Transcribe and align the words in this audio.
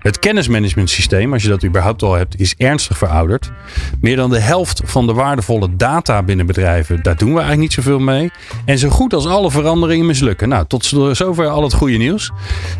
Het 0.00 0.18
kennismanagementsysteem, 0.18 1.32
als 1.32 1.42
je 1.42 1.48
dat 1.48 1.64
überhaupt 1.64 2.02
al 2.02 2.14
hebt, 2.14 2.40
is 2.40 2.54
ernstig 2.58 2.98
verouderd. 2.98 3.50
Meer 4.00 4.16
dan 4.16 4.30
de 4.30 4.38
helft 4.38 4.80
van 4.84 5.06
de 5.06 5.12
waardevolle 5.12 5.76
data 5.76 6.22
binnen 6.22 6.46
bedrijven, 6.46 7.02
daar 7.02 7.16
doen 7.16 7.28
we 7.28 7.38
eigenlijk 7.38 7.60
niet 7.60 7.72
zoveel 7.72 7.98
mee. 7.98 8.30
En 8.64 8.78
zo 8.78 8.88
goed 8.88 9.14
als 9.14 9.26
alle 9.26 9.50
veranderingen 9.50 10.06
mislukken. 10.06 10.48
Nou, 10.48 10.66
tot 10.66 10.84
zover 11.12 11.46
al 11.46 11.62
het 11.62 11.72
goede 11.72 11.96
nieuws. 11.96 12.30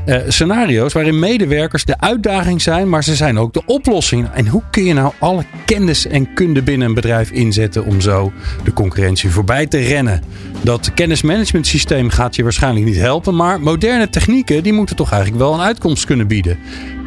Uh, 0.07 0.17
scenario's 0.29 0.93
waarin 0.93 1.19
medewerkers 1.19 1.85
de 1.85 1.99
uitdaging 1.99 2.63
zijn, 2.63 2.89
maar 2.89 3.05
ze 3.05 3.15
zijn 3.15 3.39
ook 3.39 3.53
de 3.53 3.63
oplossing. 3.67 4.29
En 4.33 4.47
hoe 4.47 4.63
kun 4.71 4.85
je 4.85 4.95
nou 4.95 5.13
alle 5.19 5.45
kennis 5.65 6.07
en 6.07 6.35
kunde 6.35 6.63
binnen 6.63 6.89
een 6.89 6.95
bedrijf 6.95 7.31
inzetten 7.31 7.85
om 7.85 8.01
zo 8.01 8.33
de 8.65 8.73
concurrentie 8.73 9.31
voorbij 9.31 9.67
te 9.67 9.79
rennen? 9.79 10.23
Dat 10.63 10.95
kennismanagementsysteem 10.95 12.11
gaat 12.11 12.37
je 12.37 12.43
waarschijnlijk 12.43 12.87
niet 12.87 12.97
helpen, 12.97 13.37
maar 13.37 13.61
moderne 13.61 14.09
technieken 14.09 14.63
die 14.63 14.73
moeten 14.73 14.97
toch 14.97 15.13
eigenlijk 15.13 15.43
wel 15.43 15.55
een 15.55 15.61
uitkomst 15.61 16.05
kunnen 16.05 16.27
bieden. 16.27 16.59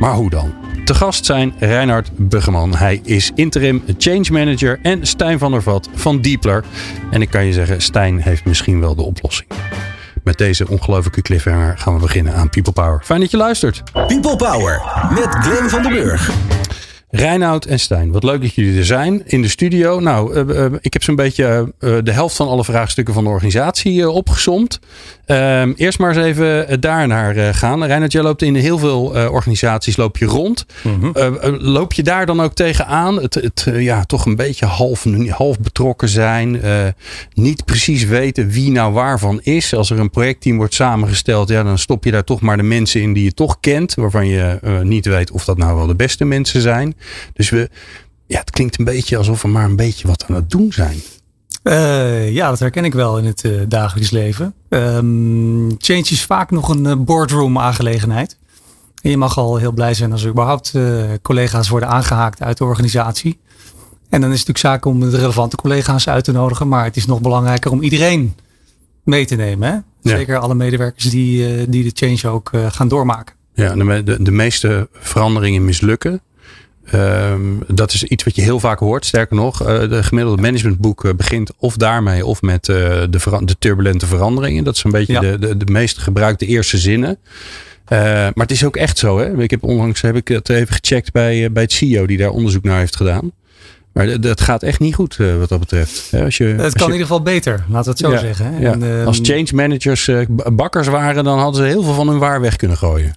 Maar 0.03 0.15
hoe 0.15 0.29
dan? 0.29 0.53
Te 0.85 0.93
gast 0.93 1.25
zijn 1.25 1.53
Reinhard 1.59 2.11
Buggeman. 2.17 2.75
Hij 2.75 2.99
is 3.03 3.31
interim 3.35 3.83
change 3.97 4.25
manager 4.31 4.79
en 4.81 5.05
Stijn 5.05 5.39
van 5.39 5.51
der 5.51 5.61
Vat 5.61 5.89
van 5.93 6.21
Deepler. 6.21 6.63
En 7.11 7.21
ik 7.21 7.29
kan 7.29 7.45
je 7.45 7.53
zeggen, 7.53 7.81
Stijn 7.81 8.21
heeft 8.21 8.45
misschien 8.45 8.79
wel 8.79 8.95
de 8.95 9.01
oplossing. 9.01 9.49
Met 10.23 10.37
deze 10.37 10.67
ongelofelijke 10.69 11.21
cliffhanger 11.21 11.77
gaan 11.77 11.93
we 11.93 11.99
beginnen 11.99 12.33
aan 12.33 12.49
People 12.49 12.73
Power. 12.73 13.01
Fijn 13.03 13.19
dat 13.19 13.31
je 13.31 13.37
luistert. 13.37 13.83
People 13.91 14.35
Power 14.35 14.81
met 15.09 15.27
Glenn 15.27 15.69
van 15.69 15.81
der 15.81 15.91
Burg. 15.91 16.31
Reinoud 17.15 17.65
en 17.65 17.79
Stijn, 17.79 18.11
wat 18.11 18.23
leuk 18.23 18.41
dat 18.41 18.53
jullie 18.53 18.77
er 18.77 18.85
zijn 18.85 19.21
in 19.25 19.41
de 19.41 19.47
studio. 19.47 19.99
Nou, 19.99 20.35
uh, 20.35 20.57
uh, 20.57 20.65
ik 20.79 20.93
heb 20.93 21.03
zo'n 21.03 21.15
beetje 21.15 21.73
uh, 21.79 21.97
de 22.03 22.11
helft 22.11 22.35
van 22.35 22.47
alle 22.47 22.63
vraagstukken 22.63 23.13
van 23.13 23.23
de 23.23 23.29
organisatie 23.29 24.09
opgesomd. 24.09 24.79
Ehm, 25.25 25.73
eerst 25.75 25.99
maar 25.99 26.15
eens 26.15 26.25
even 26.25 26.81
daar 26.81 27.07
naar 27.07 27.53
gaan. 27.53 27.83
Reinoud, 27.83 28.11
jij 28.11 28.21
loopt 28.21 28.41
in 28.41 28.55
heel 28.55 28.77
veel 28.77 29.03
organisaties 29.29 29.97
loop 29.97 30.17
je 30.17 30.25
rond. 30.25 30.65
Mm 30.83 30.99
-hmm. 31.01 31.37
loop 31.59 31.93
je 31.93 32.03
daar 32.03 32.25
dan 32.25 32.41
ook 32.41 32.53
tegenaan? 32.53 33.21
Het, 33.21 33.33
het 33.33 33.67
ja, 33.73 34.03
toch 34.03 34.25
een 34.25 34.35
beetje 34.35 34.65
half, 34.65 35.05
half 35.29 35.59
betrokken 35.59 36.09
zijn. 36.09 36.61
niet 37.33 37.65
precies 37.65 38.05
weten 38.05 38.49
wie 38.49 38.71
nou 38.71 38.93
waarvan 38.93 39.39
is. 39.41 39.73
Als 39.73 39.89
er 39.89 39.99
een 39.99 40.09
projectteam 40.09 40.57
wordt 40.57 40.73
samengesteld, 40.73 41.49
ja, 41.49 41.63
dan 41.63 41.77
stop 41.77 42.03
je 42.03 42.11
daar 42.11 42.23
toch 42.23 42.41
maar 42.41 42.57
de 42.57 42.63
mensen 42.63 43.01
in 43.01 43.13
die 43.13 43.23
je 43.23 43.33
toch 43.33 43.59
kent. 43.59 43.93
Waarvan 43.93 44.27
je 44.27 44.59
niet 44.83 45.05
weet 45.05 45.31
of 45.31 45.45
dat 45.45 45.57
nou 45.57 45.75
wel 45.75 45.87
de 45.87 45.95
beste 45.95 46.25
mensen 46.25 46.61
zijn. 46.61 46.95
Dus 47.33 47.49
we, 47.49 47.69
ja, 48.27 48.39
het 48.39 48.51
klinkt 48.51 48.79
een 48.79 48.85
beetje 48.85 49.17
alsof 49.17 49.41
we 49.41 49.47
maar 49.47 49.65
een 49.65 49.75
beetje 49.75 50.07
wat 50.07 50.25
aan 50.27 50.35
het 50.35 50.49
doen 50.49 50.71
zijn. 50.71 51.01
Uh, 51.63 52.31
ja, 52.31 52.49
dat 52.49 52.59
herken 52.59 52.85
ik 52.85 52.93
wel 52.93 53.17
in 53.17 53.25
het 53.25 53.43
uh, 53.43 53.61
dagelijks 53.67 54.11
leven. 54.11 54.53
Um, 54.69 55.75
change 55.77 55.99
is 56.09 56.23
vaak 56.23 56.51
nog 56.51 56.69
een 56.69 56.85
uh, 56.85 56.95
boardroom 56.95 57.59
aangelegenheid. 57.59 58.37
En 59.01 59.09
je 59.09 59.17
mag 59.17 59.37
al 59.37 59.57
heel 59.57 59.71
blij 59.71 59.93
zijn 59.93 60.11
als 60.11 60.23
er 60.23 60.29
überhaupt 60.29 60.73
collega's 61.21 61.69
worden 61.69 61.89
aangehaakt 61.89 62.41
uit 62.41 62.57
de 62.57 62.63
organisatie. 62.63 63.39
En 64.09 64.21
dan 64.21 64.31
is 64.31 64.39
het 64.39 64.47
natuurlijk 64.47 64.57
zaak 64.57 64.85
om 64.85 64.99
de 64.99 65.17
relevante 65.17 65.55
collega's 65.55 66.07
uit 66.07 66.23
te 66.23 66.31
nodigen. 66.31 66.67
Maar 66.67 66.83
het 66.83 66.95
is 66.95 67.05
nog 67.05 67.21
belangrijker 67.21 67.71
om 67.71 67.81
iedereen 67.81 68.35
mee 69.03 69.25
te 69.25 69.35
nemen. 69.35 69.71
Hè? 70.01 70.09
Zeker 70.15 70.37
alle 70.37 70.55
medewerkers 70.55 71.09
die, 71.09 71.69
die 71.69 71.83
de 71.83 72.07
change 72.07 72.35
ook 72.35 72.51
gaan 72.67 72.87
doormaken. 72.87 73.35
Ja, 73.53 73.75
de, 73.75 74.03
de, 74.03 74.23
de 74.23 74.31
meeste 74.31 74.87
veranderingen 74.91 75.65
mislukken. 75.65 76.21
Um, 76.91 77.63
dat 77.67 77.93
is 77.93 78.03
iets 78.03 78.23
wat 78.23 78.35
je 78.35 78.41
heel 78.41 78.59
vaak 78.59 78.79
hoort. 78.79 79.05
Sterker 79.05 79.35
nog, 79.35 79.61
uh, 79.61 79.67
de 79.89 80.03
gemiddelde 80.03 80.41
managementboek 80.41 81.03
uh, 81.03 81.13
begint 81.13 81.51
of 81.57 81.77
daarmee 81.77 82.25
of 82.25 82.41
met 82.41 82.67
uh, 82.67 82.75
de, 83.09 83.39
de, 83.43 83.55
turbulente 83.59 84.05
veranderingen. 84.05 84.63
Dat 84.63 84.75
is 84.75 84.83
een 84.83 84.91
beetje 84.91 85.13
ja. 85.13 85.19
de, 85.19 85.39
de, 85.39 85.57
de 85.57 85.71
meest 85.71 85.97
gebruikte 85.97 86.45
eerste 86.45 86.77
zinnen. 86.77 87.17
maar 87.89 88.33
het 88.35 88.51
is 88.51 88.65
ook 88.65 88.75
echt 88.75 88.97
zo. 88.97 89.19
Hè? 89.19 89.41
Ik 89.41 89.51
heb 89.51 89.63
onlangs 89.63 90.01
heb 90.01 90.15
ik 90.15 90.27
het 90.27 90.49
even 90.49 90.75
gecheckt 90.75 91.11
bij, 91.11 91.51
bij 91.51 91.63
het 91.63 91.71
CEO 91.71 92.05
die 92.05 92.17
daar 92.17 92.29
onderzoek 92.29 92.63
naar 92.63 92.79
heeft 92.79 92.95
gedaan. 92.95 93.31
Maar 93.93 94.21
dat 94.21 94.41
gaat 94.41 94.63
echt 94.63 94.79
niet 94.79 94.95
goed 94.95 95.17
wat 95.39 95.49
dat 95.49 95.59
betreft. 95.59 96.13
Als 96.23 96.37
je, 96.37 96.45
het 96.45 96.73
kan 96.73 96.87
in 96.87 96.93
ieder 96.93 97.07
geval 97.07 97.21
beter, 97.21 97.65
laten 97.69 97.83
we 97.83 97.89
het 97.89 97.99
zo 97.99 98.11
ja, 98.11 98.17
zeggen. 98.17 98.53
Hè? 98.53 98.59
Ja. 98.59 98.71
En, 98.71 98.81
um, 98.81 99.07
als 99.07 99.19
change 99.21 99.47
managers 99.53 100.09
bakkers 100.53 100.87
waren, 100.87 101.23
dan 101.23 101.39
hadden 101.39 101.63
ze 101.63 101.67
heel 101.67 101.83
veel 101.83 101.93
van 101.93 102.07
hun 102.07 102.19
waar 102.19 102.41
weg 102.41 102.55
kunnen 102.55 102.77
gooien. 102.77 103.15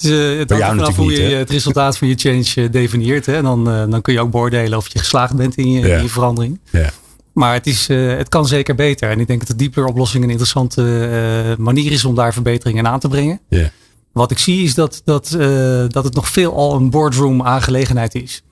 Dus, 0.00 0.10
uh, 0.10 0.38
het 0.38 0.50
hangt 0.50 0.66
vanaf 0.66 0.96
hoe 0.96 1.12
je 1.12 1.34
het 1.34 1.50
resultaat 1.50 1.98
van 1.98 2.08
je 2.08 2.14
change 2.14 2.52
uh, 2.56 2.70
definieert. 2.70 3.26
Hè? 3.26 3.36
En 3.36 3.42
dan, 3.42 3.68
uh, 3.68 3.90
dan 3.90 4.02
kun 4.02 4.12
je 4.12 4.20
ook 4.20 4.30
beoordelen 4.30 4.78
of 4.78 4.92
je 4.92 4.98
geslaagd 4.98 5.36
bent 5.36 5.56
in 5.56 5.70
je, 5.70 5.88
ja. 5.88 5.96
in 5.96 6.02
je 6.02 6.08
verandering. 6.08 6.60
Ja. 6.70 6.90
Maar 7.32 7.54
het, 7.54 7.66
is, 7.66 7.88
het 7.88 8.28
kan 8.28 8.46
zeker 8.46 8.74
beter. 8.74 9.10
En 9.10 9.20
ik 9.20 9.26
denk 9.26 9.38
dat 9.38 9.48
de 9.48 9.56
diepere 9.56 9.86
oplossing 9.86 10.24
een 10.24 10.30
interessante 10.30 11.56
manier 11.58 11.92
is 11.92 12.04
om 12.04 12.14
daar 12.14 12.32
verbeteringen 12.32 12.86
aan 12.86 13.00
te 13.00 13.08
brengen. 13.08 13.40
Ja. 13.48 13.70
Wat 14.12 14.30
ik 14.30 14.38
zie 14.38 14.64
is 14.64 14.74
dat, 14.74 15.02
dat, 15.04 15.36
dat 15.88 16.04
het 16.04 16.14
nog 16.14 16.28
veel 16.28 16.54
al 16.54 16.74
een 16.74 16.90
boardroom 16.90 17.42
aangelegenheid 17.42 18.14
is. 18.14 18.42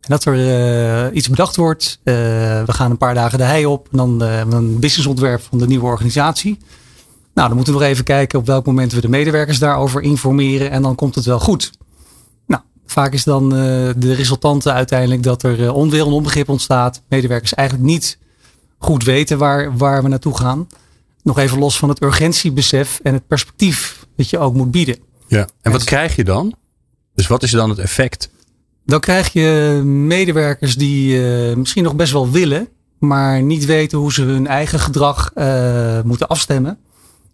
En 0.00 0.08
dat 0.08 0.24
er 0.24 1.12
iets 1.12 1.28
bedacht 1.28 1.56
wordt. 1.56 2.00
we 2.04 2.64
gaan 2.66 2.90
een 2.90 2.98
paar 2.98 3.14
dagen 3.14 3.38
de 3.38 3.44
hei 3.44 3.66
op. 3.66 3.88
En 3.90 3.96
dan 3.96 4.20
een 4.20 4.78
businessontwerp 4.78 5.42
van 5.42 5.58
de 5.58 5.66
nieuwe 5.66 5.86
organisatie. 5.86 6.58
Nou, 7.38 7.50
dan 7.50 7.58
moeten 7.58 7.76
we 7.76 7.80
nog 7.80 7.90
even 7.90 8.04
kijken 8.04 8.38
op 8.38 8.46
welk 8.46 8.66
moment 8.66 8.92
we 8.92 9.00
de 9.00 9.08
medewerkers 9.08 9.58
daarover 9.58 10.02
informeren. 10.02 10.70
En 10.70 10.82
dan 10.82 10.94
komt 10.94 11.14
het 11.14 11.24
wel 11.24 11.40
goed. 11.40 11.70
Nou, 12.46 12.62
vaak 12.86 13.12
is 13.12 13.24
dan 13.24 13.44
uh, 13.44 13.58
de 13.96 14.14
resultante 14.14 14.72
uiteindelijk 14.72 15.22
dat 15.22 15.42
er 15.42 15.60
uh, 15.60 15.74
onwil 15.74 16.06
en 16.06 16.12
onbegrip 16.12 16.48
ontstaat. 16.48 17.02
Medewerkers 17.08 17.54
eigenlijk 17.54 17.88
niet 17.88 18.18
goed 18.78 19.04
weten 19.04 19.38
waar, 19.38 19.76
waar 19.76 20.02
we 20.02 20.08
naartoe 20.08 20.36
gaan. 20.36 20.66
Nog 21.22 21.38
even 21.38 21.58
los 21.58 21.78
van 21.78 21.88
het 21.88 22.02
urgentiebesef 22.02 23.00
en 23.02 23.14
het 23.14 23.26
perspectief 23.26 24.06
dat 24.16 24.30
je 24.30 24.38
ook 24.38 24.54
moet 24.54 24.70
bieden. 24.70 24.96
Ja, 25.26 25.48
en 25.62 25.72
wat 25.72 25.84
krijg 25.84 26.16
je 26.16 26.24
dan? 26.24 26.54
Dus 27.14 27.26
wat 27.26 27.42
is 27.42 27.50
dan 27.50 27.70
het 27.70 27.78
effect? 27.78 28.30
Dan 28.84 29.00
krijg 29.00 29.32
je 29.32 29.80
medewerkers 29.84 30.76
die 30.76 31.20
uh, 31.20 31.56
misschien 31.56 31.82
nog 31.82 31.96
best 31.96 32.12
wel 32.12 32.30
willen, 32.30 32.68
maar 32.98 33.42
niet 33.42 33.64
weten 33.64 33.98
hoe 33.98 34.12
ze 34.12 34.22
hun 34.22 34.46
eigen 34.46 34.78
gedrag 34.78 35.32
moeten 36.04 36.28
afstemmen 36.28 36.78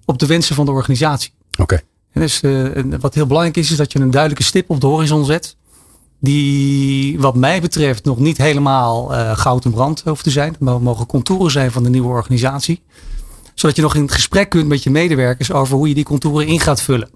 op 0.05 0.19
de 0.19 0.27
wensen 0.27 0.55
van 0.55 0.65
de 0.65 0.71
organisatie. 0.71 1.33
Oké. 1.51 1.63
Okay. 1.63 1.83
En 2.13 2.21
dus 2.21 2.43
uh, 2.43 2.85
wat 3.01 3.15
heel 3.15 3.27
belangrijk 3.27 3.57
is, 3.57 3.71
is 3.71 3.77
dat 3.77 3.93
je 3.93 3.99
een 3.99 4.11
duidelijke 4.11 4.45
stip 4.45 4.71
op 4.71 4.81
de 4.81 4.87
horizon 4.87 5.25
zet. 5.25 5.57
Die 6.21 7.21
wat 7.21 7.35
mij 7.35 7.61
betreft 7.61 8.05
nog 8.05 8.19
niet 8.19 8.37
helemaal 8.37 9.13
uh, 9.13 9.37
goud 9.37 9.65
en 9.65 9.71
brand 9.71 10.03
hoeft 10.05 10.25
te 10.25 10.31
zijn. 10.31 10.53
Het 10.53 10.61
mogen 10.61 11.07
contouren 11.07 11.51
zijn 11.51 11.71
van 11.71 11.83
de 11.83 11.89
nieuwe 11.89 12.09
organisatie. 12.09 12.83
Zodat 13.55 13.77
je 13.77 13.83
nog 13.83 13.95
in 13.95 14.03
het 14.03 14.13
gesprek 14.13 14.49
kunt 14.49 14.69
met 14.69 14.83
je 14.83 14.91
medewerkers 14.91 15.53
over 15.53 15.77
hoe 15.77 15.89
je 15.89 15.95
die 15.95 16.05
contouren 16.05 16.47
in 16.47 16.61
gaat 16.61 16.83
vullen. 16.83 17.11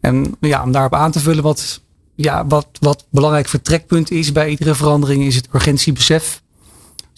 En 0.00 0.36
ja, 0.40 0.62
om 0.62 0.72
daarop 0.72 0.94
aan 0.94 1.10
te 1.10 1.20
vullen 1.20 1.42
wat, 1.42 1.80
ja, 2.14 2.46
wat, 2.46 2.66
wat 2.80 3.06
belangrijk 3.10 3.48
vertrekpunt 3.48 4.10
is 4.10 4.32
bij 4.32 4.48
iedere 4.48 4.74
verandering 4.74 5.24
is 5.24 5.34
het 5.34 5.48
urgentiebesef. 5.54 6.42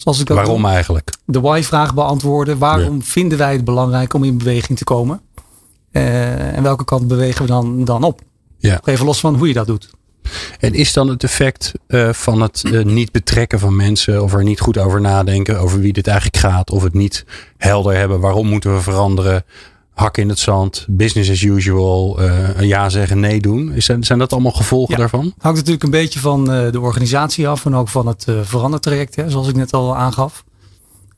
Zoals 0.01 0.19
ik 0.19 0.27
Waarom 0.27 0.61
doe, 0.61 0.71
eigenlijk? 0.71 1.09
De 1.25 1.39
why-vraag 1.39 1.93
beantwoorden. 1.93 2.57
Waarom 2.57 2.95
ja. 2.95 3.03
vinden 3.03 3.37
wij 3.37 3.51
het 3.51 3.65
belangrijk 3.65 4.13
om 4.13 4.23
in 4.23 4.37
beweging 4.37 4.77
te 4.77 4.83
komen? 4.83 5.21
Uh, 5.91 6.55
en 6.55 6.63
welke 6.63 6.83
kant 6.83 7.07
bewegen 7.07 7.41
we 7.41 7.47
dan, 7.47 7.85
dan 7.85 8.03
op? 8.03 8.21
Ja. 8.57 8.81
Even 8.83 9.05
los 9.05 9.19
van 9.19 9.35
hoe 9.35 9.47
je 9.47 9.53
dat 9.53 9.67
doet. 9.67 9.89
En 10.59 10.73
is 10.73 10.93
dan 10.93 11.07
het 11.07 11.23
effect 11.23 11.71
uh, 11.87 12.13
van 12.13 12.41
het 12.41 12.63
uh, 12.65 12.83
niet 12.85 13.11
betrekken 13.11 13.59
van 13.59 13.75
mensen, 13.75 14.23
of 14.23 14.33
er 14.33 14.43
niet 14.43 14.59
goed 14.59 14.77
over 14.77 15.01
nadenken 15.01 15.59
over 15.59 15.79
wie 15.79 15.93
dit 15.93 16.07
eigenlijk 16.07 16.37
gaat, 16.37 16.71
of 16.71 16.83
het 16.83 16.93
niet 16.93 17.25
helder 17.57 17.95
hebben, 17.95 18.19
waarom 18.19 18.47
moeten 18.47 18.73
we 18.73 18.81
veranderen, 18.81 19.43
hak 19.93 20.17
in 20.17 20.29
het 20.29 20.39
zand, 20.39 20.85
business 20.89 21.29
as 21.29 21.41
usual, 21.41 22.21
uh, 22.21 22.61
ja 22.61 22.89
zeggen, 22.89 23.19
nee 23.19 23.41
doen. 23.41 23.73
Is, 23.73 23.85
zijn 23.85 24.19
dat 24.19 24.33
allemaal 24.33 24.51
gevolgen 24.51 24.93
ja, 24.93 24.99
daarvan? 24.99 25.33
Hangt 25.37 25.57
natuurlijk 25.57 25.83
een 25.83 25.89
beetje 25.89 26.19
van 26.19 26.53
uh, 26.53 26.71
de 26.71 26.79
organisatie 26.79 27.47
af 27.47 27.65
en 27.65 27.75
ook 27.75 27.87
van 27.87 28.07
het 28.07 28.25
uh, 28.29 28.39
verandertraject, 28.43 29.15
hè, 29.15 29.29
zoals 29.29 29.47
ik 29.47 29.55
net 29.55 29.73
al 29.73 29.95
aangaf. 29.95 30.43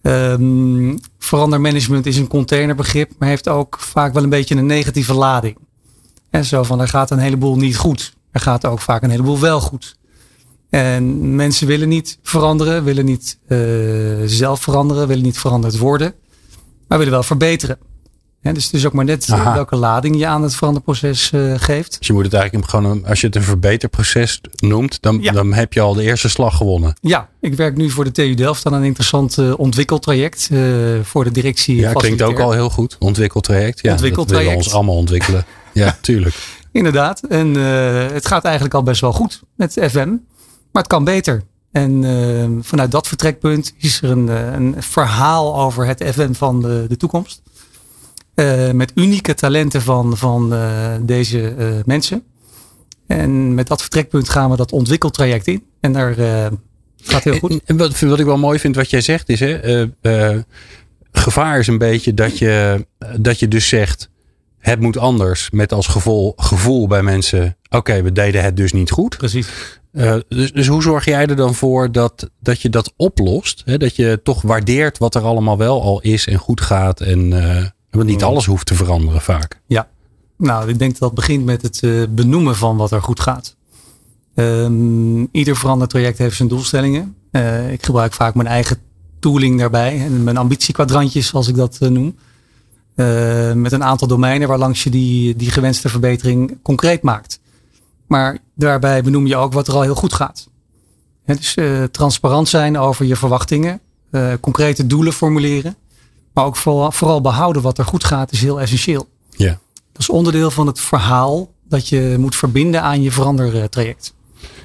Um, 0.01 0.99
verandermanagement 1.19 2.05
is 2.05 2.17
een 2.17 2.27
containerbegrip, 2.27 3.11
maar 3.17 3.29
heeft 3.29 3.49
ook 3.49 3.79
vaak 3.79 4.13
wel 4.13 4.23
een 4.23 4.29
beetje 4.29 4.55
een 4.55 4.65
negatieve 4.65 5.13
lading. 5.13 5.57
En 6.29 6.45
zo 6.45 6.63
van, 6.63 6.81
er 6.81 6.87
gaat 6.87 7.11
een 7.11 7.19
heleboel 7.19 7.55
niet 7.55 7.77
goed. 7.77 8.13
Er 8.31 8.39
gaat 8.39 8.65
ook 8.65 8.79
vaak 8.79 9.03
een 9.03 9.09
heleboel 9.09 9.39
wel 9.39 9.61
goed. 9.61 9.97
En 10.69 11.35
mensen 11.35 11.67
willen 11.67 11.89
niet 11.89 12.19
veranderen, 12.23 12.83
willen 12.83 13.05
niet 13.05 13.37
zelf 14.25 14.61
veranderen, 14.61 15.07
willen 15.07 15.23
niet 15.23 15.39
veranderd 15.39 15.77
worden, 15.77 16.13
maar 16.87 16.97
willen 16.97 17.13
wel 17.13 17.23
verbeteren. 17.23 17.77
Dus 18.51 18.63
het 18.63 18.73
is 18.73 18.85
ook 18.85 18.93
maar 18.93 19.05
net 19.05 19.27
Aha. 19.29 19.53
welke 19.53 19.75
lading 19.75 20.17
je 20.17 20.27
aan 20.27 20.43
het 20.43 20.55
veranderproces 20.55 21.31
uh, 21.31 21.53
geeft. 21.57 21.95
Dus 21.97 22.07
je 22.07 22.13
moet 22.13 22.23
het 22.23 22.33
eigenlijk 22.33 22.69
gewoon, 22.69 23.05
als 23.05 23.21
je 23.21 23.27
het 23.27 23.35
een 23.35 23.43
verbeterproces 23.43 24.41
noemt, 24.55 24.97
dan, 25.01 25.21
dan 25.21 25.53
heb 25.53 25.73
je 25.73 25.81
al 25.81 25.93
de 25.93 26.03
eerste 26.03 26.29
slag 26.29 26.57
gewonnen. 26.57 26.93
Ja, 27.01 27.29
ik 27.39 27.55
werk 27.55 27.77
nu 27.77 27.89
voor 27.89 28.03
de 28.03 28.11
TU 28.11 28.33
Delft 28.33 28.65
aan 28.65 28.73
een 28.73 28.83
interessant 28.83 29.37
uh, 29.37 29.59
ontwikkeltraject 29.59 30.49
uh, 30.51 30.99
voor 31.03 31.23
de 31.23 31.31
directie. 31.31 31.75
Ja, 31.75 31.93
klinkt 31.93 32.21
ook 32.21 32.39
al 32.39 32.51
heel 32.51 32.69
goed. 32.69 32.95
Ontwikkeltraject. 32.99 33.81
Ja, 33.81 33.91
ontwikkeltraject. 33.91 34.45
Dat 34.45 34.53
willen 34.53 34.59
we 34.59 34.65
ons 34.65 34.73
allemaal 34.73 34.95
ontwikkelen. 34.95 35.45
ja, 35.73 35.97
tuurlijk. 36.01 36.35
Inderdaad. 36.71 37.23
En 37.23 37.53
het 38.13 38.27
gaat 38.27 38.43
eigenlijk 38.43 38.73
al 38.73 38.83
best 38.83 39.01
wel 39.01 39.13
goed 39.13 39.41
met 39.55 39.71
FM. 39.89 40.09
Maar 40.71 40.81
het 40.81 40.87
kan 40.87 41.03
beter. 41.03 41.43
En 41.71 42.59
vanuit 42.61 42.91
dat 42.91 43.07
vertrekpunt 43.07 43.73
is 43.77 44.01
er 44.01 44.09
een, 44.09 44.27
een 44.27 44.75
verhaal 44.77 45.59
over 45.59 45.85
het 45.85 46.03
FM 46.13 46.33
van 46.33 46.61
de, 46.61 46.85
de 46.87 46.97
toekomst. 46.97 47.41
Uh, 48.35 48.71
met 48.71 48.91
unieke 48.95 49.33
talenten 49.33 49.81
van, 49.81 50.17
van 50.17 50.53
uh, 50.53 50.95
deze 51.01 51.55
uh, 51.57 51.67
mensen. 51.85 52.23
En 53.07 53.53
met 53.53 53.67
dat 53.67 53.81
vertrekpunt 53.81 54.29
gaan 54.29 54.49
we 54.49 54.55
dat 54.55 54.71
ontwikkeltraject 54.71 55.47
in. 55.47 55.63
En 55.79 55.93
daar 55.93 56.15
gaat 57.03 57.23
heel 57.23 57.37
goed. 57.37 57.61
En, 57.65 57.77
wat, 57.77 57.99
wat, 57.99 58.19
ik 58.19 58.25
wel 58.25 58.37
mooi 58.37 58.59
vind 58.59 58.75
wat 58.75 58.89
jij 58.89 59.01
zegt 59.01 59.29
is, 59.29 59.39
hè, 59.39 59.85
gevaar 61.11 61.59
is 61.59 61.67
een 61.67 61.77
beetje 61.77 62.13
dat 62.13 62.37
je, 62.37 62.85
dat 63.19 63.39
je 63.39 63.47
dus 63.47 63.67
zegt, 63.67 64.09
het 64.59 64.79
moet 64.79 64.97
anders. 64.97 65.49
Met 65.49 65.71
als 65.73 65.87
gevoel, 65.87 66.33
gevoel 66.35 66.87
bij 66.87 67.03
mensen, 67.03 67.57
oké, 67.69 68.01
we 68.01 68.11
deden 68.11 68.43
het 68.43 68.57
dus 68.57 68.71
niet 68.73 68.91
goed. 68.91 69.17
Precies. 69.17 69.47
dus, 70.27 70.51
dus 70.51 70.67
hoe 70.67 70.81
zorg 70.81 71.05
jij 71.05 71.25
er 71.25 71.35
dan 71.35 71.55
voor 71.55 71.91
dat, 71.91 72.29
dat 72.39 72.61
je 72.61 72.69
dat 72.69 72.93
oplost? 72.95 73.61
Hè? 73.65 73.77
Dat 73.77 73.95
je 73.95 74.19
toch 74.23 74.41
waardeert 74.41 74.97
wat 74.97 75.15
er 75.15 75.23
allemaal 75.23 75.57
wel 75.57 75.81
al 75.81 76.01
is 76.01 76.27
en 76.27 76.37
goed 76.37 76.61
gaat 76.61 77.01
en 77.01 77.31
want 77.95 78.07
niet 78.07 78.23
alles 78.23 78.45
hoeft 78.45 78.65
te 78.65 78.75
veranderen 78.75 79.21
vaak. 79.21 79.61
Ja, 79.65 79.87
nou, 80.37 80.69
ik 80.69 80.79
denk 80.79 80.91
dat 80.91 80.99
dat 80.99 81.13
begint 81.13 81.45
met 81.45 81.61
het 81.61 81.81
uh, 81.81 82.03
benoemen 82.09 82.55
van 82.55 82.77
wat 82.77 82.91
er 82.91 83.01
goed 83.01 83.19
gaat. 83.19 83.55
Um, 84.35 85.27
ieder 85.31 85.55
veranderd 85.55 85.89
traject 85.89 86.17
heeft 86.17 86.35
zijn 86.35 86.49
doelstellingen. 86.49 87.15
Uh, 87.31 87.71
ik 87.71 87.85
gebruik 87.85 88.13
vaak 88.13 88.35
mijn 88.35 88.47
eigen 88.47 88.77
tooling 89.19 89.59
daarbij. 89.59 89.99
En 90.01 90.23
mijn 90.23 90.37
ambitiekwadrantjes, 90.37 91.27
zoals 91.27 91.47
ik 91.47 91.55
dat 91.55 91.77
uh, 91.81 91.89
noem. 91.89 92.15
met 93.61 93.71
een 93.71 93.83
aantal 93.83 94.07
domeinen 94.07 94.47
waarlangs 94.47 94.83
je 94.83 94.89
die, 94.89 95.35
die 95.35 95.51
gewenste 95.51 95.89
verbetering 95.89 96.57
concreet 96.61 97.01
maakt. 97.01 97.39
Maar 98.07 98.37
daarbij 98.55 99.03
benoem 99.03 99.27
je 99.27 99.35
ook 99.35 99.53
wat 99.53 99.67
er 99.67 99.73
al 99.73 99.81
heel 99.81 99.95
goed 99.95 100.13
gaat. 100.13 100.49
dus 101.25 101.57
transparant 101.91 102.49
zijn 102.49 102.77
over 102.77 103.05
je 103.05 103.15
verwachtingen. 103.15 103.79
concrete 104.39 104.87
doelen 104.87 105.13
formuleren. 105.13 105.75
Maar 106.33 106.45
ook 106.45 106.55
vooral, 106.55 106.91
vooral 106.91 107.21
behouden 107.21 107.61
wat 107.61 107.77
er 107.77 107.85
goed 107.85 108.03
gaat 108.03 108.31
is 108.31 108.41
heel 108.41 108.61
essentieel. 108.61 109.07
Ja. 109.29 109.59
Dat 109.91 110.01
is 110.01 110.09
onderdeel 110.09 110.51
van 110.51 110.67
het 110.67 110.79
verhaal 110.79 111.51
dat 111.67 111.89
je 111.89 112.15
moet 112.19 112.35
verbinden 112.35 112.81
aan 112.81 113.01
je 113.01 113.11
verandertraject. 113.11 114.13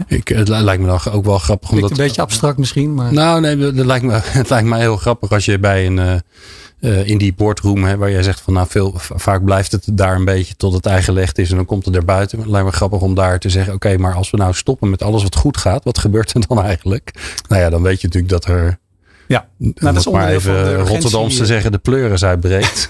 Ik, 0.07 0.29
het 0.29 0.49
lijkt 0.49 0.83
me 0.83 0.87
dan 0.87 1.13
ook 1.13 1.25
wel 1.25 1.39
grappig. 1.39 1.71
Omdat, 1.71 1.91
een 1.91 1.97
beetje 1.97 2.23
abstract 2.23 2.59
misschien. 2.59 2.95
Maar... 2.95 3.13
Nou 3.13 3.41
nee, 3.41 3.57
het 3.77 3.87
lijkt, 3.87 4.05
me, 4.05 4.21
het 4.23 4.51
lijkt 4.51 4.69
me 4.69 4.79
heel 4.79 4.97
grappig 4.97 5.31
als 5.31 5.45
je 5.45 5.59
bij 5.59 5.87
een... 5.87 5.99
Uh, 5.99 7.07
in 7.09 7.19
die 7.19 7.35
boardroom, 7.35 7.85
hè, 7.85 7.97
waar 7.97 8.11
jij 8.11 8.23
zegt 8.23 8.41
van 8.41 8.53
nou 8.53 8.67
veel, 8.69 8.93
vaak 8.97 9.45
blijft 9.45 9.73
het 9.73 9.85
daar 9.93 10.15
een 10.15 10.25
beetje 10.25 10.57
tot 10.57 10.73
het 10.73 10.87
eigen 10.87 11.05
gelegd 11.05 11.39
is 11.39 11.51
en 11.51 11.57
dan 11.57 11.65
komt 11.65 11.85
het 11.85 11.97
erbuiten. 11.97 12.39
Het 12.39 12.49
lijkt 12.49 12.67
me 12.67 12.73
grappig 12.73 13.01
om 13.01 13.15
daar 13.15 13.39
te 13.39 13.51
zeggen, 13.51 13.75
oké, 13.75 13.97
maar 13.97 14.15
als 14.15 14.31
we 14.31 14.37
nou 14.37 14.55
stoppen 14.55 14.91
met 14.91 15.03
alles 15.03 15.23
wat 15.23 15.37
goed 15.37 15.57
gaat, 15.57 15.85
wat 15.85 15.99
gebeurt 15.99 16.35
er 16.35 16.47
dan 16.49 16.63
eigenlijk? 16.71 17.11
Nou 17.49 17.63
ja, 17.63 17.71
dan 17.71 17.83
weet 17.83 18.01
je 18.01 18.07
natuurlijk 18.07 18.33
dat 18.33 18.45
er 18.45 18.79
ja, 19.29 19.49
nou, 19.57 19.75
dat 19.81 19.97
is 19.97 20.09
maar 20.09 20.29
even 20.29 20.77
Rotterdams 20.77 21.37
te 21.37 21.47
zeggen, 21.47 21.73
de 21.73 21.79
pleuris 21.79 22.25
uitbreekt. 22.25 22.89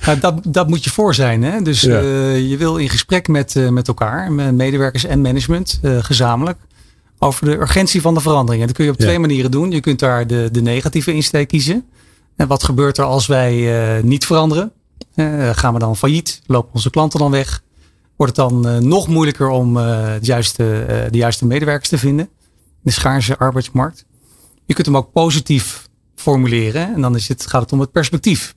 ja, 0.00 0.14
dat, 0.20 0.40
dat 0.48 0.68
moet 0.68 0.84
je 0.84 0.90
voor 0.90 1.14
zijn. 1.14 1.42
Hè? 1.42 1.62
Dus 1.62 1.84
uh, 1.84 2.50
je 2.50 2.56
wil 2.56 2.76
in 2.76 2.88
gesprek 2.88 3.28
met, 3.28 3.54
uh, 3.54 3.68
met 3.68 3.88
elkaar, 3.88 4.32
met 4.32 4.54
medewerkers 4.54 5.04
en 5.04 5.20
management, 5.20 5.80
uh, 5.82 5.98
gezamenlijk, 6.00 6.58
over 7.18 7.44
de 7.44 7.56
urgentie 7.56 8.00
van 8.00 8.14
de 8.14 8.20
verandering. 8.20 8.60
En 8.60 8.66
dat 8.66 8.76
kun 8.76 8.84
je 8.84 8.90
op 8.90 8.96
twee 8.98 9.18
manieren 9.18 9.50
doen. 9.50 9.70
Je 9.70 9.80
kunt 9.80 9.98
daar 9.98 10.26
de, 10.26 10.48
de 10.52 10.62
negatieve 10.62 11.14
insteek 11.14 11.48
kiezen. 11.48 11.84
En 12.36 12.46
wat 12.46 12.62
gebeurt 12.62 12.98
er 12.98 13.04
als 13.04 13.26
wij 13.26 14.00
niet 14.02 14.26
veranderen? 14.26 14.72
gaan 15.52 15.72
we 15.72 15.78
dan 15.78 15.96
failliet? 15.96 16.42
Lopen 16.46 16.74
onze 16.74 16.90
klanten 16.90 17.18
dan 17.18 17.30
weg? 17.30 17.62
Wordt 18.16 18.36
het 18.36 18.48
dan 18.48 18.88
nog 18.88 19.08
moeilijker 19.08 19.48
om 19.48 19.74
de, 19.74 20.18
juiste, 20.20 20.84
de 21.10 21.18
juiste 21.18 21.46
medewerkers 21.46 21.88
te 21.88 21.98
vinden? 21.98 22.28
De 22.82 22.90
schaarse 22.90 23.38
arbeidsmarkt. 23.38 24.04
Je 24.64 24.74
kunt 24.74 24.86
hem 24.86 24.96
ook 24.96 25.12
positief 25.12 25.88
formuleren. 26.14 26.94
En 26.94 27.00
dan 27.00 27.14
is 27.14 27.28
het, 27.28 27.46
gaat 27.46 27.62
het 27.62 27.72
om 27.72 27.80
het 27.80 27.92
perspectief. 27.92 28.54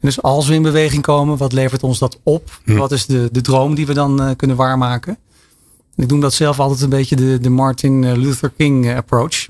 En 0.00 0.08
dus 0.08 0.22
als 0.22 0.48
we 0.48 0.54
in 0.54 0.62
beweging 0.62 1.02
komen, 1.02 1.36
wat 1.36 1.52
levert 1.52 1.82
ons 1.82 1.98
dat 1.98 2.20
op? 2.22 2.60
Hm. 2.64 2.76
Wat 2.76 2.92
is 2.92 3.06
de, 3.06 3.28
de 3.32 3.40
droom 3.40 3.74
die 3.74 3.86
we 3.86 3.94
dan 3.94 4.22
uh, 4.22 4.30
kunnen 4.36 4.56
waarmaken? 4.56 5.18
En 5.96 6.02
ik 6.02 6.08
doe 6.08 6.20
dat 6.20 6.34
zelf 6.34 6.60
altijd 6.60 6.80
een 6.80 6.88
beetje 6.88 7.16
de, 7.16 7.38
de 7.40 7.50
Martin 7.50 8.04
eh, 8.04 8.16
Luther 8.16 8.52
King 8.56 8.86
eh, 8.86 8.96
approach. 8.96 9.48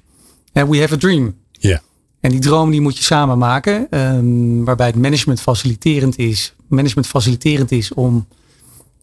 And 0.52 0.68
we 0.68 0.80
have 0.80 0.94
a 0.94 0.96
dream. 0.96 1.34
Ja. 1.50 1.82
En 2.20 2.30
die 2.30 2.40
droom 2.40 2.70
die 2.70 2.80
moet 2.80 2.96
je 2.96 3.04
samen 3.04 3.38
maken. 3.38 3.98
Um, 3.98 4.64
waarbij 4.64 4.86
het 4.86 4.96
management 4.96 5.40
faciliterend 5.40 6.18
is. 6.18 6.54
Management 6.66 7.06
faciliterend 7.06 7.72
is 7.72 7.94
om 7.94 8.26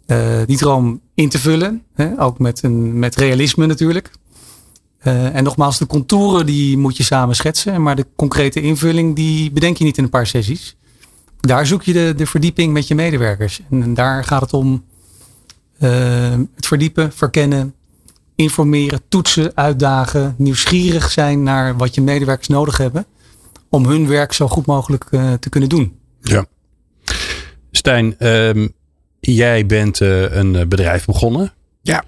uh, 0.08 0.42
die 0.46 0.58
droom 0.58 1.02
in 1.14 1.30
te 1.30 1.40
vullen. 1.40 1.84
Hè? 1.94 2.22
Ook 2.22 2.40
met, 2.40 2.64
een, 2.64 3.00
met 3.00 3.16
realisme 3.16 3.66
natuurlijk. 3.66 4.12
Uh, 5.04 5.36
en 5.36 5.44
nogmaals, 5.44 5.78
de 5.78 5.86
contouren 5.86 6.46
die 6.46 6.78
moet 6.78 6.98
je 6.98 7.04
samen 7.04 7.36
schetsen. 7.36 7.82
Maar 7.82 7.96
de 7.96 8.06
concrete 8.16 8.62
invulling 8.62 9.16
die 9.16 9.52
bedenk 9.52 9.78
je 9.78 9.84
niet 9.84 9.98
in 9.98 10.04
een 10.04 10.10
paar 10.10 10.28
sessies. 10.28 10.76
Daar 11.40 11.66
zoek 11.66 11.84
je 11.84 11.94
de, 11.94 12.14
de 12.18 12.26
verdieping 12.26 12.74
met 12.74 12.88
je 12.88 12.96
medewerkers. 12.96 13.62
En, 13.70 13.94
daar 13.94 14.24
gaat 14.24 14.42
het 14.42 14.54
om 14.54 14.86
uh, 15.80 15.90
het 16.56 16.66
verdiepen, 16.66 17.12
verkennen, 17.14 17.74
informeren, 18.36 19.02
toetsen, 19.10 19.52
uitdagen. 19.56 20.36
Nieuwsgierig 20.38 21.12
zijn 21.12 21.44
naar 21.44 21.78
wat 21.78 21.96
je 21.96 22.02
medewerkers 22.02 22.48
nodig 22.48 22.78
hebben. 22.78 23.06
Om 23.70 23.86
hun 23.86 24.08
werk 24.08 24.34
zo 24.34 24.48
goed 24.48 24.66
mogelijk 24.66 25.06
uh, 25.12 25.34
te 25.34 25.50
kunnen 25.50 25.70
doen. 25.70 25.98
Ja. 26.22 26.46
Stijn, 27.72 28.28
um, 28.28 28.74
jij 29.20 29.66
bent 29.66 30.00
een 30.00 30.66
bedrijf 30.70 31.06
begonnen. 31.06 31.54
Ja 31.82 32.04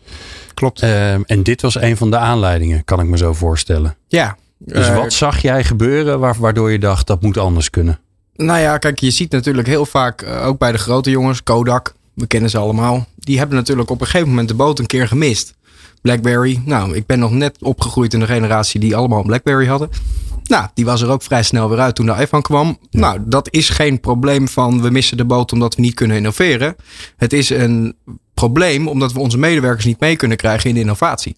klopt. 0.60 0.82
Ehm, 0.82 1.22
en 1.26 1.44
dit 1.44 1.62
was 1.62 1.82
een 1.82 1.98
van 1.98 2.12
de 2.12 2.18
aanleidingen, 2.18 2.84
kan 2.84 3.00
ik 3.00 3.06
me 3.06 3.18
zo 3.18 3.34
voorstellen. 3.34 3.98
Ja. 4.08 4.38
Dus 4.58 4.88
uh, 4.88 4.96
wat 4.96 5.14
zag 5.14 5.42
jij 5.42 5.64
gebeuren 5.64 6.20
waardoor 6.40 6.72
je 6.72 6.80
dacht 6.80 7.08
dat 7.08 7.22
moet 7.22 7.38
anders 7.38 7.70
kunnen? 7.70 8.00
Nou 8.36 8.60
ja, 8.60 8.78
kijk, 8.78 9.00
je 9.00 9.12
ziet 9.12 9.32
natuurlijk 9.32 9.68
heel 9.68 9.86
vaak, 9.86 10.22
uh, 10.22 10.48
ook 10.48 10.58
bij 10.58 10.72
de 10.72 10.78
grote 10.78 11.10
jongens, 11.10 11.44
Kodak, 11.44 11.94
we 12.14 12.28
kennen 12.28 12.50
ze 12.50 12.58
allemaal. 12.58 13.08
Die 13.16 13.38
hebben 13.38 13.56
natuurlijk 13.56 13.90
op 13.90 14.02
een 14.02 14.06
gegeven 14.06 14.30
moment 14.30 14.48
de 14.48 14.54
boot 14.54 14.80
een 14.80 14.86
keer 14.86 15.08
gemist. 15.08 15.54
Blackberry, 16.02 16.62
nou, 16.66 16.96
ik 16.96 17.06
ben 17.06 17.20
nog 17.20 17.32
net 17.32 17.58
opgegroeid 17.62 18.14
in 18.14 18.20
de 18.20 18.26
generatie 18.26 18.80
die 18.80 18.96
allemaal 18.96 19.20
een 19.20 19.26
Blackberry 19.26 19.68
hadden. 19.68 19.90
Nou, 20.44 20.68
die 20.74 20.86
was 20.86 21.02
er 21.02 21.10
ook 21.10 21.24
vrij 21.24 21.44
snel 21.44 21.69
weer 21.69 21.80
uit 21.80 21.95
toen 21.95 22.06
de 22.06 22.16
iPhone 22.19 22.44
kwam. 22.44 22.78
Nou, 22.92 23.19
dat 23.26 23.48
is 23.52 23.69
geen 23.69 24.00
probleem 24.00 24.48
van 24.48 24.81
we 24.81 24.90
missen 24.90 25.18
de 25.18 25.26
boot 25.26 25.52
omdat 25.52 25.76
we 25.76 25.81
niet 25.81 25.94
kunnen 25.94 26.18
innoveren. 26.18 26.76
Het 27.18 27.33
is 27.33 27.50
een 27.50 27.95
probleem 28.40 28.88
omdat 28.88 29.14
we 29.14 29.19
onze 29.19 29.38
medewerkers 29.38 29.86
niet 29.86 30.00
mee 30.00 30.16
kunnen 30.16 30.38
krijgen 30.38 30.69
in 30.69 30.76
de 30.76 30.81
innovatie. 30.81 31.36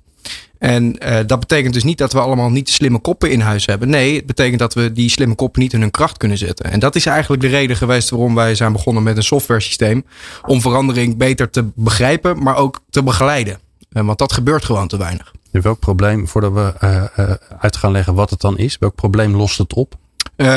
En 0.58 0.96
uh, 1.06 1.20
dat 1.26 1.40
betekent 1.40 1.74
dus 1.74 1.84
niet 1.84 1.98
dat 1.98 2.14
we 2.14 2.20
allemaal 2.20 2.50
niet 2.50 2.70
slimme 2.70 3.00
koppen 3.00 3.32
in 3.32 3.40
huis 3.40 3.66
hebben. 3.66 3.90
Nee, 3.90 4.16
het 4.16 4.26
betekent 4.26 4.60
dat 4.60 4.74
we 4.74 4.92
die 4.92 5.10
slimme 5.10 5.36
koppen 5.36 5.62
niet 5.62 5.74
in 5.74 5.82
hun 5.82 5.92
kracht 5.92 6.18
kunnen 6.18 6.38
zetten. 6.38 6.72
En 6.72 6.80
dat 6.80 6.96
is 6.96 7.06
eigenlijk 7.06 7.42
de 7.42 7.48
reden 7.48 7.76
geweest 7.76 8.10
waarom 8.10 8.36
wij 8.36 8.56
zijn 8.56 8.72
begonnen 8.72 9.04
met 9.04 9.18
een 9.18 9.24
software 9.24 9.60
systeem. 9.60 10.06
Om 10.46 10.62
verandering 10.62 11.18
beter 11.18 11.50
te 11.50 11.70
begrijpen, 11.76 12.44
maar 12.44 12.56
ook 12.56 12.82
te 12.90 13.04
begeleiden. 13.04 13.60
Uh, 13.92 14.04
want 14.06 14.18
dat 14.18 14.34
gebeurt 14.34 14.66
gewoon 14.66 14.88
te 14.88 14.98
weinig. 14.98 15.34
welk 15.52 15.80
probleem, 15.80 16.28
voordat 16.28 16.54
we 16.54 16.74
uh, 16.84 17.34
uit 17.60 17.78
gaan 17.78 17.92
leggen 17.92 18.14
wat 18.14 18.30
het 18.30 18.42
dan 18.42 18.58
is, 18.58 18.78
welk 18.78 18.96
probleem 18.96 19.36
lost 19.36 19.58
het 19.58 19.74
op? 19.74 19.96
Uh, 20.42 20.48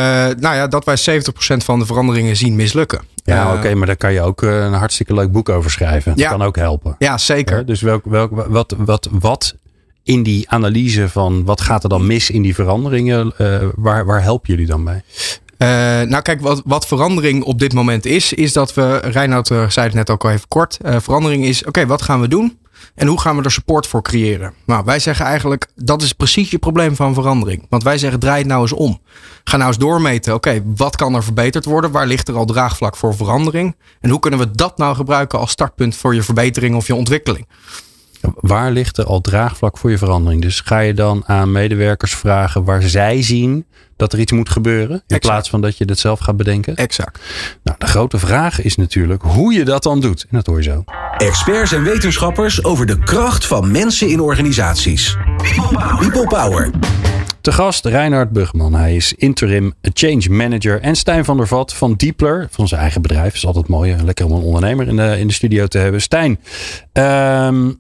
nou 0.41 0.55
ja, 0.55 0.67
dat 0.67 0.85
wij 0.85 0.97
70% 0.99 1.57
van 1.57 1.79
de 1.79 1.87
veranderingen 1.87 2.37
zien 2.37 2.57
mislukken. 2.57 3.01
Ja, 3.25 3.53
uh, 3.53 3.59
oké, 3.59 3.75
maar 3.75 3.87
daar 3.87 3.97
kan 3.97 4.13
je 4.13 4.21
ook 4.21 4.43
een 4.43 4.73
hartstikke 4.73 5.15
leuk 5.15 5.33
boek 5.33 5.49
over 5.49 5.71
schrijven. 5.71 6.13
Ja, 6.17 6.29
dat 6.29 6.39
kan 6.39 6.47
ook 6.47 6.57
helpen. 6.57 6.95
Ja, 6.99 7.19
zeker. 7.19 7.67
Dus 7.67 7.81
welk, 7.81 8.05
welk, 8.05 8.31
wat, 8.49 8.75
wat, 8.79 9.09
wat 9.13 9.55
in 10.03 10.23
die 10.23 10.51
analyse 10.51 11.09
van 11.09 11.45
wat 11.45 11.61
gaat 11.61 11.83
er 11.83 11.89
dan 11.89 12.07
mis 12.07 12.31
in 12.31 12.43
die 12.43 12.55
veranderingen, 12.55 13.33
waar, 13.77 14.05
waar 14.05 14.23
helpen 14.23 14.51
jullie 14.51 14.67
dan 14.67 14.85
bij? 14.85 15.03
Uh, 15.59 15.69
nou 16.09 16.23
kijk, 16.23 16.41
wat, 16.41 16.63
wat 16.65 16.87
verandering 16.87 17.43
op 17.43 17.59
dit 17.59 17.73
moment 17.73 18.07
is, 18.07 18.33
is 18.33 18.53
dat 18.53 18.75
we, 18.75 18.97
Reinoud 18.97 19.47
zei 19.47 19.87
het 19.87 19.95
net 19.95 20.11
ook 20.11 20.25
al 20.25 20.31
even 20.31 20.49
kort, 20.49 20.79
uh, 20.85 20.97
verandering 21.01 21.45
is, 21.45 21.59
oké, 21.59 21.69
okay, 21.69 21.87
wat 21.87 22.03
gaan 22.03 22.21
we 22.21 22.29
doen? 22.29 22.59
En 22.95 23.07
hoe 23.07 23.21
gaan 23.21 23.37
we 23.37 23.43
er 23.43 23.51
support 23.51 23.87
voor 23.87 24.03
creëren? 24.03 24.55
Nou, 24.67 24.85
wij 24.85 24.99
zeggen 24.99 25.27
eigenlijk, 25.27 25.67
dat 25.75 26.03
is 26.03 26.13
precies 26.13 26.51
je 26.51 26.59
probleem 26.59 26.97
van 26.97 27.15
verandering. 27.15 27.67
Want 27.69 27.83
wij 27.83 27.99
zeggen, 27.99 28.21
draai 28.21 28.39
het 28.39 28.47
nou 28.47 28.63
eens 28.63 28.73
om. 28.73 29.01
Ga 29.45 29.57
nou 29.57 29.69
eens 29.69 29.79
doormeten, 29.79 30.35
oké, 30.35 30.63
wat 30.65 30.97
kan 30.97 31.15
er 31.15 31.25
verbeterd 31.25 31.65
worden? 31.65 31.91
Waar 31.91 32.07
ligt 32.07 32.29
er 32.29 32.37
al 32.37 32.45
draagvlak 32.45 32.97
voor 32.97 33.15
verandering? 33.15 33.77
En 34.01 34.11
hoe 34.11 34.19
kunnen 34.19 34.41
we 34.41 34.51
dat 34.51 34.79
nou 34.79 34.95
gebruiken 34.95 35.39
als 35.39 35.51
startpunt 35.51 35.97
voor 35.97 36.15
je 36.15 36.23
verbetering 36.23 36.77
of 36.77 36.87
je 36.87 36.95
ontwikkeling? 36.95 37.47
Waar 38.35 38.71
ligt 38.71 38.99
er 38.99 39.05
al 39.05 39.21
draagvlak 39.21 39.79
voor 39.79 39.91
je 39.91 39.99
verandering? 39.99 40.43
Dus 40.43 40.61
ga 40.61 40.79
je 40.79 40.95
dan 40.95 41.23
aan 41.27 41.53
medewerkers 41.53 42.15
vragen 42.15 42.65
waar 42.65 42.83
zij 42.83 43.23
zien 43.23 43.67
dat 43.97 44.13
er 44.13 44.19
iets 44.19 44.33
moet 44.33 44.49
gebeuren? 44.49 44.91
In 44.97 45.03
Exact. 45.07 45.23
plaats 45.27 45.51
van 45.51 45.61
dat 45.61 45.79
je 45.79 45.85
het 45.85 45.99
zelf 45.99 46.19
gaat 46.19 46.37
bedenken? 46.37 46.77
Exact. 46.77 47.21
Nou, 47.63 47.79
de 47.79 47.87
grote 47.87 48.19
vraag 48.19 48.63
is 48.63 48.77
natuurlijk 48.77 49.23
hoe 49.23 49.53
je 49.53 49.65
dat 49.65 49.83
dan 49.83 50.01
doet. 50.01 50.23
En 50.23 50.37
dat 50.37 50.47
hoor 50.47 50.57
je 50.57 50.63
zo. 50.63 50.85
Experts 51.17 51.73
en 51.73 51.83
wetenschappers 51.83 52.65
over 52.65 52.87
de 52.87 52.99
kracht 52.99 53.47
van 53.47 53.71
mensen 53.71 54.09
in 54.09 54.21
organisaties. 54.21 55.17
People 55.99 56.27
Power. 56.27 56.71
Te 57.41 57.53
gast 57.53 57.85
Reinhard 57.85 58.31
Bugman. 58.33 58.75
Hij 58.75 58.97
is 58.97 59.13
interim 59.13 59.75
change 59.81 60.29
manager. 60.31 60.81
En 60.81 60.97
Stijn 60.97 61.25
van 61.25 61.37
der 61.37 61.49
Vat 61.49 61.75
van 61.75 61.95
Diepler, 61.95 62.49
van 62.51 62.69
zijn 62.69 62.81
eigen 62.81 63.03
bedrijf. 63.03 63.35
Is 63.35 63.47
altijd 63.47 63.69
mooi. 63.69 63.97
Lekker 64.05 64.25
om 64.25 64.33
een 64.33 64.43
ondernemer 64.43 64.89
in 64.89 64.97
de, 64.97 65.19
in 65.19 65.27
de 65.27 65.33
studio 65.33 65.67
te 65.67 65.79
hebben. 65.79 66.01
Stijn, 66.01 66.41
ehm, 66.93 67.71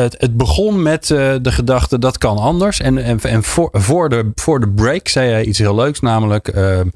het, 0.00 0.14
het 0.18 0.36
begon 0.36 0.82
met 0.82 1.10
eh, 1.10 1.34
de 1.42 1.52
gedachte 1.52 1.98
dat 1.98 2.18
kan 2.18 2.38
anders. 2.38 2.80
En, 2.80 2.98
en, 2.98 3.20
en 3.20 3.42
voor, 3.42 3.68
voor, 3.72 4.08
de, 4.08 4.30
voor 4.34 4.60
de 4.60 4.68
break 4.68 5.08
zei 5.08 5.30
hij 5.30 5.44
iets 5.44 5.58
heel 5.58 5.74
leuks. 5.74 6.00
Namelijk, 6.00 6.48
ehm, 6.48 6.88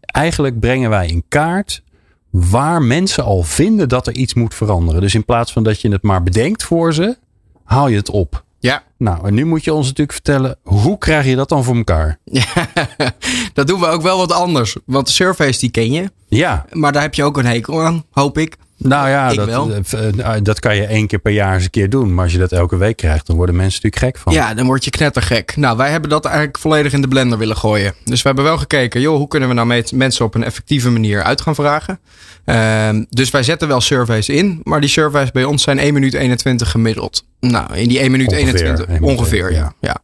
eigenlijk 0.00 0.60
brengen 0.60 0.90
wij 0.90 1.06
in 1.06 1.24
kaart 1.28 1.82
waar 2.30 2.82
mensen 2.82 3.24
al 3.24 3.42
vinden 3.42 3.88
dat 3.88 4.06
er 4.06 4.14
iets 4.14 4.34
moet 4.34 4.54
veranderen. 4.54 5.00
Dus 5.00 5.14
in 5.14 5.24
plaats 5.24 5.52
van 5.52 5.62
dat 5.62 5.80
je 5.80 5.90
het 5.90 6.02
maar 6.02 6.22
bedenkt 6.22 6.62
voor 6.62 6.94
ze, 6.94 7.16
haal 7.64 7.88
je 7.88 7.96
het 7.96 8.10
op. 8.10 8.44
Ja, 8.58 8.82
Nou, 8.98 9.26
en 9.26 9.34
nu 9.34 9.44
moet 9.44 9.64
je 9.64 9.72
ons 9.72 9.86
natuurlijk 9.86 10.12
vertellen, 10.12 10.56
hoe 10.62 10.98
krijg 10.98 11.26
je 11.26 11.36
dat 11.36 11.48
dan 11.48 11.64
voor 11.64 11.76
elkaar? 11.76 12.18
dat 13.54 13.66
doen 13.66 13.80
we 13.80 13.86
ook 13.86 14.02
wel 14.02 14.18
wat 14.18 14.32
anders. 14.32 14.76
Want 14.84 15.06
de 15.06 15.12
surveys 15.12 15.58
die 15.58 15.70
ken 15.70 15.92
je. 15.92 16.10
Ja, 16.26 16.64
Maar 16.70 16.92
daar 16.92 17.02
heb 17.02 17.14
je 17.14 17.24
ook 17.24 17.36
een 17.38 17.46
hekel 17.46 17.82
aan, 17.82 18.04
hoop 18.10 18.38
ik. 18.38 18.56
Nou 18.78 19.08
ja, 19.08 19.28
Ik 19.30 19.36
dat, 19.36 19.46
wel. 19.46 19.70
eh, 19.70 20.34
eh, 20.36 20.42
dat 20.42 20.60
kan 20.60 20.76
je 20.76 20.86
één 20.86 21.06
keer 21.06 21.18
per 21.18 21.32
jaar 21.32 21.54
eens 21.54 21.64
een 21.64 21.70
keer 21.70 21.90
doen. 21.90 22.14
Maar 22.14 22.24
als 22.24 22.32
je 22.32 22.38
dat 22.38 22.52
elke 22.52 22.76
week 22.76 22.96
krijgt, 22.96 23.26
dan 23.26 23.36
worden 23.36 23.56
mensen 23.56 23.80
natuurlijk 23.82 24.14
gek 24.16 24.22
van. 24.22 24.32
Ja, 24.32 24.54
dan 24.54 24.66
word 24.66 24.84
je 24.84 24.90
knettergek. 24.90 25.56
Nou, 25.56 25.76
wij 25.76 25.90
hebben 25.90 26.10
dat 26.10 26.24
eigenlijk 26.24 26.58
volledig 26.58 26.92
in 26.92 27.00
de 27.00 27.08
blender 27.08 27.38
willen 27.38 27.56
gooien. 27.56 27.94
Dus 28.04 28.22
we 28.22 28.26
hebben 28.28 28.44
wel 28.44 28.58
gekeken, 28.58 29.00
joh, 29.00 29.16
hoe 29.16 29.28
kunnen 29.28 29.48
we 29.48 29.54
nou 29.54 29.82
mensen 29.94 30.24
op 30.24 30.34
een 30.34 30.44
effectieve 30.44 30.90
manier 30.90 31.22
uit 31.22 31.40
gaan 31.40 31.54
vragen? 31.54 31.98
Ehm, 32.44 33.04
dus 33.08 33.30
wij 33.30 33.42
zetten 33.42 33.68
wel 33.68 33.80
surveys 33.80 34.28
in, 34.28 34.60
maar 34.62 34.80
die 34.80 34.90
surveys 34.90 35.30
bij 35.30 35.44
ons 35.44 35.62
zijn 35.62 35.78
1 35.78 35.92
minuut 35.94 36.14
21 36.14 36.70
gemiddeld. 36.70 37.24
Nou, 37.40 37.74
in 37.74 37.88
die 37.88 37.98
1 37.98 38.10
minuut 38.10 38.28
Ongeveer 38.28 38.46
21. 38.46 38.86
1 38.86 39.00
minuut 39.00 39.18
ongeveer, 39.18 39.52
ja. 39.52 39.72
ja. 39.80 39.96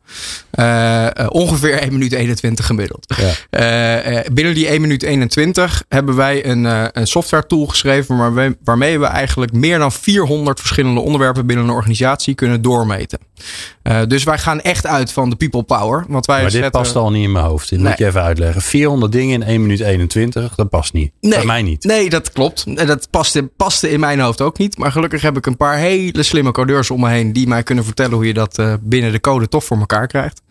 Eh, 0.52 1.26
ongeveer 1.28 1.78
1 1.78 1.92
minuut 1.92 2.12
21 2.12 2.66
gemiddeld. 2.66 3.14
Ja. 3.16 3.32
Eh, 3.50 4.30
binnen 4.32 4.54
die 4.54 4.66
1 4.66 4.80
minuut 4.80 5.02
21 5.02 5.84
hebben 5.88 6.16
wij 6.16 6.46
een, 6.46 6.66
eh, 6.66 6.84
een 6.92 7.06
software 7.06 7.46
tool 7.46 7.66
geschreven 7.66 8.16
waarmee, 8.16 8.56
waarmee 8.64 8.98
we 8.98 9.06
eigenlijk 9.06 9.52
meer 9.52 9.78
dan 9.78 9.92
400 9.92 10.60
verschillende 10.60 11.00
onderwerpen 11.00 11.46
binnen 11.46 11.64
een 11.64 11.72
organisatie 11.72 12.34
kunnen 12.34 12.62
doormeten. 12.62 13.18
Dus 14.06 14.24
wij 14.24 14.38
gaan 14.38 14.60
echt 14.60 14.86
uit 14.86 15.12
van 15.12 15.30
de 15.30 15.36
people 15.36 15.62
power. 15.62 16.04
Want 16.08 16.26
wij 16.26 16.42
Maar 16.42 16.50
dit 16.50 16.70
past 16.70 16.96
al 16.96 17.10
niet 17.10 17.24
in 17.24 17.32
mijn 17.32 17.44
hoofd. 17.44 17.70
Nee. 17.70 17.80
moet 17.80 17.98
je 17.98 18.06
even 18.06 18.22
uitleggen. 18.22 18.62
400 18.62 19.12
dingen 19.12 19.42
in 19.42 19.48
1 19.48 19.60
minuut 19.60 19.80
21, 19.80 20.54
dat 20.54 20.68
past 20.68 20.92
niet. 20.92 21.12
Bij 21.20 21.44
mij 21.44 21.62
niet. 21.62 21.84
Nee, 21.84 22.10
dat 22.10 22.32
klopt. 22.32 22.64
En 22.74 22.86
Dat 22.86 23.10
paste, 23.10 23.42
paste 23.56 23.90
in 23.90 24.00
mijn 24.00 24.20
hoofd 24.20 24.40
ook 24.40 24.58
niet. 24.58 24.78
Maar 24.78 24.92
gelukkig 24.92 25.22
heb 25.22 25.36
ik 25.36 25.46
een 25.46 25.56
paar 25.56 25.76
hele 25.76 26.22
slimme 26.22 26.52
codeurs 26.52 26.90
om 26.90 27.00
me 27.00 27.08
heen 27.08 27.21
die 27.30 27.46
mij 27.46 27.62
kunnen 27.62 27.84
vertellen 27.84 28.12
hoe 28.14 28.26
je 28.26 28.34
dat 28.34 28.58
eh, 28.58 28.74
binnen 28.80 29.12
de 29.12 29.20
code 29.20 29.48
toch 29.48 29.64
voor 29.64 29.78
elkaar 29.78 30.06
krijgt. 30.06 30.42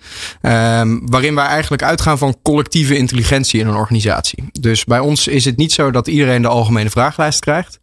Ehm, 0.42 0.98
waarin 1.06 1.36
wij 1.36 1.46
eigenlijk 1.46 1.84
uitgaan 1.84 2.18
van 2.18 2.36
collectieve 2.44 2.98
intelligentie 2.98 3.60
in 3.60 3.68
een 3.68 3.76
organisatie. 3.76 4.44
Dus 4.60 4.84
bij 4.86 5.00
ons 5.00 5.28
is 5.28 5.46
het 5.46 5.58
niet 5.58 5.72
zo 5.72 5.92
dat 5.92 6.08
iedereen 6.08 6.42
de 6.42 6.48
algemene 6.48 6.90
vragenlijst 6.90 7.40
krijgt. 7.40 7.80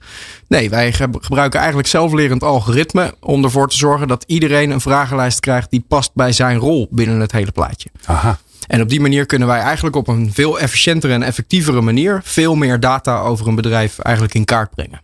Nee, 0.49 0.71
wij 0.71 0.92
ge- 0.92 1.09
gebruiken 1.21 1.59
eigenlijk 1.59 1.88
zelflerend 1.88 2.42
algoritme 2.42 3.14
om 3.21 3.45
ervoor 3.45 3.68
te 3.68 3.76
zorgen 3.76 4.09
dat 4.09 4.25
iedereen 4.26 4.71
een 4.71 4.80
vragenlijst 4.80 5.40
krijgt 5.40 5.71
die 5.71 5.85
past 5.88 6.11
bij 6.14 6.33
zijn 6.33 6.59
rol 6.59 6.88
binnen 6.90 7.21
het 7.21 7.33
hele 7.33 7.52
plaatje. 7.52 7.88
Aha. 8.04 8.38
En 8.66 8.80
op 8.80 8.88
die 8.88 9.00
manier 9.00 9.26
kunnen 9.26 9.49
wij 9.49 9.61
eigenlijk 9.61 9.97
op 9.97 10.09
een 10.09 10.30
veel 10.33 10.59
efficiëntere 10.61 11.12
en 11.12 11.23
effectievere 11.23 11.80
manier 11.80 12.21
veel 12.25 12.54
meer 12.54 12.80
data 12.80 13.21
over 13.21 13.47
een 13.49 13.54
bedrijf 13.54 13.99
eigenlijk 13.99 14.35
in 14.35 14.45
kaart 14.45 14.71
brengen. 14.75 15.00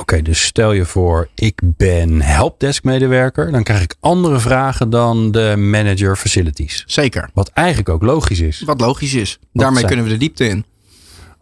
Oké, 0.00 0.22
dus 0.22 0.42
stel 0.44 0.72
je 0.72 0.84
voor, 0.84 1.28
ik 1.34 1.60
ben 1.64 2.22
helpdesk 2.22 2.84
medewerker. 2.84 3.52
Dan 3.52 3.62
krijg 3.62 3.82
ik 3.82 3.94
andere 4.00 4.38
vragen 4.38 4.90
dan 4.90 5.30
de 5.30 5.54
manager 5.56 6.16
facilities. 6.16 6.84
Zeker. 6.86 7.30
Wat 7.34 7.48
eigenlijk 7.48 7.88
ook 7.88 8.02
logisch 8.02 8.40
is. 8.40 8.62
Wat 8.66 8.80
logisch 8.80 9.14
is. 9.14 9.38
Daarmee 9.52 9.74
zijn- 9.76 9.86
kunnen 9.86 10.04
we 10.04 10.10
de 10.12 10.18
diepte 10.18 10.48
in. 10.48 10.64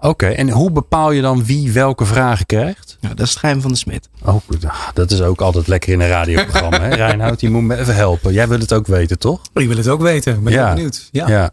Oké, 0.01 0.27
en 0.27 0.51
hoe 0.51 0.71
bepaal 0.73 1.11
je 1.11 1.21
dan 1.23 1.45
wie 1.45 1.73
welke 1.73 2.05
vragen 2.05 2.47
krijgt? 2.47 2.97
Ja, 3.01 3.09
dat 3.09 3.21
is 3.21 3.31
het 3.31 3.39
geheim 3.39 3.61
van 3.61 3.71
de 3.71 3.77
smid. 3.77 4.09
Oh, 4.25 4.35
ah, 4.67 4.89
dat 4.95 5.11
is 5.11 5.21
ook 5.23 5.41
altijd 5.41 5.67
lekker 5.67 5.93
in 5.93 6.01
een 6.01 6.09
radioprogramma. 6.09 6.81
hè? 6.81 6.95
Reinhoud, 7.05 7.41
die 7.41 7.51
moet 7.51 7.63
me 7.63 7.77
even 7.77 7.95
helpen. 7.95 8.33
Jij 8.33 8.49
wil 8.49 8.59
het 8.59 8.73
ook 8.73 8.87
weten, 8.87 9.19
toch? 9.19 9.41
Ik 9.55 9.67
wil 9.69 9.77
het 9.77 9.89
ook 9.89 10.01
weten. 10.01 10.43
Ben 10.43 10.53
Ja. 10.53 10.75
benieuwd. 10.75 11.09
Ja. 11.13 11.29
Ja. 11.29 11.51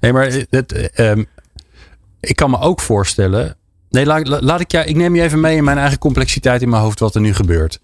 Nee, 0.00 0.12
maar 0.12 0.30
het, 0.50 0.72
eh, 0.72 1.10
ehm, 1.10 1.24
ik 2.20 2.36
kan 2.36 2.50
me 2.50 2.58
ook 2.58 2.80
voorstellen. 2.80 3.56
Nee, 3.94 4.06
laat, 4.06 4.26
la- 4.28 4.40
laat 4.40 4.60
ik 4.60 4.70
jou. 4.70 4.86
Ik 4.86 4.96
neem 4.96 5.14
je 5.14 5.22
even 5.22 5.40
mee 5.40 5.56
in 5.56 5.64
mijn 5.64 5.78
eigen 5.78 5.98
complexiteit 5.98 6.62
in 6.62 6.68
mijn 6.68 6.82
hoofd 6.82 6.98
wat 6.98 7.14
er 7.14 7.20
nu 7.20 7.34
gebeurt. 7.34 7.80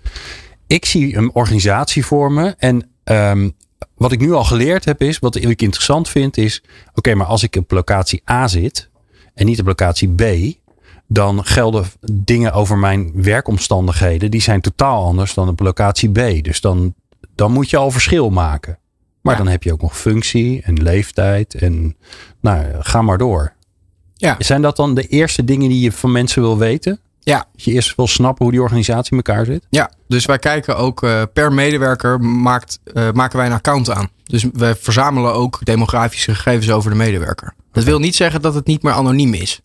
Ik 0.66 0.84
zie 0.84 1.16
een 1.16 1.34
organisatie 1.34 2.04
voor 2.06 2.32
me. 2.32 2.54
En 2.58 2.90
ehm, 3.04 3.50
wat 3.94 4.12
ik 4.12 4.20
nu 4.20 4.32
al 4.32 4.44
geleerd 4.44 4.84
heb 4.84 5.02
is, 5.02 5.18
wat 5.18 5.34
ik 5.36 5.62
interessant 5.62 6.08
vind, 6.08 6.36
is. 6.36 6.62
Oké, 6.94 7.14
maar 7.14 7.26
als 7.26 7.42
ik 7.42 7.56
op 7.56 7.70
locatie 7.70 8.22
A 8.30 8.48
zit 8.48 8.90
en 9.34 9.46
niet 9.46 9.60
op 9.60 9.66
locatie 9.66 10.08
B. 10.14 10.22
Dan 11.12 11.44
gelden 11.44 11.84
dingen 12.12 12.52
over 12.52 12.78
mijn 12.78 13.10
werkomstandigheden. 13.14 14.30
Die 14.30 14.40
zijn 14.42 14.60
totaal 14.60 15.04
anders 15.04 15.34
dan 15.34 15.48
op 15.48 15.60
locatie 15.60 16.10
B. 16.10 16.44
Dus 16.44 16.60
dan, 16.60 16.94
dan 17.34 17.52
moet 17.52 17.70
je 17.70 17.76
al 17.76 17.90
verschil 17.90 18.30
maken. 18.30 18.78
Maar 19.22 19.32
Ja. 19.36 19.42
dan 19.42 19.50
heb 19.52 19.62
je 19.62 19.72
ook 19.72 19.80
nog 19.82 19.98
functie 19.98 20.62
en 20.62 20.82
leeftijd. 20.82 21.54
En 21.54 21.96
nou, 22.40 22.66
ga 22.80 23.02
maar 23.02 23.18
door. 23.18 23.52
Ja. 24.20 24.36
Zijn 24.38 24.62
dat 24.62 24.76
dan 24.76 24.94
de 24.94 25.06
eerste 25.06 25.44
dingen 25.44 25.68
die 25.68 25.80
je 25.80 25.92
van 25.92 26.12
mensen 26.12 26.42
wil 26.42 26.58
weten? 26.58 27.00
Ja. 27.20 27.46
Dat 27.52 27.64
je 27.64 27.72
eerst 27.72 27.96
wil 27.96 28.06
snappen 28.06 28.44
hoe 28.44 28.52
die 28.52 28.62
organisatie 28.62 29.10
in 29.10 29.16
elkaar 29.16 29.44
zit? 29.44 29.66
Ja, 29.70 29.90
dus 30.08 30.24
wij 30.24 30.38
kijken 30.38 30.76
ook 30.76 31.02
eh, 31.02 31.22
per 31.32 31.52
medewerker 31.52 32.20
maakt, 32.20 32.78
eh, 32.84 33.10
maken 33.12 33.36
wij 33.36 33.46
een 33.46 33.52
account 33.52 33.90
aan. 33.90 34.08
Dus 34.24 34.46
we 34.52 34.76
verzamelen 34.80 35.34
ook 35.34 35.58
demografische 35.64 36.34
gegevens 36.34 36.70
over 36.70 36.90
de 36.90 36.96
medewerker. 36.96 37.54
Dat 37.72 37.84
wil 37.84 37.98
niet 37.98 38.16
zeggen 38.16 38.42
dat 38.42 38.54
het 38.54 38.66
niet 38.66 38.82
meer 38.82 38.92
anoniem 38.92 39.34
is. 39.34 39.60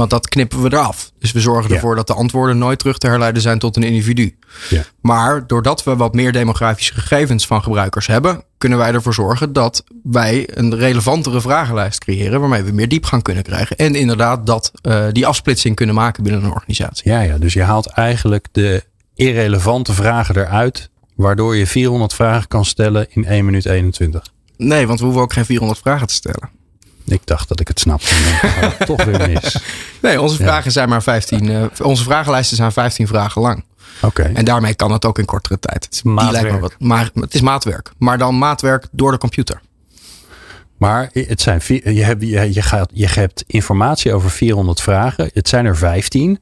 Want 0.00 0.12
dat 0.12 0.28
knippen 0.28 0.62
we 0.62 0.72
eraf. 0.72 1.12
Dus 1.18 1.32
we 1.32 1.40
zorgen 1.40 1.68
Ja. 1.68 1.74
ervoor 1.74 1.94
dat 1.94 2.06
de 2.06 2.14
antwoorden 2.14 2.58
nooit 2.58 2.78
terug 2.78 2.98
te 2.98 3.06
herleiden 3.06 3.42
zijn 3.42 3.58
tot 3.58 3.76
een 3.76 3.82
individu. 3.82 4.36
Ja. 4.68 4.82
Maar 5.00 5.46
doordat 5.46 5.84
we 5.84 5.96
wat 5.96 6.14
meer 6.14 6.32
demografische 6.32 6.94
gegevens 6.94 7.46
van 7.46 7.62
gebruikers 7.62 8.06
hebben, 8.06 8.44
kunnen 8.58 8.78
wij 8.78 8.92
ervoor 8.92 9.14
zorgen 9.14 9.52
dat 9.52 9.84
wij 10.02 10.48
een 10.54 10.74
relevantere 10.76 11.40
vragenlijst 11.40 11.98
creëren. 11.98 12.40
Waarmee 12.40 12.62
we 12.62 12.72
meer 12.72 12.88
diepgang 12.88 13.22
kunnen 13.22 13.42
krijgen. 13.42 13.76
En 13.76 13.94
inderdaad 13.94 14.46
dat 14.46 14.72
eh, 14.82 15.04
die 15.12 15.26
afsplitsing 15.26 15.76
kunnen 15.76 15.94
maken 15.94 16.22
binnen 16.22 16.44
een 16.44 16.52
organisatie. 16.52 17.10
Ja, 17.10 17.20
ja, 17.20 17.38
dus 17.38 17.52
je 17.52 17.62
haalt 17.62 17.86
eigenlijk 17.86 18.46
de 18.52 18.84
irrelevante 19.14 19.92
vragen 19.92 20.36
eruit. 20.36 20.90
Waardoor 21.16 21.56
je 21.56 21.66
400 21.66 22.14
vragen 22.14 22.48
kan 22.48 22.64
stellen 22.64 23.06
in 23.10 23.24
1 23.24 23.44
minuut 23.44 23.66
21. 23.66 24.22
Nee, 24.56 24.86
want 24.86 24.98
we 24.98 25.04
hoeven 25.04 25.22
ook 25.22 25.32
geen 25.32 25.44
400 25.44 25.78
vragen 25.80 26.06
te 26.06 26.14
stellen. 26.14 26.58
Ik 27.10 27.26
dacht 27.26 27.48
dat 27.48 27.60
ik 27.60 27.68
het 27.68 27.80
snapte. 27.80 28.14
maar 28.42 28.74
het 28.78 28.86
toch 28.86 29.04
weer 29.04 29.28
mis. 29.28 29.56
Nee, 30.02 30.20
onze 30.20 30.38
Ja. 30.38 30.44
vragen 30.48 30.72
zijn 30.72 30.88
maar 30.88 31.02
15. 31.02 31.48
eh, 31.50 31.64
onze 31.86 32.02
vragenlijsten 32.04 32.56
zijn 32.56 32.72
15 32.72 33.06
vragen 33.06 33.42
lang. 33.42 33.64
Oké. 34.02 34.22
En 34.22 34.44
daarmee 34.44 34.74
kan 34.74 34.92
het 34.92 35.04
ook 35.04 35.18
in 35.18 35.24
kortere 35.24 35.58
tijd. 35.58 35.84
Het 35.84 35.94
is 35.94 36.02
maatwerk. 36.02 36.60
wat. 36.60 36.74
Maar 36.78 37.10
het 37.14 37.34
is 37.34 37.40
maatwerk. 37.40 37.90
Maar 37.98 38.18
dan 38.18 38.38
maatwerk 38.38 38.86
door 38.92 39.10
de 39.12 39.18
computer. 39.18 39.60
Maar 40.76 41.10
het 41.12 41.40
zijn, 41.40 41.60
je, 41.66 42.04
hebt, 42.04 42.22
je, 42.22 42.54
je, 42.54 42.62
gaat, 42.62 42.90
je 42.92 43.06
hebt 43.08 43.44
informatie 43.46 44.12
over 44.14 44.30
400 44.30 44.80
vragen. 44.80 45.30
Het 45.34 45.48
zijn 45.48 45.66
er 45.66 45.76
15. 45.76 46.38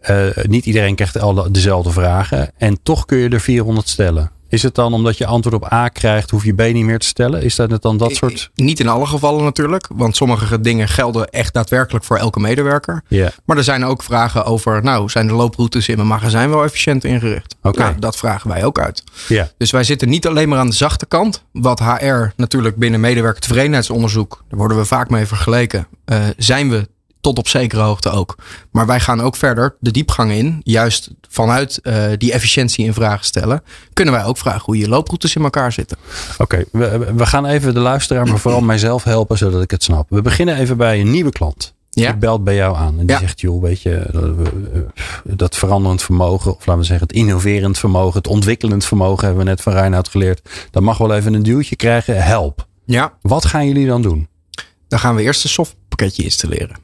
Eh, 0.00 0.26
niet 0.42 0.66
iedereen 0.66 0.94
krijgt 0.94 1.18
al 1.20 1.52
dezelfde 1.52 1.90
vragen. 1.90 2.50
En 2.56 2.78
toch 2.82 3.04
kun 3.04 3.18
je 3.18 3.28
er 3.28 3.40
400 3.40 3.88
stellen. 3.88 4.30
Is 4.52 4.62
het 4.62 4.74
dan 4.74 4.92
omdat 4.92 5.18
je 5.18 5.26
antwoord 5.26 5.54
op 5.54 5.72
A 5.72 5.88
krijgt, 5.88 6.30
hoef 6.30 6.44
je 6.44 6.52
B 6.52 6.60
niet 6.60 6.84
meer 6.84 6.98
te 6.98 7.06
stellen? 7.06 7.42
Is 7.42 7.56
dat 7.56 7.70
het 7.70 7.82
dan 7.82 7.96
dat 7.96 8.14
soort. 8.14 8.50
Niet 8.54 8.80
in 8.80 8.88
alle 8.88 9.06
gevallen 9.06 9.44
natuurlijk. 9.44 9.88
Want 9.94 10.16
sommige 10.16 10.60
dingen 10.60 10.88
gelden 10.88 11.28
echt 11.28 11.54
daadwerkelijk 11.54 12.04
voor 12.04 12.16
elke 12.16 12.40
medewerker. 12.40 13.02
Ja. 13.08 13.32
Maar 13.44 13.56
er 13.56 13.64
zijn 13.64 13.84
ook 13.84 14.02
vragen 14.02 14.44
over, 14.44 14.82
nou, 14.82 15.08
zijn 15.08 15.26
de 15.26 15.32
looproutes 15.32 15.88
in 15.88 15.96
mijn 15.96 16.08
magazijn 16.08 16.50
wel 16.50 16.64
efficiënt 16.64 17.04
ingericht? 17.04 17.56
Oké. 17.62 17.78
Nou, 17.78 17.98
dat 17.98 18.16
vragen 18.16 18.50
wij 18.50 18.64
ook 18.64 18.78
uit. 18.78 19.04
Ja. 19.28 19.50
Dus 19.56 19.70
wij 19.70 19.84
zitten 19.84 20.08
niet 20.08 20.26
alleen 20.26 20.48
maar 20.48 20.58
aan 20.58 20.70
de 20.70 20.76
zachte 20.76 21.06
kant. 21.06 21.44
Wat 21.52 21.78
HR 21.78 22.24
natuurlijk 22.36 22.76
binnen 22.76 23.00
medewerkertevredenheidsonderzoek, 23.00 24.44
daar 24.48 24.58
worden 24.58 24.76
we 24.76 24.84
vaak 24.84 25.10
mee 25.10 25.26
vergeleken, 25.26 25.86
eh, 26.04 26.20
zijn 26.36 26.70
we 26.70 26.88
tot 27.22 27.38
op 27.38 27.48
zekere 27.48 27.82
hoogte 27.82 28.10
ook. 28.10 28.34
Maar 28.70 28.86
wij 28.86 29.00
gaan 29.00 29.20
ook 29.20 29.36
verder 29.36 29.76
de 29.80 29.90
diepgang 29.90 30.32
in. 30.32 30.60
Juist 30.62 31.10
vanuit 31.28 31.78
eh, 31.80 32.04
die 32.18 32.32
efficiëntie 32.32 32.84
in 32.84 32.94
vragen 32.94 33.24
stellen, 33.24 33.62
kunnen 33.92 34.14
wij 34.14 34.24
ook 34.24 34.38
vragen 34.38 34.62
hoe 34.64 34.78
je 34.78 34.88
looproutes 34.88 35.36
in 35.36 35.42
elkaar 35.42 35.72
zitten. 35.72 35.96
Oké, 36.38 36.64
we, 36.72 37.12
we 37.16 37.26
gaan 37.26 37.46
even 37.46 37.74
de 37.74 37.80
luisteraar, 37.80 38.26
maar 38.26 38.38
vooral 38.38 38.60
mijzelf 38.60 39.04
helpen 39.04 39.38
zodat 39.38 39.62
ik 39.62 39.70
het 39.70 39.82
snap. 39.82 40.06
We 40.10 40.22
beginnen 40.22 40.56
even 40.56 40.76
bij 40.76 41.00
een 41.00 41.10
nieuwe 41.10 41.30
klant. 41.32 41.74
Die 41.90 42.04
Ja. 42.04 42.16
belt 42.16 42.44
bij 42.44 42.54
jou 42.54 42.76
aan 42.76 42.98
en 42.98 43.06
die 43.06 43.10
Ja. 43.16 43.18
zegt, 43.18 43.40
joh, 43.40 43.62
weet 43.62 43.82
je, 43.82 43.94
eh, 43.96 44.80
dat 45.36 45.56
veranderend 45.56 46.02
vermogen, 46.02 46.50
of 46.56 46.66
laten 46.66 46.78
we 46.82 46.86
zeggen 46.86 47.06
het 47.06 47.16
innoverend 47.16 47.78
vermogen, 47.78 48.16
het 48.18 48.26
ontwikkelend 48.26 48.84
vermogen, 48.84 49.26
hebben 49.26 49.44
we 49.44 49.50
net 49.50 49.60
van 49.60 49.72
Reinoud 49.72 50.08
geleerd. 50.08 50.48
Dat 50.70 50.82
mag 50.82 50.98
wel 50.98 51.14
even 51.14 51.34
een 51.34 51.42
duwtje 51.42 51.76
krijgen. 51.76 52.22
Help. 52.24 52.66
Ja, 52.84 53.12
Wat 53.20 53.44
gaan 53.44 53.66
jullie 53.66 53.86
dan 53.86 54.02
doen? 54.02 54.28
dan 54.88 54.98
gaan 55.00 55.14
we 55.14 55.22
eerst 55.22 55.44
een 55.44 55.50
softpakketje 55.50 56.22
installeren. 56.22 56.76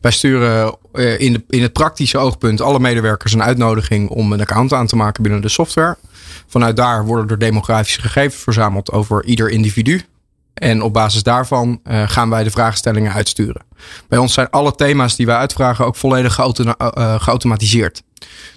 Wij 0.00 0.10
sturen 0.10 0.76
eh, 0.92 1.20
in, 1.20 1.32
de, 1.32 1.44
in 1.48 1.62
het 1.62 1.72
praktische 1.72 2.18
oogpunt 2.18 2.60
alle 2.60 2.80
medewerkers 2.80 3.32
een 3.32 3.42
uitnodiging 3.42 4.08
om 4.08 4.32
een 4.32 4.40
account 4.40 4.72
aan 4.72 4.86
te 4.86 4.96
maken 4.96 5.22
binnen 5.22 5.42
de 5.42 5.48
software. 5.48 5.96
Vanuit 6.46 6.76
daar 6.76 7.04
worden 7.04 7.28
er 7.28 7.38
demografische 7.38 8.00
gegevens 8.00 8.42
verzameld 8.42 8.92
over 8.92 9.24
ieder 9.24 9.50
individu. 9.50 10.02
En 10.56 10.82
op 10.82 10.92
basis 10.92 11.22
daarvan 11.22 11.80
eh, 11.84 12.08
gaan 12.08 12.30
wij 12.30 12.44
de 12.44 12.50
vraagstellingen 12.50 13.12
uitsturen. 13.12 13.62
Bij 14.08 14.18
ons 14.18 14.34
zijn 14.34 14.50
alle 14.50 14.74
thema's 14.74 15.16
die 15.16 15.26
wij 15.26 15.36
uitvragen 15.36 15.86
ook 15.86 15.96
volledig 15.96 16.34
geauto- 16.34 16.64
eh, 16.64 17.20
geautomatiseerd. 17.20 18.02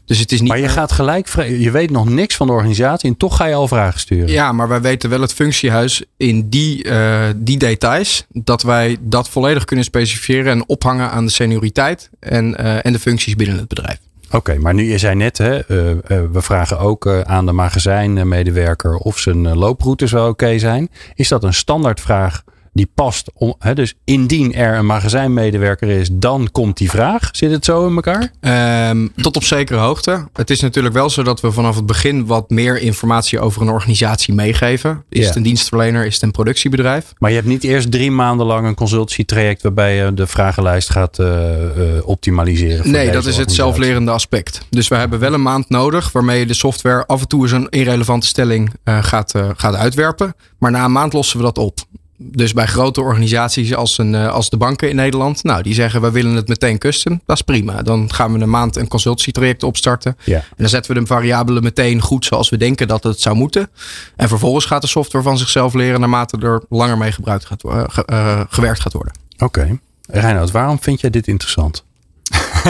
Dus 0.05 0.19
het 0.19 0.31
is 0.31 0.39
niet. 0.39 0.49
Maar 0.49 0.59
je 0.59 0.67
gaat 0.67 0.91
gelijk, 0.91 1.27
je 1.45 1.71
weet 1.71 1.91
nog 1.91 2.09
niks 2.09 2.35
van 2.35 2.47
de 2.47 2.53
organisatie 2.53 3.09
en 3.09 3.17
toch 3.17 3.35
ga 3.35 3.45
je 3.45 3.53
al 3.53 3.67
vragen 3.67 3.99
sturen. 3.99 4.29
Ja, 4.29 4.51
maar 4.51 4.67
wij 4.67 4.81
weten 4.81 5.09
wel 5.09 5.21
het 5.21 5.33
functiehuis 5.33 6.03
in 6.17 6.49
die, 6.49 6.83
eh, 6.83 7.27
die 7.35 7.57
details. 7.57 8.25
Dat 8.29 8.61
wij 8.61 8.97
dat 8.99 9.29
volledig 9.29 9.65
kunnen 9.65 9.85
specificeren 9.85 10.51
en 10.51 10.67
ophangen 10.67 11.11
aan 11.11 11.25
de 11.25 11.31
senioriteit 11.31 12.09
en, 12.19 12.55
en 12.83 12.93
de 12.93 12.99
functies 12.99 13.35
binnen 13.35 13.57
het 13.57 13.67
bedrijf. 13.67 13.99
Oké, 14.31 14.57
maar 14.57 14.73
nu 14.73 14.83
je 14.83 14.97
zei 14.97 15.15
net, 15.15 15.37
hè, 15.37 15.59
eh, 15.59 15.91
eh, 15.91 15.97
we 16.31 16.41
vragen 16.41 16.79
ook 16.79 17.05
eh, 17.05 17.21
aan 17.21 17.45
de 17.45 17.51
magazijnmedewerker 17.51 18.95
of 18.95 19.17
zijn 19.17 19.57
looproutes 19.57 20.11
wel 20.11 20.27
oké 20.27 20.59
zijn. 20.59 20.89
Is 21.15 21.27
dat 21.27 21.43
een 21.43 21.53
standaardvraag 21.53 22.43
die 22.79 22.91
past? 22.95 23.31
Om, 23.33 23.55
hè, 23.59 23.73
dus 23.73 23.93
indien 24.03 24.53
er 24.53 24.77
een 24.77 24.85
magazijnmedewerker 24.85 25.87
is, 25.89 26.09
dan 26.11 26.49
komt 26.51 26.77
die 26.77 26.89
vraag. 26.89 27.29
Zit 27.31 27.51
het 27.51 27.65
zo 27.65 27.87
in 27.87 27.95
elkaar? 27.95 28.31
Ehm, 28.39 29.07
tot 29.15 29.35
op 29.35 29.43
zekere 29.43 29.79
hoogte. 29.79 30.27
Het 30.33 30.49
is 30.49 30.59
natuurlijk 30.61 30.93
wel 30.95 31.09
zo 31.09 31.23
dat 31.23 31.41
we 31.41 31.51
vanaf 31.51 31.75
het 31.75 31.85
begin 31.85 32.25
wat 32.25 32.49
meer 32.49 32.81
informatie 32.81 33.39
over 33.39 33.61
een 33.61 33.69
organisatie 33.69 34.33
meegeven. 34.33 35.03
Is 35.09 35.19
Ja. 35.19 35.25
het 35.27 35.35
een 35.35 35.43
dienstverlener? 35.43 36.05
Is 36.05 36.13
het 36.13 36.23
een 36.23 36.31
productiebedrijf? 36.31 37.13
Maar 37.17 37.29
je 37.29 37.35
hebt 37.35 37.47
niet 37.47 37.63
eerst 37.63 37.91
drie 37.91 38.11
maanden 38.11 38.45
lang 38.45 38.67
een 38.67 38.75
consultietraject 38.75 39.61
waarbij 39.61 39.95
je 39.95 40.13
de 40.13 40.27
vragenlijst 40.27 40.89
gaat 40.89 41.19
eh, 41.19 41.97
eh, 41.97 42.07
optimaliseren. 42.07 42.91
Nee, 42.91 43.11
dat 43.11 43.25
is 43.25 43.37
het 43.37 43.51
zelflerende 43.51 44.11
aspect. 44.11 44.61
Dus 44.69 44.87
we 44.87 44.95
hebben 44.95 45.19
wel 45.19 45.33
een 45.33 45.41
maand 45.41 45.69
nodig 45.69 46.11
waarmee 46.11 46.39
je 46.39 46.45
de 46.45 46.53
software 46.53 47.05
af 47.05 47.21
en 47.21 47.27
toe 47.27 47.41
eens 47.43 47.51
een 47.51 47.69
irrelevante 47.69 48.27
stelling 48.27 48.73
eh, 48.83 49.03
gaat, 49.03 49.33
gaat 49.55 49.75
uitwerpen. 49.75 50.35
Maar 50.59 50.71
na 50.71 50.85
een 50.85 50.91
maand 50.91 51.13
lossen 51.13 51.37
we 51.37 51.43
dat 51.43 51.57
op. 51.57 51.79
Dus 52.21 52.53
bij 52.53 52.65
grote 52.65 53.01
organisaties 53.01 53.75
als, 53.75 53.97
een, 53.97 54.15
eh, 54.15 54.31
als 54.31 54.49
de 54.49 54.57
banken 54.57 54.89
in 54.89 54.95
Nederland, 54.95 55.43
nou 55.43 55.61
die 55.63 55.73
zeggen 55.73 56.01
we 56.01 56.11
willen 56.11 56.33
het 56.35 56.47
meteen 56.47 56.77
custom. 56.77 57.21
Dat 57.25 57.35
is 57.35 57.41
prima. 57.41 57.81
Dan 57.81 58.13
gaan 58.13 58.33
we 58.33 58.39
een 58.39 58.49
maand 58.49 58.75
een 58.75 58.87
consultietraject 58.87 59.63
opstarten. 59.63 60.17
Ja. 60.23 60.35
En 60.37 60.43
dan 60.57 60.69
zetten 60.69 60.93
we 60.93 60.99
de 60.99 61.05
variabelen 61.05 61.63
meteen 61.63 62.01
goed 62.01 62.25
zoals 62.25 62.49
we 62.49 62.57
denken 62.57 62.87
dat 62.87 63.03
het 63.03 63.21
zou 63.21 63.35
moeten. 63.35 63.69
En 64.15 64.27
vervolgens 64.27 64.65
gaat 64.65 64.81
de 64.81 64.87
software 64.87 65.23
van 65.23 65.37
zichzelf 65.37 65.73
leren 65.73 65.99
naarmate 65.99 66.37
er 66.37 66.63
langer 66.69 66.97
mee 66.97 67.11
gebruikt 67.11 67.45
gaat, 67.45 67.63
eh, 67.63 67.83
ge- 67.87 68.45
gewerkt 68.49 68.79
gaat 68.79 68.93
worden. 68.93 69.13
Oké. 69.37 69.79
Reinoud, 70.07 70.51
waarom 70.51 70.81
vind 70.81 71.01
jij 71.01 71.09
dit 71.09 71.27
interessant? 71.27 71.83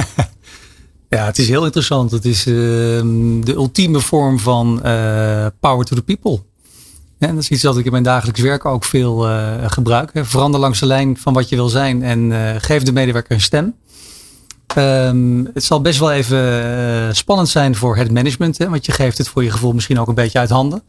Ja, 1.10 1.26
het 1.26 1.40
is 1.40 1.48
heel 1.48 1.66
interessant. 1.66 2.12
Het 2.12 2.26
is 2.26 2.46
ehm, 2.46 3.42
de 3.42 3.54
ultieme 3.54 4.00
vorm 4.00 4.40
van 4.40 4.84
eh, 4.84 5.46
power 5.60 5.86
to 5.86 5.96
the 5.96 6.02
people. 6.02 6.40
En 7.20 7.34
dat 7.34 7.44
is 7.44 7.50
iets 7.50 7.62
dat 7.62 7.78
ik 7.78 7.86
in 7.86 7.92
mijn 7.92 8.04
dagelijks 8.04 8.42
werk 8.42 8.66
ook 8.66 8.84
veel 8.84 9.28
eh, 9.28 9.54
gebruik. 9.66 10.12
Verander 10.14 10.60
langs 10.60 10.80
de 10.80 10.86
lijn 10.86 11.18
van 11.18 11.34
wat 11.34 11.50
je 11.50 11.56
wil 11.56 11.70
zijn 11.70 12.04
en 12.04 12.32
eh, 12.32 12.56
geef 12.58 12.84
de 12.84 12.92
medewerker 12.92 13.32
een 13.32 13.42
stem. 13.42 13.76
Ehm, 14.76 15.46
het 15.54 15.64
zal 15.64 15.82
best 15.82 16.00
wel 16.00 16.12
even 16.12 16.64
eh, 16.64 17.14
spannend 17.14 17.50
zijn 17.50 17.76
voor 17.76 17.98
het 17.98 18.12
management, 18.12 18.58
hè, 18.58 18.70
want 18.70 18.86
je 18.86 18.92
geeft 18.92 19.18
het 19.18 19.28
voor 19.28 19.44
je 19.44 19.52
gevoel 19.52 19.74
misschien 19.74 20.00
ook 20.00 20.08
een 20.08 20.16
beetje 20.16 20.40
uit 20.40 20.50
handen. 20.50 20.84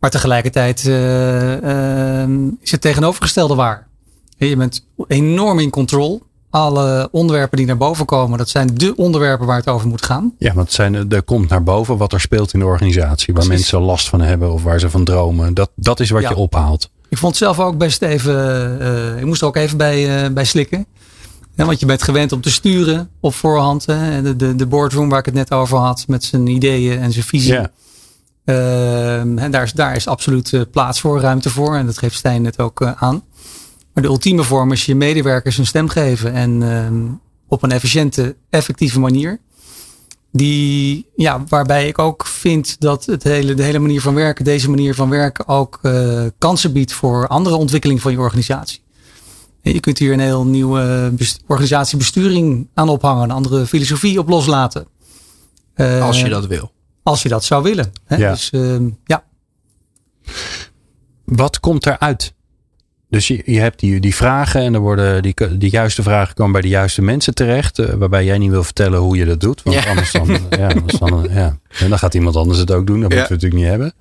Maar 0.00 0.10
tegelijkertijd 0.10 0.86
eh, 0.86 2.22
ehm, 2.22 2.48
is 2.60 2.70
het 2.70 2.80
tegenovergestelde 2.80 3.54
waar. 3.54 3.86
Je 4.36 4.56
bent 4.56 4.86
enorm 5.06 5.58
in 5.58 5.70
control. 5.70 6.22
Alle 6.50 7.08
onderwerpen 7.10 7.56
die 7.56 7.66
naar 7.66 7.76
boven 7.76 8.06
komen, 8.06 8.38
dat 8.38 8.48
zijn 8.48 8.70
de 8.74 8.96
onderwerpen 8.96 9.46
waar 9.46 9.56
het 9.56 9.68
over 9.68 9.88
moet 9.88 10.04
gaan. 10.04 10.34
Ja, 10.38 10.54
want 10.54 10.72
zijn, 10.72 11.10
er 11.10 11.22
komt 11.22 11.48
naar 11.48 11.62
boven 11.62 11.96
wat 11.96 12.12
er 12.12 12.20
speelt 12.20 12.52
in 12.52 12.58
de 12.58 12.66
organisatie. 12.66 13.34
Waar 13.34 13.44
Precies. 13.44 13.70
mensen 13.70 13.86
last 13.88 14.08
van 14.08 14.20
hebben 14.20 14.52
of 14.52 14.62
waar 14.62 14.80
ze 14.80 14.90
van 14.90 15.04
dromen. 15.04 15.54
Dat, 15.54 15.70
dat 15.74 16.00
is 16.00 16.10
wat 16.10 16.22
Ja. 16.22 16.28
je 16.28 16.36
ophaalt. 16.36 16.90
Ik 17.08 17.18
vond 17.18 17.32
het 17.38 17.42
zelf 17.42 17.60
ook 17.60 17.78
best 17.78 18.02
even. 18.02 18.80
eh 18.80 19.18
ik 19.18 19.24
moest 19.24 19.40
er 19.40 19.46
ook 19.46 19.56
even 19.56 19.76
bij, 19.76 20.24
eh, 20.24 20.30
bij 20.32 20.44
slikken. 20.44 20.86
Ja, 21.54 21.64
want 21.64 21.80
je 21.80 21.86
bent 21.86 22.02
gewend 22.02 22.32
om 22.32 22.40
te 22.40 22.50
sturen 22.50 23.08
op 23.20 23.34
voorhand. 23.34 23.86
Hè. 23.86 24.22
De, 24.22 24.36
de, 24.36 24.56
de 24.56 24.66
boardroom 24.66 25.08
waar 25.08 25.18
ik 25.18 25.24
het 25.24 25.34
net 25.34 25.52
over 25.52 25.78
had. 25.78 26.04
Met 26.06 26.24
zijn 26.24 26.46
ideeën 26.46 26.98
en 27.00 27.12
zijn 27.12 27.24
visie. 27.24 27.52
Ja. 27.52 27.70
Ehm, 28.44 29.38
en 29.38 29.50
daar, 29.50 29.62
is, 29.62 29.72
daar 29.72 29.96
is 29.96 30.06
absoluut 30.08 30.52
eh, 30.52 30.60
plaats 30.70 31.00
voor, 31.00 31.20
ruimte 31.20 31.50
voor. 31.50 31.76
En 31.76 31.86
dat 31.86 31.98
geeft 31.98 32.16
Stijn 32.16 32.42
net 32.42 32.58
ook 32.58 32.80
eh, 32.80 32.90
aan. 33.02 33.22
Maar 33.96 34.04
de 34.04 34.10
ultieme 34.10 34.42
vorm 34.42 34.72
is 34.72 34.86
je 34.86 34.94
medewerkers 34.94 35.58
een 35.58 35.66
stem 35.66 35.88
geven. 35.88 36.32
En 36.32 36.62
ehm, 36.62 37.04
op 37.48 37.62
een 37.62 37.70
efficiënte, 37.72 38.36
effectieve 38.50 39.00
manier. 39.00 39.40
Die, 40.32 41.06
ja, 41.14 41.44
waarbij 41.48 41.88
ik 41.88 41.98
ook 41.98 42.26
vind 42.26 42.80
dat 42.80 43.04
het 43.06 43.22
hele, 43.22 43.54
de 43.54 43.62
hele 43.62 43.78
manier 43.78 44.00
van 44.00 44.14
werken, 44.14 44.44
deze 44.44 44.70
manier 44.70 44.94
van 44.94 45.08
werken 45.08 45.48
ook 45.48 45.78
eh, 45.82 46.24
kansen 46.38 46.72
biedt 46.72 46.92
voor 46.92 47.26
andere 47.28 47.56
ontwikkeling 47.56 48.00
van 48.00 48.12
je 48.12 48.18
organisatie. 48.18 48.80
Je 49.62 49.80
kunt 49.80 49.98
hier 49.98 50.12
een 50.12 50.20
heel 50.20 50.44
nieuwe 50.46 51.10
best- 51.12 51.42
organisatiebesturing 51.46 52.68
aan 52.74 52.88
ophangen, 52.88 53.22
een 53.22 53.30
andere 53.30 53.66
filosofie 53.66 54.18
op 54.18 54.28
loslaten. 54.28 54.86
Eh, 55.74 56.02
Als 56.02 56.20
je 56.20 56.28
dat 56.28 56.46
wil. 56.46 56.72
als 57.02 57.22
je 57.22 57.28
dat 57.28 57.44
zou 57.44 57.62
willen. 57.62 57.92
Hè? 58.04 58.16
Ja. 58.16 58.30
Dus 58.30 58.50
ehm, 58.50 58.88
ja, 59.04 59.24
Wat 61.24 61.60
komt 61.60 61.86
eruit? 61.86 62.34
Dus 63.16 63.28
je, 63.28 63.42
je 63.44 63.60
hebt 63.60 63.80
die, 63.80 64.00
die 64.00 64.14
vragen 64.14 64.60
en 64.60 64.74
er 64.74 64.80
worden 64.80 65.22
die, 65.22 65.34
die 65.58 65.70
juiste 65.70 66.02
vragen 66.02 66.34
komen 66.34 66.52
bij 66.52 66.60
de 66.60 66.68
juiste 66.68 67.02
mensen 67.02 67.34
terecht. 67.34 67.78
eh, 67.78 67.94
waarbij 67.94 68.24
jij 68.24 68.38
niet 68.38 68.50
wil 68.50 68.64
vertellen 68.64 68.98
hoe 68.98 69.16
je 69.16 69.24
dat 69.24 69.40
doet. 69.40 69.62
Want 69.62 69.76
Ja. 69.76 69.88
anders 69.90 70.12
dan, 70.12 70.38
ja, 70.58 70.66
anders 70.68 70.98
dan, 70.98 71.26
ja. 71.30 71.58
En 71.78 71.88
dan 71.88 71.98
gaat 71.98 72.14
iemand 72.14 72.36
anders 72.36 72.58
het 72.58 72.70
ook 72.70 72.86
doen. 72.86 73.00
Dat 73.00 73.12
Ja. 73.12 73.16
moeten 73.18 73.36
we 73.36 73.42
natuurlijk 73.42 73.60
niet 73.62 73.70
hebben. 73.70 73.92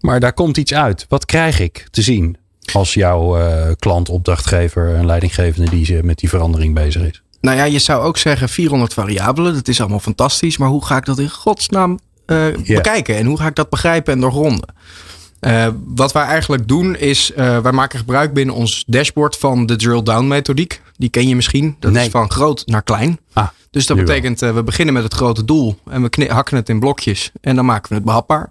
Maar 0.00 0.20
daar 0.20 0.32
komt 0.32 0.56
iets 0.56 0.74
uit. 0.74 1.06
Wat 1.08 1.24
krijg 1.24 1.60
ik 1.60 1.86
te 1.90 2.02
zien 2.02 2.36
als 2.72 2.94
jouw 2.94 3.38
eh, 3.38 3.70
klant, 3.78 4.08
opdrachtgever 4.08 4.94
en 4.94 5.06
leidinggevende 5.06 5.70
die 5.70 6.02
met 6.02 6.18
die 6.18 6.28
verandering 6.28 6.74
bezig 6.74 7.02
is? 7.02 7.22
Nou 7.40 7.56
ja, 7.56 7.64
je 7.64 7.78
zou 7.78 8.02
ook 8.02 8.16
zeggen 8.18 8.48
400 8.48 8.94
variabelen. 8.94 9.54
Dat 9.54 9.68
is 9.68 9.80
allemaal 9.80 10.00
fantastisch. 10.00 10.58
Maar 10.58 10.68
hoe 10.68 10.84
ga 10.84 10.96
ik 10.96 11.04
dat 11.04 11.18
in 11.18 11.30
godsnaam 11.30 11.98
eh, 12.26 12.54
Ja. 12.64 12.74
bekijken? 12.74 13.16
En 13.16 13.26
hoe 13.26 13.38
ga 13.38 13.46
ik 13.46 13.54
dat 13.54 13.70
begrijpen 13.70 14.12
en 14.12 14.20
doorgronden? 14.20 14.74
Eh, 15.40 15.66
wat 15.84 16.12
wij 16.12 16.24
eigenlijk 16.24 16.68
doen 16.68 16.96
is, 16.96 17.32
eh, 17.32 17.58
wij 17.58 17.72
maken 17.72 17.98
gebruik 17.98 18.32
binnen 18.32 18.54
ons 18.54 18.84
dashboard 18.86 19.36
van 19.36 19.66
de 19.66 19.76
drill 19.76 20.02
down 20.02 20.26
methodiek. 20.26 20.82
Die 20.96 21.08
ken 21.08 21.28
je 21.28 21.36
misschien. 21.36 21.76
Dat 21.78 21.92
Nee. 21.92 22.04
is 22.04 22.10
van 22.10 22.30
groot 22.30 22.62
naar 22.66 22.82
klein. 22.82 23.18
Ah, 23.32 23.48
Dus 23.70 23.86
dat 23.86 23.96
betekent, 23.96 24.42
eh, 24.42 24.54
we 24.54 24.62
beginnen 24.62 24.94
met 24.94 25.02
het 25.02 25.14
grote 25.14 25.44
doel 25.44 25.78
en 25.90 26.02
we 26.10 26.26
hakken 26.28 26.56
het 26.56 26.68
in 26.68 26.80
blokjes 26.80 27.30
en 27.40 27.56
dan 27.56 27.64
maken 27.64 27.88
we 27.88 27.94
het 27.94 28.04
behapbaar. 28.04 28.50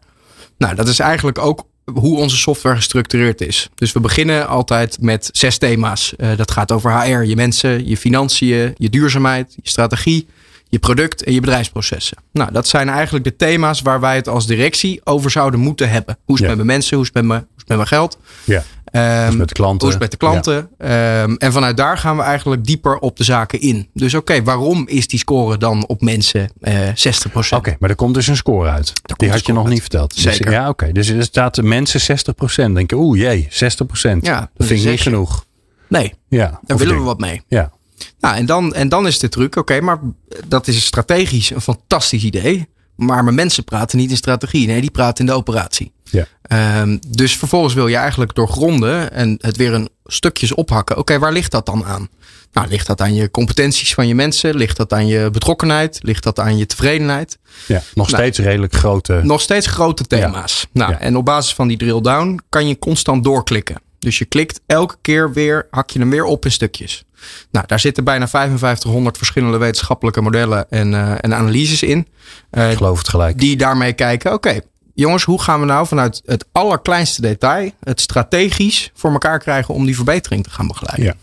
Nou, 0.58 0.76
dat 0.76 0.88
is 0.88 1.00
eigenlijk 1.00 1.38
ook 1.38 1.66
hoe 1.94 2.18
onze 2.18 2.38
software 2.38 2.76
gestructureerd 2.76 3.42
is. 3.42 3.70
Dus 3.76 3.92
we 3.92 4.00
beginnen 4.00 4.48
altijd 4.48 4.98
met 5.02 5.30
zes 5.32 5.58
thema's. 5.58 6.14
Dat 6.36 6.52
gaat 6.52 6.72
over 6.72 7.02
HR, 7.02 7.24
je 7.24 7.36
mensen, 7.36 7.88
je 7.88 7.98
financiën, 7.98 8.74
je 8.78 8.90
duurzaamheid, 8.90 9.54
je 9.62 9.70
strategie, 9.70 10.28
je 10.70 10.80
product 10.80 11.24
en 11.24 11.34
je 11.34 11.40
bedrijfsprocessen. 11.40 12.18
Nou, 12.32 12.52
dat 12.52 12.68
zijn 12.68 12.90
eigenlijk 12.90 13.24
de 13.26 13.36
thema's 13.36 13.82
waar 13.82 14.00
wij 14.00 14.16
het 14.16 14.28
als 14.28 14.48
directie 14.48 15.02
over 15.04 15.32
zouden 15.32 15.60
moeten 15.60 15.90
hebben. 15.90 16.18
Hoe 16.26 16.36
is 16.36 16.42
het 16.42 16.50
Ja. 16.50 16.56
met 16.56 16.66
mijn 16.66 16.78
mensen? 16.78 16.96
Hoe 16.96 17.06
is 17.06 17.12
het 17.14 17.18
met 17.22 17.26
mijn, 17.26 17.40
hoe 17.40 17.50
is 17.56 17.60
het 17.60 17.68
met 17.68 17.78
mijn 17.78 17.90
geld? 17.90 18.18
Ja. 18.44 18.64
Ehm, 18.86 19.26
Dus 19.28 19.36
met 19.36 19.48
de 19.48 19.54
klanten. 19.54 19.80
hoe 19.80 19.88
is 19.88 19.94
het 19.94 20.02
met 20.02 20.12
de 20.12 20.18
klanten? 20.18 20.70
Ehm, 20.78 21.34
en 21.38 21.52
vanuit 21.52 21.78
daar 21.78 21.98
gaan 21.98 22.18
we 22.18 22.22
eigenlijk 22.24 22.66
dieper 22.66 22.98
op 22.98 23.18
de 23.18 23.24
zaken 23.24 23.62
in. 23.62 23.90
Dus 23.94 24.14
oké, 24.14 24.44
waarom 24.44 24.88
is 24.88 25.08
die 25.08 25.20
score 25.20 25.58
dan 25.58 25.88
op 25.88 26.02
mensen 26.02 26.50
eh 26.62 26.78
60%? 26.94 27.60
Oké, 27.62 27.76
maar 27.80 27.90
er 27.90 27.96
komt 27.96 28.14
dus 28.14 28.28
een 28.28 28.36
score 28.38 28.70
uit. 28.70 28.94
Die 29.18 29.30
had 29.30 29.46
je 29.46 29.54
nog 29.54 29.64
uit. 29.64 29.72
niet 29.74 29.82
verteld. 29.82 30.14
Dus- 30.14 30.24
Zeker. 30.36 30.52
ja, 30.52 30.70
oké. 30.70 30.92
Dus 30.92 31.10
er 31.10 31.24
staat 31.24 31.56
de 31.56 31.64
mensen 31.64 32.00
60%. 32.02 32.76
Denk 32.76 32.90
je, 32.90 32.96
oeh 32.96 33.20
jee, 33.20 33.48
60%. 33.50 34.26
Ja, 34.26 34.40
dat 34.40 34.50
dat 34.56 34.68
vind 34.68 34.80
ik 34.80 34.86
is 34.86 34.92
niet 34.92 35.02
genoeg. 35.02 35.46
Nee, 35.88 36.14
Ja, 36.30 36.60
daar 36.66 36.78
willen 36.78 36.96
we 36.96 37.02
wat 37.02 37.20
mee. 37.20 37.42
Ja, 37.48 37.72
Nou, 38.20 38.36
en 38.36 38.46
dan, 38.46 38.74
en 38.74 38.90
dan 38.90 39.08
is 39.08 39.20
de 39.20 39.30
truc, 39.30 39.56
oké, 39.56 39.82
maar 39.82 40.00
dat 40.48 40.68
is 40.68 40.86
strategisch 40.86 41.50
een 41.50 41.62
fantastisch 41.62 42.24
idee. 42.24 42.68
Maar 42.96 43.24
mijn 43.24 43.36
mensen 43.36 43.64
praten 43.64 43.98
niet 43.98 44.10
in 44.10 44.18
strategie. 44.18 44.68
Nee, 44.68 44.82
die 44.82 44.92
praten 44.92 45.26
in 45.26 45.32
de 45.32 45.38
operatie. 45.38 45.92
ja. 46.04 46.26
Ehm, 46.42 46.98
dus 47.08 47.38
vervolgens 47.38 47.74
wil 47.74 47.88
je 47.88 47.96
eigenlijk 47.96 48.36
doorgronden 48.36 49.12
en 49.12 49.36
het 49.42 49.58
weer 49.58 49.74
een 49.74 49.90
stukjes 50.06 50.54
ophakken. 50.54 50.98
Oké, 50.98 51.20
waar 51.20 51.32
ligt 51.32 51.52
dat 51.52 51.66
dan 51.66 51.86
aan? 51.86 52.10
Nou, 52.54 52.68
ligt 52.68 52.88
dat 52.88 53.02
aan 53.02 53.14
je 53.14 53.32
competenties 53.32 53.94
van 53.94 54.08
je 54.08 54.16
mensen? 54.16 54.56
Ligt 54.56 54.78
dat 54.78 54.94
aan 54.94 55.08
je 55.08 55.30
betrokkenheid? 55.30 56.00
Ligt 56.02 56.24
dat 56.24 56.40
aan 56.40 56.58
je 56.58 56.66
tevredenheid? 56.66 57.38
ja. 57.68 57.82
Nog 57.94 58.10
Nou, 58.10 58.22
steeds 58.22 58.40
redelijk 58.40 58.74
grote. 58.74 59.20
Nog 59.24 59.42
steeds 59.42 59.68
grote 59.68 60.04
thema's. 60.04 60.68
Nou, 60.72 60.92
Ja. 60.92 61.00
En 61.00 61.18
op 61.18 61.26
basis 61.26 61.54
van 61.54 61.68
die 61.68 61.78
drill 61.78 62.02
down 62.02 62.40
kan 62.50 62.68
je 62.68 62.80
constant 62.80 63.24
doorklikken. 63.24 63.82
Dus 64.00 64.18
je 64.18 64.26
klikt 64.26 64.62
elke 64.66 64.96
keer 65.02 65.34
weer, 65.34 65.68
hak 65.72 65.90
je 65.90 66.00
hem 66.00 66.10
weer 66.10 66.24
op 66.24 66.46
in 66.46 66.52
stukjes. 66.52 67.04
Nou, 67.52 67.66
daar 67.68 67.80
zitten 67.80 68.04
bijna 68.04 68.28
5500 68.28 69.18
verschillende 69.18 69.58
wetenschappelijke 69.58 70.22
modellen 70.22 70.70
en, 70.70 70.92
uh, 70.92 71.12
en 71.12 71.34
analyses 71.34 71.84
in. 71.84 72.08
Uh, 72.52 72.72
Ik 72.72 72.78
geloof 72.78 72.98
het 72.98 73.10
gelijk. 73.10 73.40
Die 73.40 73.58
daarmee 73.58 73.94
kijken, 73.94 74.34
oké, 74.34 74.60
jongens, 74.94 75.24
hoe 75.24 75.42
gaan 75.42 75.60
we 75.60 75.66
nou 75.66 75.88
vanuit 75.88 76.22
het 76.26 76.46
allerkleinste 76.52 77.22
detail, 77.22 77.72
het 77.80 78.02
strategisch 78.02 78.92
voor 78.94 79.12
elkaar 79.12 79.40
krijgen 79.40 79.74
om 79.74 79.86
die 79.86 79.96
verbetering 79.96 80.44
te 80.44 80.50
gaan 80.50 80.68
begeleiden? 80.68 81.06
Ja. 81.06 81.14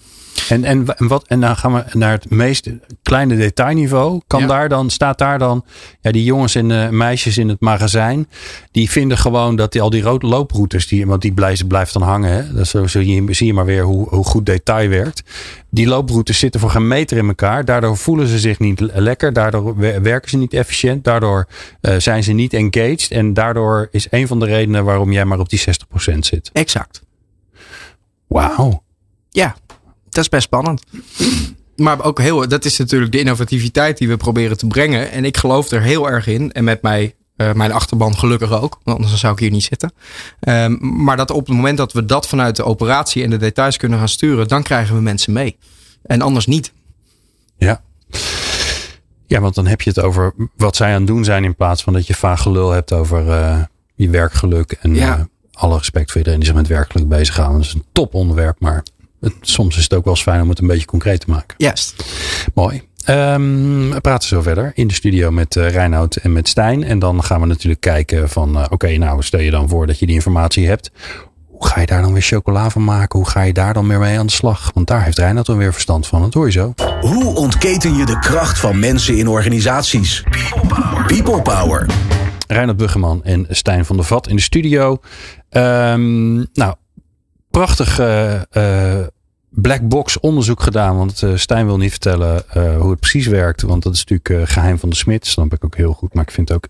En, 0.49 0.65
en, 0.65 0.85
wat, 1.09 1.27
en 1.27 1.41
dan 1.41 1.57
gaan 1.57 1.75
we 1.75 1.85
naar 1.93 2.13
het 2.13 2.31
meest 2.31 2.71
kleine 3.03 3.37
detailniveau. 3.37 4.21
Kan 4.27 4.41
Ja. 4.41 4.47
daar 4.47 4.69
dan, 4.69 4.91
staat 4.91 5.19
daar 5.19 5.39
dan, 5.39 5.65
ja, 6.01 6.11
die 6.13 6.25
jongens 6.25 6.55
en 6.55 6.71
eh, 6.71 6.89
meisjes 6.89 7.39
in 7.39 7.49
het 7.49 7.61
magazijn, 7.61 8.29
die 8.71 8.91
vinden 8.91 9.19
gewoon 9.19 9.57
dat 9.57 9.73
die, 9.73 9.81
al 9.83 9.91
die 9.91 10.03
rood 10.03 10.23
looproutes, 10.23 10.87
die, 10.89 11.07
want 11.07 11.23
die 11.23 11.33
blijft, 11.33 11.67
blijft 11.69 11.93
dan 11.93 12.03
hangen. 12.03 12.31
Hè? 12.33 12.53
Dat 12.53 12.67
zo, 12.67 12.83
je, 13.01 13.25
zie 13.35 13.47
je 13.47 13.55
maar 13.55 13.65
weer 13.65 13.83
hoe, 13.83 14.09
hoe 14.09 14.25
goed 14.25 14.47
detail 14.47 14.89
werkt. 14.89 15.23
Die 15.71 15.87
looproutes 15.87 16.39
zitten 16.39 16.61
voor 16.61 16.71
geen 16.71 16.89
meter 16.89 17.17
in 17.17 17.27
elkaar. 17.29 17.65
Daardoor 17.65 17.97
voelen 17.97 18.27
ze 18.27 18.39
zich 18.39 18.59
niet 18.59 18.81
lekker. 18.81 19.33
Daardoor 19.33 19.77
wer- 19.77 20.03
werken 20.03 20.31
ze 20.31 20.37
niet 20.37 20.53
efficiënt. 20.55 21.05
Daardoor 21.05 21.47
eh, 21.81 21.97
zijn 21.99 22.23
ze 22.23 22.33
niet 22.33 22.53
engaged. 22.53 23.11
En 23.11 23.35
daardoor 23.35 23.89
is 23.91 24.07
een 24.11 24.27
van 24.27 24.39
de 24.41 24.47
redenen 24.47 24.85
waarom 24.85 25.13
jij 25.13 25.25
maar 25.25 25.39
op 25.39 25.49
die 25.49 25.61
60% 25.61 26.19
zit. 26.19 26.51
Exact. 26.53 27.03
Wauw. 28.27 28.83
Ja, 29.31 29.57
dat 30.17 30.25
is 30.25 30.31
best 30.31 30.43
spannend. 30.45 30.83
Maar 31.77 32.05
ook 32.05 32.21
heel, 32.21 32.49
dat 32.49 32.65
is 32.65 32.79
natuurlijk 32.79 33.13
de 33.13 33.19
innovativiteit 33.19 33.99
die 33.99 34.09
we 34.09 34.17
proberen 34.17 34.57
te 34.57 34.67
brengen. 34.67 35.11
En 35.11 35.25
ik 35.25 35.37
geloof 35.37 35.71
er 35.71 35.83
heel 35.83 36.11
erg 36.11 36.27
in. 36.27 36.53
En 36.53 36.65
met 36.65 36.83
mij, 36.83 37.15
eh, 37.37 37.53
mijn 37.53 37.73
achterban 37.73 38.19
gelukkig 38.19 38.53
ook. 38.53 38.79
Want 38.85 38.97
anders 38.99 39.21
zou 39.21 39.33
ik 39.33 39.39
hier 39.39 39.51
niet 39.51 39.65
zitten. 39.65 39.93
Ehm, 40.41 40.77
maar 41.05 41.17
dat 41.17 41.31
op 41.31 41.47
het 41.47 41.57
moment 41.57 41.79
dat 41.79 41.93
we 41.93 42.05
dat 42.05 42.29
vanuit 42.29 42.57
de 42.57 42.65
operatie 42.65 43.23
en 43.23 43.31
de 43.31 43.37
details 43.37 43.77
kunnen 43.77 43.99
gaan 43.99 44.09
sturen. 44.09 44.49
Dan 44.49 44.63
krijgen 44.63 44.95
we 44.95 45.01
mensen 45.01 45.33
mee. 45.33 45.57
En 46.03 46.21
anders 46.23 46.47
niet. 46.47 46.73
Ja. 47.59 47.83
Ja, 49.27 49.41
want 49.41 49.55
dan 49.55 49.67
heb 49.67 49.81
je 49.81 49.91
het 49.91 50.01
over 50.01 50.35
wat 50.57 50.77
zij 50.77 50.93
aan 50.93 50.99
het 50.99 51.07
doen 51.07 51.25
zijn 51.25 51.45
in 51.45 51.55
plaats 51.57 51.83
van 51.83 51.93
dat 51.93 52.07
je 52.07 52.15
vaag 52.15 52.43
gelul 52.43 52.71
hebt 52.71 52.93
over 52.93 53.31
eh, 53.31 53.61
je 53.95 54.11
werkgeluk. 54.11 54.73
En 54.81 54.95
Ja. 54.95 55.17
eh, 55.19 55.25
alle 55.53 55.77
respect 55.79 56.09
voor 56.11 56.17
iedereen 56.19 56.39
die 56.39 56.49
zich 56.49 56.57
met 56.59 56.67
werkgeluk 56.67 57.09
bezighouden. 57.09 57.57
Dat 57.59 57.67
is 57.67 57.75
een 57.75 57.85
top 57.93 58.15
onderwerp, 58.15 58.61
maar 58.61 58.83
het, 59.21 59.33
soms 59.41 59.77
is 59.77 59.83
het 59.83 59.95
ook 59.95 60.05
wel 60.05 60.15
eens 60.15 60.23
fijn 60.23 60.43
om 60.43 60.49
het 60.49 60.59
een 60.59 60.67
beetje 60.67 60.87
concreet 60.87 61.21
te 61.21 61.31
maken. 61.31 61.55
Juist. 61.57 62.05
Mooi. 62.55 62.83
Ehm, 63.05 63.91
we 63.91 64.01
praten 64.01 64.29
zo 64.29 64.43
verder 64.43 64.73
in 64.75 64.87
de 64.87 64.95
studio 64.95 65.31
met 65.31 65.57
eh 65.57 65.71
Reinoud 65.71 66.17
en 66.17 66.33
met 66.33 66.49
Stijn. 66.49 66.85
En 66.85 66.99
dan 66.99 67.25
gaan 67.25 67.41
we 67.41 67.47
natuurlijk 67.47 67.81
kijken 67.81 68.29
van, 68.29 68.59
eh, 68.59 68.67
oké, 68.71 68.97
nou 68.97 69.23
stel 69.23 69.41
je 69.41 69.51
dan 69.51 69.69
voor 69.69 69.87
dat 69.87 69.99
je 69.99 70.07
die 70.07 70.15
informatie 70.15 70.67
hebt. 70.69 70.91
Hoe 71.47 71.67
ga 71.67 71.81
je 71.81 71.87
daar 71.87 72.03
dan 72.03 72.13
weer 72.13 72.23
chocola 72.23 72.71
van 72.71 72.85
maken? 72.85 73.19
Hoe 73.19 73.29
ga 73.29 73.43
je 73.43 73.53
daar 73.53 73.75
dan 73.75 73.89
weer 73.89 73.99
mee 73.99 74.19
aan 74.19 74.27
de 74.27 74.33
slag? 74.33 74.71
Want 74.75 74.87
daar 74.87 75.05
heeft 75.05 75.19
Reinoud 75.19 75.47
dan 75.47 75.57
weer 75.57 75.73
verstand 75.73 76.07
van. 76.07 76.21
Dat 76.21 76.35
hoor 76.35 76.47
je 76.47 76.53
zo. 76.53 76.75
Hoe 77.01 77.35
ontketen 77.35 77.97
je 77.97 78.07
de 78.07 78.19
kracht 78.19 78.59
van 78.59 78.79
mensen 78.79 79.17
in 79.17 79.29
organisaties? 79.29 80.25
People 81.07 81.43
Power. 81.43 81.87
Reinhard 82.47 82.77
Buggeman 82.77 83.25
en 83.25 83.47
Stijn 83.51 83.85
van 83.85 83.97
der 83.97 84.05
Vat 84.05 84.29
in 84.29 84.37
de 84.37 84.43
studio. 84.43 84.99
Ehm, 85.49 86.35
nou, 86.35 86.75
prachtig 87.57 87.99
eh, 87.99 88.43
eh, 88.51 89.07
black 89.61 89.89
box 89.89 90.21
onderzoek 90.21 90.63
gedaan. 90.63 90.97
Want 90.97 91.23
eh, 91.23 91.31
Stijn 91.35 91.67
wil 91.67 91.77
niet 91.77 91.91
vertellen 91.91 92.51
eh, 92.51 92.77
hoe 92.79 92.91
het 92.91 93.01
precies 93.01 93.27
werkt. 93.27 93.63
Want 93.63 93.83
dat 93.83 93.95
is 93.95 94.05
natuurlijk 94.05 94.49
eh, 94.49 94.55
geheim 94.55 94.79
van 94.79 94.89
de 94.89 94.97
smid. 94.97 95.27
Snap 95.27 95.53
ik 95.53 95.65
ook 95.65 95.77
heel 95.77 95.93
goed. 95.93 96.15
Maar 96.15 96.23
ik 96.23 96.31
vind 96.31 96.49
het 96.49 96.57
ook 96.59 96.69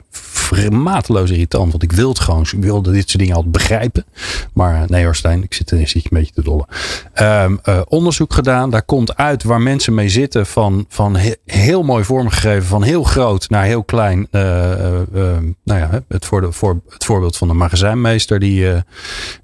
mateloos 0.70 1.30
irritant. 1.30 1.70
Want 1.70 1.82
ik 1.82 1.92
wil 1.92 2.08
het 2.08 2.18
gewoon. 2.18 2.42
Ik 2.42 2.62
wil 2.62 2.82
dit 2.82 3.08
soort 3.08 3.18
dingen 3.18 3.34
altijd 3.34 3.52
begrijpen. 3.52 4.04
Maar 4.52 4.84
nee 4.88 5.04
hoor 5.04 5.16
Stijn, 5.16 5.42
ik 5.42 5.54
zit, 5.54 5.70
ik 5.72 5.88
zit 5.88 6.02
je 6.02 6.08
een 6.12 6.18
beetje 6.18 6.34
te 6.34 6.42
dolle. 6.42 6.66
Ehm, 7.12 7.56
eh, 7.62 7.80
onderzoek 7.88 8.34
gedaan. 8.34 8.70
Daar 8.70 8.82
komt 8.82 9.16
uit 9.16 9.42
waar 9.42 9.60
mensen 9.60 9.94
mee 9.94 10.08
zitten. 10.08 10.46
Van, 10.46 10.84
van 10.88 11.16
he- 11.16 11.34
heel 11.44 11.82
mooi 11.82 12.04
vormgegeven. 12.04 12.64
Van 12.66 12.82
heel 12.82 13.02
groot 13.02 13.48
naar 13.50 13.64
heel 13.64 13.84
klein. 13.84 14.28
Eh, 14.30 14.72
eh, 14.72 15.00
eh, 15.00 15.38
nou 15.64 15.80
ja, 15.80 16.02
het, 16.08 16.24
voor 16.24 16.40
de, 16.40 16.52
voor, 16.52 16.80
het 16.88 17.04
voorbeeld 17.04 17.36
van 17.36 17.48
de 17.48 17.54
magazijnmeester. 17.54 18.38
Die, 18.38 18.64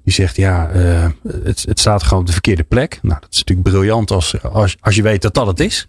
die 0.03 0.13
zegt 0.13 0.35
ja, 0.35 0.69
het, 1.43 1.65
het 1.67 1.79
staat 1.79 2.03
gewoon 2.03 2.19
op 2.19 2.25
de 2.25 2.31
verkeerde 2.33 2.63
plek. 2.63 2.99
Nou, 3.01 3.19
dat 3.19 3.32
is 3.33 3.43
natuurlijk 3.43 3.69
briljant 3.69 4.11
als, 4.11 4.41
als, 4.41 4.77
als 4.79 4.95
je 4.95 5.01
weet 5.01 5.21
dat 5.21 5.33
dat 5.33 5.47
het 5.47 5.59
is. 5.59 5.87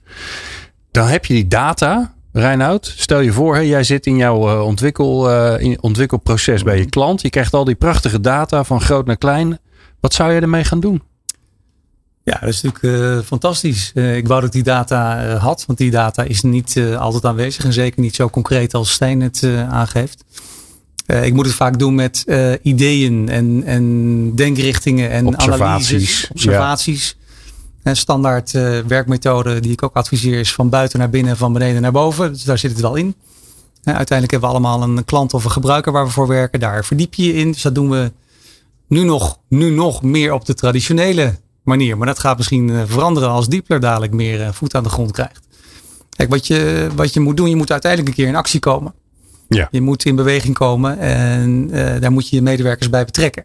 Dan 0.91 1.07
heb 1.07 1.25
je 1.25 1.35
die 1.35 1.49
data. 1.49 2.15
Reinoud, 2.37 2.95
stel 2.97 3.21
je 3.21 3.33
voor, 3.33 3.55
hè, 3.55 3.61
jij 3.61 3.83
zit 3.83 4.07
in 4.07 4.17
jouw 4.17 4.49
eh, 4.49 4.67
ontwikkel, 4.67 5.31
eh, 5.31 5.63
in 5.63 5.83
ontwikkelproces 5.83 6.63
bij 6.63 6.79
je 6.79 6.85
klant. 6.85 7.23
Je 7.23 7.31
krijgt 7.31 7.55
al 7.55 7.65
die 7.65 7.75
prachtige 7.75 8.21
data 8.21 8.65
van 8.65 8.81
groot 8.81 9.07
naar 9.07 9.17
klein. 9.17 9.59
Wat 10.01 10.15
zou 10.15 10.33
je 10.33 10.41
ermee 10.41 10.65
gaan 10.65 10.81
doen? 10.81 11.03
Ja, 12.25 12.39
dat 12.41 12.49
is 12.49 12.63
natuurlijk 12.63 13.19
eh, 13.19 13.27
fantastisch. 13.27 13.93
Ik 13.93 14.27
wou 14.27 14.41
dat 14.41 14.45
ik 14.45 14.53
die 14.53 14.63
data 14.63 15.27
had, 15.37 15.65
want 15.67 15.79
die 15.79 15.91
data 15.91 16.23
is 16.23 16.43
niet 16.43 16.81
altijd 16.99 17.25
aanwezig 17.25 17.65
en 17.65 17.73
zeker 17.73 18.01
niet 18.01 18.15
zo 18.15 18.29
concreet 18.29 18.75
als 18.75 18.93
Stijn 18.93 19.21
het 19.21 19.45
aangeeft. 19.69 20.25
Ik 21.07 21.35
moet 21.35 21.47
het 21.47 21.55
vaak 21.55 21.79
doen 21.79 21.95
met 21.95 22.25
ideeën 22.63 23.29
en, 23.29 23.63
en 23.65 24.35
denkrichtingen 24.35 25.11
en 25.11 25.27
Observaties, 25.27 25.91
analyses, 25.91 26.31
observaties. 26.31 27.17
En 27.85 27.97
standaard 27.97 28.55
eh, 28.55 28.79
werkmethode 28.79 29.61
die 29.61 29.73
ik 29.73 29.83
ook 29.83 29.95
adviseer 29.95 30.39
is 30.39 30.55
van 30.55 30.69
buiten 30.69 30.99
naar 30.99 31.11
binnen, 31.11 31.37
van 31.37 31.53
beneden 31.53 31.83
naar 31.83 31.93
boven. 31.93 32.33
Dus 32.33 32.45
daar 32.45 32.59
zit 32.59 32.71
het 32.71 32.81
wel 32.81 32.95
in. 32.95 33.15
Uiteindelijk 33.85 34.31
hebben 34.31 34.51
we 34.51 34.57
allemaal 34.57 34.83
een 34.83 35.05
klant 35.05 35.35
of 35.35 35.45
een 35.45 35.51
gebruiker 35.51 35.93
waar 35.93 36.05
we 36.05 36.11
voor 36.11 36.27
werken. 36.27 36.61
Daar 36.61 36.85
verdiep 36.85 37.15
je 37.15 37.27
je 37.27 37.33
in. 37.33 37.53
Dus 37.53 37.63
dat 37.63 37.75
doen 37.75 37.91
we 37.91 38.13
nu 38.89 39.03
nog, 39.03 39.39
nu 39.49 39.71
nog 39.71 40.03
meer 40.03 40.33
op 40.33 40.45
de 40.45 40.55
traditionele 40.55 41.35
manier. 41.63 41.99
Maar 41.99 42.07
dat 42.07 42.19
gaat 42.19 42.37
misschien 42.37 42.71
eh, 42.71 42.83
veranderen 42.87 43.29
als 43.29 43.49
Diepler 43.49 43.81
dadelijk 43.81 44.13
meer 44.13 44.43
eh, 44.43 44.53
voet 44.53 44.75
aan 44.75 44.83
de 44.83 44.89
grond 44.89 45.11
krijgt. 45.11 45.41
Kijk, 46.17 46.31
wat 46.31 46.47
je, 46.47 46.89
wat 46.95 47.13
je 47.13 47.21
moet 47.21 47.37
doen, 47.37 47.49
je 47.49 47.57
moet 47.57 47.71
uiteindelijk 47.73 48.11
een 48.11 48.17
keer 48.17 48.33
in 48.33 48.39
actie 48.39 48.61
komen. 48.61 48.95
Ja. 49.49 49.69
Je 49.71 49.81
moet 49.81 50.05
in 50.05 50.17
beweging 50.17 50.55
komen 50.55 50.99
en 50.99 51.69
daar 52.01 52.13
moet 52.13 52.29
je 52.29 52.37
je 52.37 52.43
medewerkers 52.43 52.91
bij 52.91 53.05
betrekken. 53.05 53.45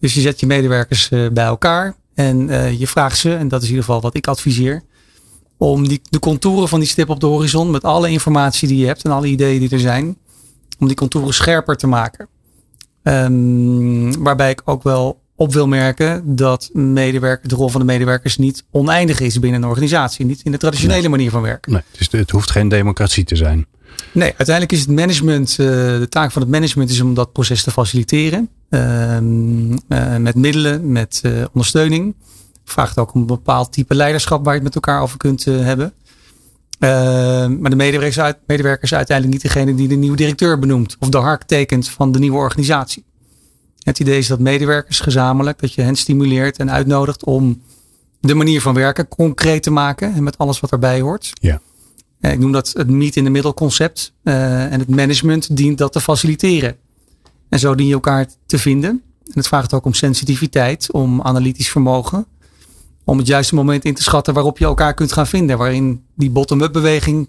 Dus 0.00 0.14
je 0.14 0.20
zet 0.20 0.40
je 0.40 0.46
medewerkers 0.46 1.08
bij 1.08 1.44
elkaar 1.44 1.96
en 2.16 2.50
eh, 2.50 2.78
je 2.78 2.86
vraagt 2.86 3.18
ze, 3.18 3.34
en 3.34 3.48
dat 3.48 3.62
is 3.62 3.68
in 3.68 3.74
ieder 3.74 3.84
geval 3.84 4.00
wat 4.00 4.16
ik 4.16 4.26
adviseer, 4.26 4.82
om 5.56 5.88
die, 5.88 6.00
de 6.08 6.18
contouren 6.18 6.68
van 6.68 6.80
die 6.80 6.88
stip 6.88 7.08
op 7.08 7.20
de 7.20 7.26
horizon 7.26 7.70
met 7.70 7.84
alle 7.84 8.10
informatie 8.10 8.68
die 8.68 8.78
je 8.78 8.86
hebt 8.86 9.04
en 9.04 9.10
alle 9.10 9.26
ideeën 9.26 9.60
die 9.60 9.70
er 9.70 9.80
zijn, 9.80 10.16
om 10.78 10.86
die 10.86 10.96
contouren 10.96 11.34
scherper 11.34 11.76
te 11.76 11.86
maken. 11.86 12.28
Ehm, 13.02 14.22
waarbij 14.22 14.50
ik 14.50 14.62
ook 14.64 14.82
wel 14.82 15.20
op 15.34 15.52
wil 15.52 15.66
merken 15.66 16.36
dat 16.36 16.70
medewerker, 16.72 17.48
de 17.48 17.54
rol 17.54 17.68
van 17.68 17.80
de 17.80 17.86
medewerkers 17.86 18.36
niet 18.36 18.64
oneindig 18.70 19.20
is 19.20 19.38
binnen 19.38 19.62
een 19.62 19.68
organisatie. 19.68 20.26
Niet 20.26 20.40
in 20.44 20.52
de 20.52 20.58
traditionele 20.58 21.08
manier 21.08 21.30
van 21.30 21.42
werken. 21.42 21.72
Nee, 21.72 21.82
het, 21.90 22.00
is, 22.00 22.18
het 22.18 22.30
hoeft 22.30 22.50
geen 22.50 22.68
democratie 22.68 23.24
te 23.24 23.36
zijn. 23.36 23.66
Nee, 24.12 24.28
uiteindelijk 24.36 24.72
is 24.72 24.80
het 24.80 24.90
management, 24.90 25.50
eh, 25.50 25.56
de 25.66 26.06
taak 26.08 26.32
van 26.32 26.42
het 26.42 26.50
management 26.50 26.90
is 26.90 27.00
om 27.00 27.14
dat 27.14 27.32
proces 27.32 27.62
te 27.62 27.70
faciliteren. 27.70 28.48
Ehm, 28.68 29.76
eh, 29.88 30.16
met 30.16 30.34
middelen, 30.34 30.92
met 30.92 31.20
eh, 31.22 31.44
ondersteuning. 31.52 32.14
Vraagt 32.64 32.98
ook 32.98 33.14
om 33.14 33.20
een 33.20 33.26
bepaald 33.26 33.72
type 33.72 33.94
leiderschap 33.94 34.44
waar 34.44 34.54
je 34.54 34.60
het 34.60 34.74
met 34.74 34.74
elkaar 34.74 35.02
over 35.02 35.18
kunt 35.18 35.46
eh, 35.46 35.60
hebben. 35.60 35.92
Ehm, 36.78 37.60
maar 37.60 37.70
de 37.70 37.76
medewerkers, 37.76 38.20
uit, 38.20 38.36
medewerkers 38.46 38.90
is 38.90 38.96
uiteindelijk 38.96 39.42
niet 39.42 39.52
degene 39.52 39.74
die 39.74 39.88
de 39.88 39.94
nieuwe 39.94 40.16
directeur 40.16 40.58
benoemt. 40.58 40.96
Of 40.98 41.08
de 41.08 41.18
hark 41.18 41.42
tekent 41.42 41.88
van 41.88 42.12
de 42.12 42.18
nieuwe 42.18 42.36
organisatie. 42.36 43.04
Het 43.82 43.98
idee 44.00 44.18
is 44.18 44.26
dat 44.26 44.38
medewerkers 44.38 45.00
gezamenlijk, 45.00 45.60
dat 45.60 45.72
je 45.72 45.82
hen 45.82 45.96
stimuleert 45.96 46.58
en 46.58 46.70
uitnodigt 46.70 47.24
om 47.24 47.62
de 48.20 48.34
manier 48.34 48.60
van 48.60 48.74
werken 48.74 49.08
concreet 49.08 49.62
te 49.62 49.70
maken. 49.70 50.14
En 50.14 50.22
met 50.22 50.38
alles 50.38 50.60
wat 50.60 50.72
erbij 50.72 51.00
hoort. 51.00 51.30
Ja. 51.40 51.60
Ik 52.20 52.38
noem 52.38 52.52
dat 52.52 52.72
het 52.72 52.90
meet 52.90 53.16
in 53.16 53.24
the 53.24 53.30
middle 53.30 53.54
concept. 53.54 54.12
En 54.22 54.78
het 54.78 54.88
management 54.88 55.56
dient 55.56 55.78
dat 55.78 55.92
te 55.92 56.00
faciliteren. 56.00 56.76
En 57.48 57.58
zo 57.58 57.74
dien 57.74 57.86
je 57.86 57.92
elkaar 57.92 58.26
te 58.46 58.58
vinden. 58.58 58.90
En 59.24 59.32
het 59.32 59.46
vraagt 59.46 59.74
ook 59.74 59.84
om 59.84 59.94
sensitiviteit, 59.94 60.92
om 60.92 61.22
analytisch 61.22 61.70
vermogen. 61.70 62.26
Om 63.04 63.18
het 63.18 63.26
juiste 63.26 63.54
moment 63.54 63.84
in 63.84 63.94
te 63.94 64.02
schatten 64.02 64.34
waarop 64.34 64.58
je 64.58 64.64
elkaar 64.64 64.94
kunt 64.94 65.12
gaan 65.12 65.26
vinden. 65.26 65.58
Waarin 65.58 66.02
die 66.14 66.30
bottom-up 66.30 66.72
beweging 66.72 67.28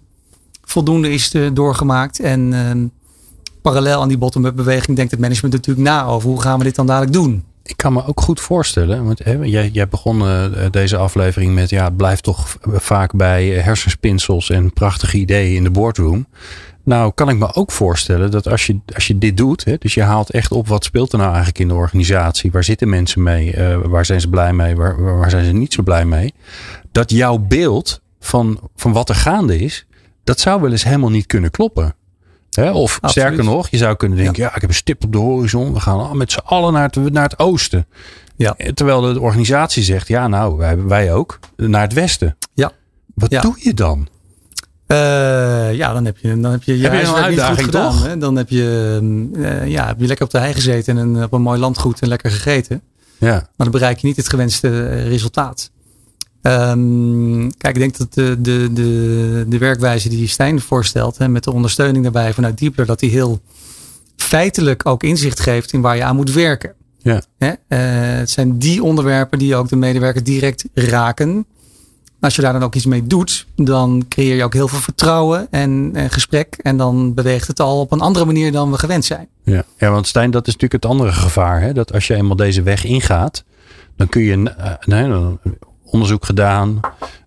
voldoende 0.64 1.12
is 1.12 1.34
eh, 1.34 1.50
doorgemaakt. 1.54 2.20
En 2.20 2.54
ehm, 2.54 2.88
parallel 3.62 4.02
aan 4.02 4.08
die 4.08 4.18
bottom-up 4.18 4.56
beweging 4.56 4.98
denkt 4.98 5.12
het 5.12 5.20
management 5.20 5.54
natuurlijk 5.54 5.88
na 5.88 6.06
over 6.06 6.30
hoe 6.30 6.42
gaan 6.42 6.58
we 6.58 6.64
dit 6.64 6.76
dan 6.76 6.88
dadelijk 6.88 7.14
doen. 7.14 7.44
Ik 7.64 7.78
kan 7.78 7.94
me 7.94 8.06
ook 8.06 8.22
goed 8.22 8.40
voorstellen, 8.40 9.06
want 9.06 9.22
jij, 9.44 9.70
jij 9.70 9.88
begon 9.88 10.22
eh, 10.22 10.46
deze 10.72 10.98
aflevering 10.98 11.54
met, 11.54 11.70
ja, 11.70 11.84
het 11.84 11.98
blijft 11.98 12.24
toch 12.24 12.58
vaak 12.62 13.14
bij 13.14 13.48
hersenspinsels 13.48 14.50
en 14.50 14.74
prachtige 14.74 15.18
ideeën 15.18 15.56
in 15.56 15.64
de 15.64 15.72
boardroom. 15.72 16.28
Nou, 16.88 17.12
kan 17.16 17.30
ik 17.30 17.38
me 17.38 17.54
ook 17.54 17.72
voorstellen 17.72 18.32
dat 18.32 18.48
als 18.48 18.66
je, 18.66 18.80
als 18.96 19.08
je 19.08 19.18
dit 19.18 19.38
doet, 19.38 19.66
hè, 19.66 19.76
dus 19.78 19.94
je 19.94 20.02
haalt 20.04 20.30
echt 20.30 20.52
op 20.52 20.68
wat 20.68 20.84
speelt 20.84 21.12
er 21.12 21.18
nou 21.18 21.30
eigenlijk 21.30 21.60
in 21.60 21.68
de 21.68 21.74
organisatie, 21.74 22.52
waar 22.52 22.64
zitten 22.64 22.90
mensen 22.90 23.24
mee, 23.24 23.54
eh, 23.54 23.78
waar 23.84 24.06
zijn 24.06 24.22
ze 24.22 24.30
blij 24.30 24.54
mee, 24.54 24.76
waar, 24.76 25.18
waar 25.18 25.30
zijn 25.30 25.46
ze 25.46 25.52
niet 25.52 25.74
zo 25.74 25.84
blij 25.84 26.06
mee, 26.06 26.34
dat 26.92 27.12
jouw 27.12 27.38
beeld 27.38 28.02
van, 28.20 28.70
van 28.76 28.92
wat 28.94 29.10
er 29.10 29.16
gaande 29.16 29.60
is, 29.60 29.86
dat 30.24 30.40
zou 30.40 30.62
wel 30.62 30.72
eens 30.72 30.84
helemaal 30.84 31.10
niet 31.10 31.26
kunnen 31.26 31.52
kloppen. 31.52 31.96
Hè? 32.52 32.72
Of 32.72 33.00
Absoluut. 33.02 33.12
sterker 33.12 33.44
nog, 33.44 33.70
je 33.70 33.78
zou 33.78 33.96
kunnen 33.96 34.18
denken, 34.18 34.44
ja. 34.44 34.56
ik 34.56 34.62
heb 34.62 34.70
een 34.70 34.76
stip 34.76 35.04
op 35.04 35.12
de 35.12 35.18
horizon. 35.18 35.74
We 35.74 35.80
gaan 35.80 36.00
al 36.00 36.16
met 36.16 36.32
z'n 36.32 36.42
allen 36.44 36.74
naar 36.74 36.84
het, 36.94 37.12
naar 37.14 37.24
het 37.30 37.40
oosten. 37.40 37.86
Ja. 38.36 38.54
Eh, 38.58 38.72
Terwijl 38.72 39.02
de 39.02 39.20
organisatie 39.20 39.84
zegt, 39.84 40.08
ja 40.08 40.28
nou, 40.28 40.58
wij, 40.58 40.84
wij 40.84 41.14
ook, 41.14 41.40
naar 41.56 41.82
het 41.82 41.94
westen. 41.94 42.38
Ja. 42.54 42.72
Wat 43.14 43.32
Ja. 43.32 43.42
doe 43.42 43.56
je 43.60 43.74
dan? 43.74 44.08
Eh, 44.88 45.74
ja, 45.74 45.94
dan 45.94 46.06
heb 46.06 46.18
je, 46.18 46.40
dan 46.40 46.52
heb 46.52 46.64
je 46.64 46.78
je 46.78 46.84
Heb 46.84 47.02
je 47.02 47.08
een 47.08 47.14
uitdaging, 47.16 47.66
gedaan. 47.66 47.92
toch? 47.92 48.06
Hè? 48.06 48.18
Dan 48.18 48.36
heb 48.36 48.50
je, 48.50 48.98
mm, 49.02 49.36
eh, 49.36 49.68
ja, 49.68 49.88
heb 49.88 50.00
je 50.00 50.08
lekker 50.08 50.26
op 50.26 50.32
de 50.32 50.38
hei 50.38 50.54
gezeten 50.54 50.98
en 50.98 51.24
op 51.24 51.34
een 51.34 51.42
mooi 51.42 51.60
landgoed 51.60 52.00
en 52.00 52.08
lekker 52.08 52.32
gegeten. 52.32 52.82
Ja, 53.18 53.32
Maar 53.34 53.52
dan 53.58 53.72
bereik 53.72 53.98
je 54.00 54.08
niet 54.08 54.18
het 54.18 54.30
gewenste 54.30 54.68
eh, 54.88 55.08
resultaat. 55.08 55.72
Ehm, 56.42 57.50
kijk, 57.58 57.76
ik 57.76 57.80
denk 57.80 57.98
dat 57.98 58.14
de, 58.14 58.36
de, 58.40 58.70
de, 58.74 59.46
de 59.48 59.58
werkwijze 59.58 60.10
die 60.10 60.28
Stijn 60.28 60.62
voorstelt, 60.62 61.18
hè, 61.18 61.28
met 61.28 61.44
de 61.44 61.52
ondersteuning 61.52 62.04
daarbij 62.04 62.34
vanuit 62.34 62.58
Diepler, 62.58 62.86
dat 62.86 63.00
die 63.00 63.10
heel 63.10 63.42
feitelijk 64.16 64.86
ook 64.86 65.04
inzicht 65.04 65.40
geeft 65.40 65.74
in 65.74 65.82
waar 65.82 65.96
je 65.96 66.04
aan 66.04 66.16
moet 66.16 66.34
werken. 66.34 66.74
Ja. 66.98 67.22
Hè? 67.38 67.76
Het 67.76 68.30
zijn 68.30 68.58
die 68.58 68.84
onderwerpen 68.84 69.40
die 69.40 69.56
ook 69.56 69.70
de 69.70 69.76
medewerker 69.76 70.24
direct 70.24 70.66
raken. 70.74 71.46
Als 72.20 72.36
je 72.36 72.42
daar 72.42 72.54
dan 72.54 72.64
ook 72.64 72.76
iets 72.76 72.86
mee 72.86 73.08
doet, 73.08 73.46
dan 73.56 74.06
creëer 74.10 74.36
je 74.36 74.44
ook 74.44 74.54
heel 74.54 74.68
veel 74.68 74.80
vertrouwen 74.80 75.48
en, 75.52 75.92
en 75.94 76.10
gesprek. 76.10 76.58
En 76.62 76.78
dan 76.78 77.14
beweegt 77.14 77.48
het 77.48 77.60
al 77.60 77.80
op 77.80 77.92
een 77.92 78.02
andere 78.02 78.26
manier 78.26 78.52
dan 78.52 78.72
we 78.72 78.78
gewend 78.78 79.06
zijn. 79.06 79.28
ja. 79.44 79.64
ja, 79.78 79.92
want 79.92 80.08
Stijn, 80.08 80.32
dat 80.32 80.48
is 80.48 80.54
natuurlijk 80.54 80.84
het 80.84 80.92
andere 80.92 81.12
gevaar. 81.12 81.62
Hè? 81.62 81.74
Dat 81.74 81.94
als 81.94 82.08
je 82.08 82.16
eenmaal 82.16 82.36
deze 82.36 82.62
weg 82.62 82.86
ingaat, 82.86 83.44
dan 83.96 84.10
kun 84.10 84.22
je 84.22 84.54
eh, 84.58 84.72
nee, 84.86 85.38
onderzoek 85.84 86.26
gedaan, 86.26 86.80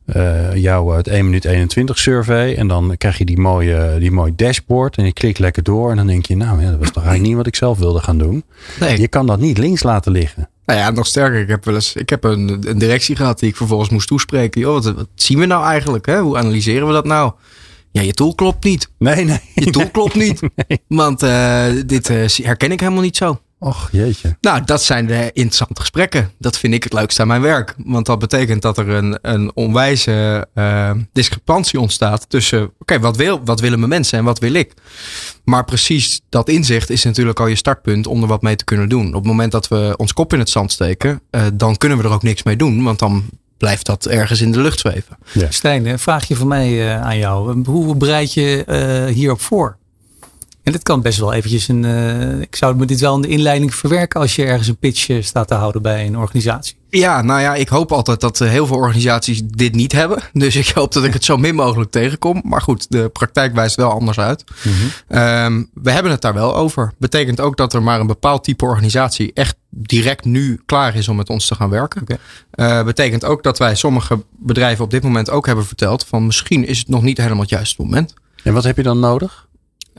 eh, 0.04 0.54
jouw 0.54 0.88
het 0.88 1.08
1 1.08 1.24
minuut 1.24 1.44
21 1.44 1.98
survey. 1.98 2.56
En 2.56 2.68
dan 2.68 2.94
krijg 2.96 3.18
je 3.18 3.24
die 3.24 3.38
mooie, 3.38 3.96
die 3.98 4.10
mooie 4.10 4.34
dashboard 4.34 4.96
en 4.96 5.04
je 5.04 5.12
klikt 5.12 5.38
lekker 5.38 5.62
door. 5.62 5.90
En 5.90 5.96
dan 5.96 6.06
denk 6.06 6.26
je, 6.26 6.36
nou 6.36 6.62
ja, 6.62 6.70
dat 6.70 6.78
was 6.78 6.90
toch 6.90 7.02
eigenlijk 7.02 7.26
niet 7.26 7.36
wat 7.36 7.46
ik 7.46 7.56
zelf 7.56 7.78
wilde 7.78 8.00
gaan 8.00 8.18
doen. 8.18 8.44
Nee. 8.80 9.00
Je 9.00 9.08
kan 9.08 9.26
dat 9.26 9.40
niet 9.40 9.58
links 9.58 9.82
laten 9.82 10.12
liggen. 10.12 10.48
Nou 10.70 10.82
ja, 10.82 10.90
nog 10.90 11.06
sterker. 11.06 11.40
Ik 11.40 11.48
heb 11.48 11.64
wel 11.64 11.74
eens, 11.74 11.94
ik 11.94 12.08
heb 12.10 12.24
een, 12.24 12.68
een 12.68 12.78
directie 12.78 13.16
gehad 13.16 13.38
die 13.38 13.48
ik 13.48 13.56
vervolgens 13.56 13.90
moest 13.90 14.08
toespreken. 14.08 14.60
Joh, 14.60 14.72
wat, 14.72 14.84
wat 14.84 15.08
zien 15.14 15.38
we 15.38 15.46
nou 15.46 15.64
eigenlijk? 15.64 16.06
Hè? 16.06 16.20
Hoe 16.20 16.38
analyseren 16.38 16.86
we 16.86 16.92
dat 16.92 17.04
nou? 17.04 17.32
Ja, 17.90 18.02
je 18.02 18.12
tool 18.12 18.34
klopt 18.34 18.64
niet. 18.64 18.90
Nee, 18.98 19.24
nee. 19.24 19.40
Je 19.54 19.70
tool 19.70 19.90
klopt 19.90 20.14
niet. 20.14 20.40
Want 20.86 21.22
eh, 21.22 21.66
dit 21.86 22.10
eh, 22.10 22.26
herken 22.26 22.72
ik 22.72 22.80
helemaal 22.80 23.02
niet 23.02 23.16
zo. 23.16 23.40
Och, 23.62 23.88
jeetje. 23.92 24.36
Nou, 24.40 24.64
dat 24.64 24.82
zijn 24.82 25.06
de 25.06 25.30
interessante 25.32 25.80
gesprekken. 25.80 26.30
Dat 26.38 26.58
vind 26.58 26.74
ik 26.74 26.84
het 26.84 26.92
leukste 26.92 27.20
aan 27.22 27.28
mijn 27.28 27.40
werk. 27.40 27.74
Want 27.76 28.06
dat 28.06 28.18
betekent 28.18 28.62
dat 28.62 28.78
er 28.78 28.88
een, 28.88 29.18
een 29.22 29.50
onwijze 29.54 30.46
eh, 30.54 30.90
discrepantie 31.12 31.80
ontstaat 31.80 32.28
tussen... 32.28 32.72
Oké, 32.78 32.98
wat, 32.98 33.16
wil, 33.16 33.40
wat 33.44 33.60
willen 33.60 33.78
mijn 33.78 33.90
mensen 33.90 34.18
en 34.18 34.24
wat 34.24 34.38
wil 34.38 34.52
ik? 34.52 34.74
Maar 35.44 35.64
precies 35.64 36.20
dat 36.28 36.48
inzicht 36.48 36.90
is 36.90 37.04
natuurlijk 37.04 37.40
al 37.40 37.46
je 37.46 37.54
startpunt 37.54 38.06
om 38.06 38.22
er 38.22 38.28
wat 38.28 38.42
mee 38.42 38.56
te 38.56 38.64
kunnen 38.64 38.88
doen. 38.88 39.08
Op 39.08 39.14
het 39.14 39.24
moment 39.24 39.52
dat 39.52 39.68
we 39.68 39.94
ons 39.96 40.12
kop 40.12 40.32
in 40.32 40.38
het 40.38 40.50
zand 40.50 40.72
steken, 40.72 41.20
eh, 41.30 41.42
dan 41.54 41.76
kunnen 41.76 41.98
we 41.98 42.04
er 42.04 42.12
ook 42.12 42.22
niks 42.22 42.42
mee 42.42 42.56
doen. 42.56 42.82
Want 42.82 42.98
dan 42.98 43.24
blijft 43.60 43.86
dat 43.86 44.06
ergens 44.06 44.40
in 44.40 44.52
de 44.52 44.60
lucht 44.60 44.78
zweven. 44.78 45.18
Stijn, 45.48 45.86
een 45.86 45.98
vraagje 45.98 46.36
van 46.36 46.48
mij 46.48 46.94
eh, 46.94 47.02
aan 47.02 47.18
jou. 47.18 47.62
Hoe 47.64 47.96
bereid 47.96 48.34
je 48.34 48.64
eh, 48.64 49.14
hierop 49.14 49.40
voor? 49.40 49.78
En 50.62 50.72
dit 50.72 50.82
kan 50.82 51.02
best 51.02 51.18
wel 51.18 51.32
eventjes 51.32 51.68
een. 51.68 51.84
eh, 51.84 52.40
ik 52.40 52.56
zou 52.56 52.76
me 52.76 52.84
dit 52.86 53.00
wel 53.00 53.14
in 53.14 53.20
de 53.22 53.28
inleiding 53.28 53.74
verwerken 53.74 54.20
als 54.20 54.36
je 54.36 54.44
ergens 54.44 54.68
een 54.68 54.76
pitch 54.78 55.08
eh, 55.08 55.22
staat 55.22 55.48
te 55.48 55.54
houden 55.54 55.82
bij 55.82 56.06
een 56.06 56.18
organisatie. 56.18 56.78
Ja, 56.90 57.22
nou 57.22 57.40
ja, 57.40 57.54
ik 57.54 57.68
hoop 57.68 57.92
altijd 57.92 58.20
dat 58.20 58.40
eh, 58.40 58.48
heel 58.48 58.66
veel 58.66 58.76
organisaties 58.76 59.42
dit 59.44 59.74
niet 59.74 59.92
hebben. 59.92 60.22
Dus 60.32 60.56
ik 60.56 60.68
hoop 60.68 60.92
dat 60.92 61.04
ik 61.04 61.12
het 61.12 61.24
zo 61.24 61.36
min 61.36 61.54
mogelijk 61.54 61.90
tegenkom. 61.90 62.40
Maar 62.44 62.62
goed, 62.62 62.90
de 62.90 63.08
praktijk 63.08 63.54
wijst 63.54 63.76
wel 63.76 63.90
anders 63.90 64.18
uit. 64.18 64.44
Ehm, 65.08 65.62
we 65.74 65.90
hebben 65.90 66.12
het 66.12 66.20
daar 66.20 66.34
wel 66.34 66.56
over. 66.56 66.92
Betekent 66.98 67.40
ook 67.40 67.56
dat 67.56 67.72
er 67.72 67.82
maar 67.82 68.00
een 68.00 68.06
bepaald 68.06 68.44
type 68.44 68.64
organisatie 68.64 69.30
echt 69.34 69.56
direct 69.70 70.24
nu 70.24 70.60
klaar 70.66 70.94
is 70.94 71.08
om 71.08 71.16
met 71.16 71.28
ons 71.28 71.46
te 71.46 71.54
gaan 71.54 71.70
werken. 71.70 72.00
Oké. 72.02 72.16
Eh, 72.50 72.84
betekent 72.84 73.24
ook 73.24 73.42
dat 73.42 73.58
wij 73.58 73.74
sommige 73.74 74.24
bedrijven 74.38 74.84
op 74.84 74.90
dit 74.90 75.02
moment 75.02 75.30
ook 75.30 75.46
hebben 75.46 75.66
verteld 75.66 76.06
van 76.06 76.26
misschien 76.26 76.66
is 76.66 76.78
het 76.78 76.88
nog 76.88 77.02
niet 77.02 77.16
helemaal 77.18 77.40
het 77.40 77.50
juiste 77.50 77.82
moment. 77.82 78.14
En 78.44 78.52
wat 78.52 78.64
heb 78.64 78.76
je 78.76 78.82
dan 78.82 78.98
nodig? 79.00 79.48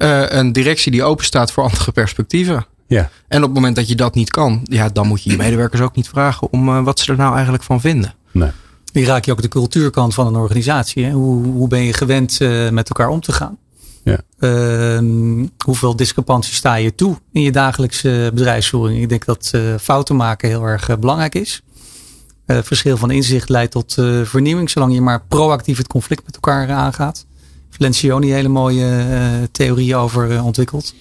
Eh, 0.02 0.24
een 0.28 0.52
directie 0.52 0.92
die 0.92 1.04
open 1.04 1.26
staat 1.26 1.52
voor 1.52 1.64
andere 1.64 1.92
perspectieven. 1.92 2.66
Ja. 2.88 3.10
En 3.28 3.38
op 3.38 3.44
het 3.44 3.54
moment 3.54 3.76
dat 3.76 3.88
je 3.88 3.96
dat 3.96 4.16
niet 4.16 4.30
kan, 4.30 4.62
ja, 4.64 4.90
dan 4.90 5.08
moet 5.08 5.24
je 5.24 5.30
je 5.30 5.38
medewerkers 5.38 5.82
ook 5.82 5.96
niet 5.96 6.08
vragen 6.08 6.52
om 6.52 6.70
eh, 6.70 6.84
wat 6.84 7.00
ze 7.00 7.12
er 7.12 7.18
nou 7.18 7.34
eigenlijk 7.34 7.64
van 7.64 7.82
vinden. 7.82 8.14
Nee. 8.32 8.50
Die 8.92 9.06
raak 9.06 9.26
je 9.26 9.32
ook 9.32 9.42
de 9.42 9.48
cultuurkant 9.48 10.14
van 10.14 10.28
een 10.28 10.36
organisatie. 10.36 11.06
Hè? 11.06 11.12
Hoe, 11.12 11.46
hoe 11.46 11.68
ben 11.68 11.84
je 11.84 11.94
gewend 11.94 12.42
eh, 12.42 12.70
met 12.70 12.90
elkaar 12.90 13.10
om 13.10 13.22
te 13.22 13.32
gaan? 13.32 13.58
Ja. 14.04 14.20
Ehm, 14.40 15.46
hoeveel 15.66 15.96
discrepantie 15.96 16.54
sta 16.54 16.76
je 16.76 16.96
toe 16.96 17.18
in 17.32 17.42
je 17.42 17.52
dagelijkse 17.52 18.32
bedrijfsvoering? 18.34 19.02
Ik 19.02 19.10
denk 19.10 19.26
dat 19.26 19.50
eh, 19.52 19.62
fouten 19.82 20.16
maken 20.16 20.50
heel 20.50 20.64
erg 20.64 21.00
belangrijk 21.00 21.36
is. 21.36 21.62
Eh, 22.52 22.58
verschil 22.64 22.98
van 22.98 23.12
inzicht 23.12 23.50
leidt 23.50 23.72
tot 23.72 23.98
eh, 23.98 24.22
vernieuwing, 24.24 24.70
zolang 24.70 24.94
je 24.94 25.02
maar 25.02 25.24
proactief 25.28 25.78
het 25.78 25.88
conflict 25.88 26.26
met 26.26 26.36
elkaar 26.36 26.72
aangaat. 26.72 27.26
Lencioni 27.78 28.32
hele 28.32 28.48
mooie 28.48 28.86
eh, 28.86 29.48
theorieën 29.52 29.96
over 29.96 30.32
eh, 30.32 30.46
ontwikkeld. 30.46 30.94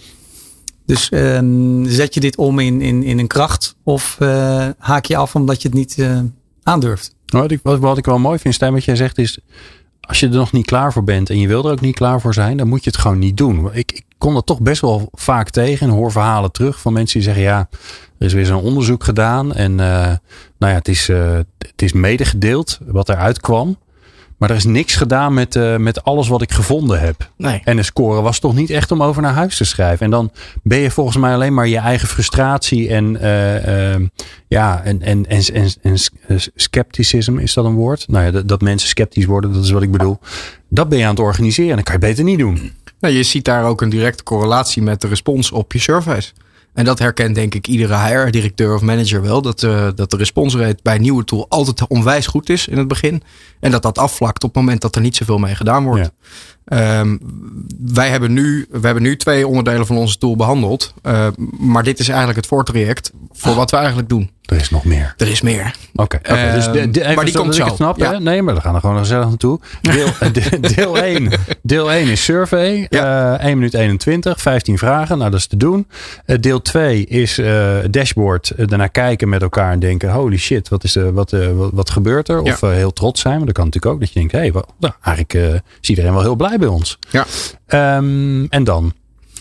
Dus 0.86 1.08
ehm, 1.08 1.84
zet 1.84 2.14
je 2.14 2.20
dit 2.20 2.36
om 2.36 2.58
in, 2.58 2.80
in, 2.80 3.02
in 3.02 3.18
een 3.18 3.26
kracht 3.26 3.76
of 3.82 4.16
eh, 4.18 4.68
haak 4.78 5.04
je 5.04 5.16
af 5.16 5.34
omdat 5.34 5.62
je 5.62 5.68
het 5.68 5.76
niet 5.76 6.04
aandurft? 6.62 7.14
Wat 7.26 7.50
ik, 7.50 7.60
wat, 7.62 7.78
wat 7.78 7.98
ik 7.98 8.04
wel 8.04 8.18
mooi 8.18 8.38
vind, 8.38 8.54
Stijn, 8.54 8.72
wat 8.72 8.84
jij 8.84 8.96
zegt 8.96 9.18
is... 9.18 9.38
als 10.00 10.20
je 10.20 10.26
er 10.26 10.32
nog 10.32 10.52
niet 10.52 10.66
klaar 10.66 10.92
voor 10.92 11.04
bent 11.04 11.30
en 11.30 11.38
je 11.38 11.48
wil 11.48 11.64
er 11.64 11.72
ook 11.72 11.80
niet 11.80 11.94
klaar 11.94 12.20
voor 12.20 12.34
zijn... 12.34 12.56
dan 12.56 12.68
moet 12.68 12.84
je 12.84 12.90
het 12.90 12.98
gewoon 12.98 13.18
niet 13.18 13.36
doen. 13.36 13.70
Ik, 13.72 13.92
ik 13.92 14.04
kom 14.18 14.34
dat 14.34 14.46
toch 14.46 14.60
best 14.60 14.80
wel 14.80 15.08
vaak 15.12 15.50
tegen 15.50 15.88
en 15.88 15.94
hoor 15.94 16.12
verhalen 16.12 16.52
terug 16.52 16.80
van 16.80 16.92
mensen 16.92 17.18
die 17.18 17.28
zeggen... 17.28 17.42
ja, 17.42 17.68
er 18.18 18.26
is 18.26 18.32
weer 18.32 18.46
zo'n 18.46 18.62
onderzoek 18.62 19.04
gedaan 19.04 19.54
en 19.54 19.74
nou 19.74 20.18
ja, 20.58 20.66
het 20.66 20.88
is, 20.88 21.06
het 21.58 21.82
is 21.82 21.92
medegedeeld 21.92 22.78
wat 22.86 23.08
eruit 23.08 23.40
kwam... 23.40 23.76
Maar 24.40 24.50
er 24.50 24.56
is 24.56 24.64
niks 24.64 24.96
gedaan 24.96 25.34
met, 25.34 25.56
eh, 25.56 25.76
met 25.76 26.04
alles 26.04 26.28
wat 26.28 26.42
ik 26.42 26.52
gevonden 26.52 27.00
heb. 27.00 27.30
Nee. 27.36 27.60
En 27.64 27.76
de 27.76 27.82
score 27.82 28.20
was 28.20 28.38
toch 28.38 28.54
niet 28.54 28.70
echt 28.70 28.90
om 28.90 29.02
over 29.02 29.22
naar 29.22 29.32
huis 29.32 29.56
te 29.56 29.64
schrijven. 29.64 30.04
En 30.04 30.10
dan 30.10 30.32
ben 30.62 30.78
je 30.78 30.90
volgens 30.90 31.16
mij 31.16 31.34
alleen 31.34 31.54
maar 31.54 31.68
je 31.68 31.78
eigen 31.78 32.08
frustratie 32.08 32.88
en, 32.88 33.20
eh, 33.20 33.94
eh, 33.94 34.00
ja, 34.48 34.82
en, 34.82 35.02
en, 35.02 35.26
en, 35.26 35.42
en, 35.52 35.70
en 35.82 35.98
scepticism, 36.54 37.38
is 37.38 37.54
dat 37.54 37.64
een 37.64 37.74
woord? 37.74 38.08
Nou 38.08 38.24
ja, 38.24 38.30
dat, 38.30 38.48
dat 38.48 38.60
mensen 38.60 38.88
sceptisch 38.88 39.24
worden, 39.24 39.52
dat 39.52 39.64
is 39.64 39.70
wat 39.70 39.82
ik 39.82 39.90
bedoel. 39.90 40.18
Dat 40.68 40.88
ben 40.88 40.98
je 40.98 41.04
aan 41.04 41.10
het 41.10 41.20
organiseren 41.20 41.70
en 41.70 41.76
dat 41.76 41.84
kan 41.84 41.94
je 41.94 42.00
beter 42.00 42.24
niet 42.24 42.38
doen. 42.38 42.72
Nou, 43.00 43.14
je 43.14 43.22
ziet 43.22 43.44
daar 43.44 43.64
ook 43.64 43.80
een 43.80 43.90
directe 43.90 44.22
correlatie 44.22 44.82
met 44.82 45.00
de 45.00 45.08
respons 45.08 45.52
op 45.52 45.72
je 45.72 45.78
surveys. 45.78 46.34
En 46.74 46.84
dat 46.84 46.98
herkent 46.98 47.34
denk 47.34 47.54
ik 47.54 47.66
iedere 47.66 47.96
HR-directeur 47.96 48.74
of 48.74 48.80
manager 48.80 49.22
wel. 49.22 49.42
Dat, 49.42 49.62
eh, 49.62 49.88
dat 49.94 50.10
de 50.10 50.16
responsrate 50.16 50.78
bij 50.82 50.94
een 50.94 51.00
nieuwe 51.00 51.24
tool 51.24 51.46
altijd 51.48 51.86
onwijs 51.86 52.26
goed 52.26 52.48
is 52.48 52.68
in 52.68 52.78
het 52.78 52.88
begin. 52.88 53.22
En 53.60 53.70
dat 53.70 53.82
dat 53.82 53.98
afvlakt 53.98 54.44
op 54.44 54.54
het 54.54 54.62
moment 54.62 54.80
dat 54.80 54.94
er 54.94 55.02
niet 55.02 55.16
zoveel 55.16 55.38
mee 55.38 55.54
gedaan 55.54 55.84
wordt. 55.84 56.10
Ehm, 56.70 57.16
wij 57.92 58.08
hebben 58.08 58.32
nu, 58.32 58.66
we 58.70 58.80
hebben 58.84 59.02
nu 59.02 59.16
twee 59.16 59.46
onderdelen 59.46 59.86
van 59.86 59.96
onze 59.96 60.18
tool 60.18 60.36
behandeld. 60.36 60.94
Eh, 61.02 61.26
maar 61.58 61.82
dit 61.82 61.98
is 61.98 62.08
eigenlijk 62.08 62.36
het 62.38 62.46
voortraject 62.46 63.12
voor 63.32 63.54
wat 63.54 63.70
we 63.70 63.76
eigenlijk 63.76 64.08
doen. 64.08 64.30
Er 64.44 64.56
is 64.56 64.70
nog 64.70 64.84
meer. 64.84 65.14
Er 65.16 65.28
is 65.28 65.40
meer. 65.40 65.74
Oké, 65.94 66.16
Ehm, 66.22 66.54
dus 66.54 66.64
de, 66.64 66.90
de, 66.90 67.00
even 67.02 67.14
maar 67.14 67.24
die 67.24 67.34
komt 67.34 67.54
zo. 67.54 67.66
snap, 67.74 67.98
Ja. 67.98 68.18
Nee, 68.18 68.42
maar 68.42 68.54
we 68.54 68.60
gaan 68.60 68.74
er 68.74 68.80
gewoon 68.80 68.98
gezellig 68.98 69.26
naartoe. 69.28 69.60
Deel, 69.80 70.06
de- 70.32 70.60
deel, 70.74 70.98
1, 70.98 71.30
deel 71.62 71.92
1 71.92 72.08
is 72.08 72.24
survey. 72.24 72.86
Ja. 72.88 73.36
Eh 73.38 73.44
1 73.46 73.54
minuut 73.56 73.74
21, 73.74 74.40
15 74.40 74.78
vragen. 74.78 75.18
Nou, 75.18 75.30
dat 75.30 75.40
is 75.40 75.46
te 75.46 75.56
doen. 75.56 75.86
Eh, 76.24 76.36
deel 76.40 76.62
2 76.62 77.04
is 77.06 77.38
eh 77.38 77.76
dashboard. 77.90 78.50
Eh, 78.50 78.66
daarna 78.66 78.86
kijken 78.86 79.28
met 79.28 79.42
elkaar 79.42 79.72
en 79.72 79.78
denken... 79.78 80.10
holy 80.12 80.36
shit, 80.38 80.68
wat, 80.68 80.84
is, 80.84 80.96
wat, 81.12 81.32
eh, 81.32 81.48
wat, 81.56 81.70
wat 81.72 81.90
gebeurt 81.90 82.28
er? 82.28 82.44
Ja. 82.44 82.52
Of 82.52 82.62
eh, 82.62 82.70
heel 82.70 82.92
trots 82.92 83.20
zijn. 83.20 83.36
Maar 83.36 83.46
dat 83.46 83.54
kan 83.54 83.64
natuurlijk 83.64 83.92
ook. 83.94 84.00
Dat 84.00 84.12
je 84.12 84.18
denkt, 84.18 84.32
hé, 84.32 84.38
hey, 84.38 84.50
nou, 84.78 84.94
eigenlijk 85.02 85.52
eh, 85.52 85.60
is 85.80 85.88
iedereen 85.88 86.12
wel 86.12 86.22
heel 86.22 86.36
blij 86.36 86.58
bij 86.60 86.68
ons. 86.68 86.98
Ja. 87.10 87.26
Ehm, 87.66 88.44
en 88.44 88.64
dan? 88.64 88.92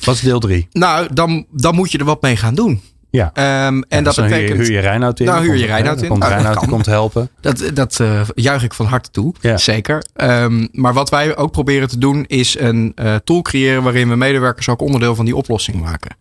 Wat 0.03 0.15
is 0.15 0.21
deel 0.21 0.39
3? 0.39 0.67
Nou, 0.71 1.07
dan, 1.13 1.45
dan 1.51 1.75
moet 1.75 1.91
je 1.91 1.97
er 1.97 2.05
wat 2.05 2.21
mee 2.21 2.35
gaan 2.35 2.55
doen. 2.55 2.81
Ja. 3.11 3.31
Ehm, 3.33 3.45
en 3.47 3.83
Ja, 3.89 4.01
dat 4.01 4.15
betekent. 4.15 4.59
Huur 4.59 4.71
je 4.71 4.79
Reinoud 4.79 5.19
in. 5.19 5.25
Nou, 5.25 5.43
huur 5.43 5.55
je 5.55 5.65
Reinoud 5.65 6.01
in. 6.01 6.07
Komt 6.07 6.19
Nou, 6.19 6.33
Reinoud 6.33 6.51
die 6.53 6.61
kan. 6.61 6.69
komt 6.69 6.85
helpen. 6.85 7.29
Dat, 7.41 7.63
dat 7.73 7.99
eh, 7.99 8.21
juich 8.35 8.63
ik 8.63 8.73
van 8.73 8.85
harte 8.85 9.11
toe. 9.11 9.33
Ja. 9.41 9.57
Zeker. 9.57 10.03
Ehm, 10.15 10.67
maar 10.71 10.93
wat 10.93 11.09
wij 11.09 11.37
ook 11.37 11.51
proberen 11.51 11.87
te 11.87 11.97
doen 11.97 12.25
is 12.27 12.59
een 12.59 12.91
eh, 12.95 13.15
tool 13.15 13.41
creëren 13.41 13.83
waarin 13.83 14.09
we 14.09 14.15
medewerkers 14.15 14.69
ook 14.69 14.81
onderdeel 14.81 15.15
van 15.15 15.25
die 15.25 15.35
oplossing 15.35 15.81
maken. 15.81 16.15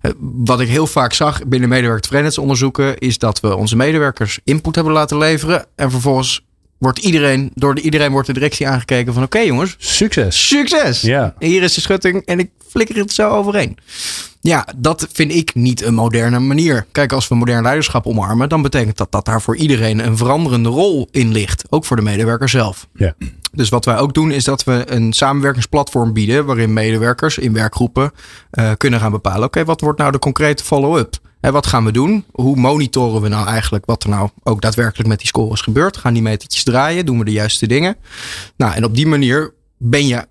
Eh, 0.00 0.10
wat 0.20 0.60
ik 0.60 0.68
heel 0.68 0.86
vaak 0.86 1.12
zag 1.12 1.46
binnen 1.46 1.68
medewerkertevredenheidsonderzoeken 1.68 2.98
is 2.98 3.18
dat 3.18 3.40
we 3.40 3.56
onze 3.56 3.76
medewerkers 3.76 4.38
input 4.44 4.74
hebben 4.74 4.92
laten 4.92 5.18
leveren 5.18 5.66
en 5.76 5.90
vervolgens 5.90 6.44
wordt 6.84 6.98
iedereen, 6.98 7.50
door 7.54 7.74
de, 7.74 7.80
iedereen 7.80 8.12
wordt 8.12 8.26
de 8.26 8.32
directie 8.32 8.68
aangekeken 8.68 9.14
van 9.14 9.22
oké 9.22 9.38
jongens, 9.38 9.76
Succes. 9.78 10.48
succes! 10.48 11.00
Ja. 11.00 11.34
Hier 11.38 11.62
is 11.62 11.74
de 11.74 11.80
schutting 11.80 12.24
en 12.24 12.38
ik 12.38 12.50
flikker 12.68 12.96
het 12.96 13.12
zo 13.12 13.30
overheen. 13.30 13.78
Ja, 14.40 14.66
dat 14.76 15.08
vind 15.12 15.32
ik 15.32 15.54
niet 15.54 15.82
een 15.82 15.94
moderne 15.94 16.38
manier. 16.38 16.86
Kijk, 16.92 17.12
als 17.12 17.28
we 17.28 17.34
modern 17.34 17.62
leiderschap 17.62 18.06
omarmen, 18.06 18.48
dan 18.48 18.62
betekent 18.62 18.96
dat 18.96 19.12
dat 19.12 19.24
daar 19.24 19.42
voor 19.42 19.56
iedereen 19.56 20.06
een 20.06 20.16
veranderende 20.16 20.68
rol 20.68 21.08
in 21.10 21.32
ligt. 21.32 21.64
Ook 21.70 21.84
voor 21.84 21.96
de 21.96 22.02
medewerker 22.02 22.48
zelf. 22.48 22.88
Ja. 22.94 23.14
Dus 23.52 23.68
wat 23.68 23.84
wij 23.84 23.98
ook 23.98 24.14
doen 24.14 24.30
is 24.30 24.44
dat 24.44 24.64
we 24.64 24.82
een 24.86 25.12
samenwerkingsplatform 25.12 26.12
bieden 26.12 26.44
waarin 26.44 26.72
medewerkers 26.72 27.38
in 27.38 27.52
werkgroepen 27.52 28.12
uh, 28.52 28.70
kunnen 28.76 29.00
gaan 29.00 29.10
bepalen: 29.10 29.44
oké, 29.44 29.64
wat 29.64 29.80
wordt 29.80 29.98
nou 29.98 30.12
de 30.12 30.18
concrete 30.18 30.64
follow-up? 30.64 31.16
En 31.44 31.52
wat 31.52 31.66
gaan 31.66 31.84
we 31.84 31.92
doen? 31.92 32.24
Hoe 32.32 32.56
monitoren 32.56 33.22
we 33.22 33.28
nou 33.28 33.46
eigenlijk 33.46 33.86
wat 33.86 34.02
er 34.02 34.08
nou 34.08 34.28
ook 34.42 34.60
daadwerkelijk 34.60 35.08
met 35.08 35.18
die 35.18 35.26
scores 35.26 35.60
gebeurt? 35.60 35.96
Gaan 35.96 36.12
die 36.12 36.22
metertjes 36.22 36.64
draaien? 36.64 37.06
Doen 37.06 37.18
we 37.18 37.24
de 37.24 37.32
juiste 37.32 37.66
dingen? 37.66 37.96
Nou, 38.56 38.74
en 38.74 38.84
op 38.84 38.94
die 38.94 39.06
manier 39.06 39.52
ben 39.76 40.06
je 40.06 40.26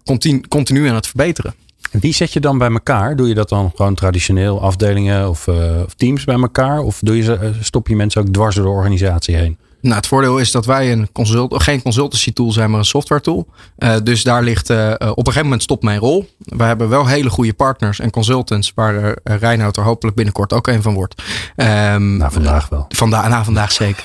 continu, 0.47 0.87
aan 0.87 0.95
het 0.95 1.07
verbeteren. 1.07 1.53
Wie 1.91 2.13
zet 2.13 2.33
je 2.33 2.39
dan 2.39 2.57
bij 2.57 2.71
elkaar? 2.71 3.15
Doe 3.15 3.27
je 3.27 3.33
dat 3.33 3.49
dan 3.49 3.71
gewoon 3.75 3.95
traditioneel 3.95 4.61
afdelingen 4.61 5.29
of, 5.29 5.47
of 5.85 5.93
teams 5.93 6.23
bij 6.23 6.35
elkaar? 6.35 6.79
Of 6.79 6.99
doe 6.99 7.17
je, 7.17 7.33
eh, 7.33 7.49
stop 7.59 7.87
je 7.87 7.95
mensen 7.95 8.21
ook 8.21 8.27
dwars 8.27 8.55
door 8.55 8.65
de 8.65 8.71
organisatie 8.71 9.35
heen? 9.35 9.57
Nou, 9.83 9.95
het 9.95 10.07
voordeel 10.07 10.37
is 10.37 10.51
dat 10.51 10.65
wij 10.65 10.91
een 10.91 11.11
consult, 11.11 11.63
geen 11.63 11.81
consultancy 11.81 12.33
tool 12.33 12.51
zijn, 12.51 12.69
maar 12.69 12.79
een 12.79 12.85
software 12.85 13.21
tool. 13.21 13.47
Uh, 13.77 13.95
dus 14.03 14.23
daar 14.23 14.43
ligt 14.43 14.69
uh, 14.69 14.93
op 14.99 15.17
een 15.17 15.23
gegeven 15.23 15.43
moment 15.43 15.63
stopt 15.63 15.83
mijn 15.83 15.99
rol. 15.99 16.29
We 16.37 16.63
hebben 16.63 16.89
wel 16.89 17.07
hele 17.07 17.29
goede 17.29 17.53
partners 17.53 17.99
en 17.99 18.09
consultants, 18.09 18.71
waar 18.75 18.95
uh, 18.95 19.11
Reinoud 19.23 19.77
er 19.77 19.83
hopelijk 19.83 20.15
binnenkort 20.15 20.53
ook 20.53 20.67
een 20.67 20.81
van 20.81 20.93
wordt. 20.93 21.21
Um, 21.55 22.17
nou, 22.17 22.31
vandaag 22.31 22.69
wel. 22.69 22.85
Vanda 22.89 23.27
na 23.27 23.43
vandaag 23.43 23.71
zeker. 23.71 24.03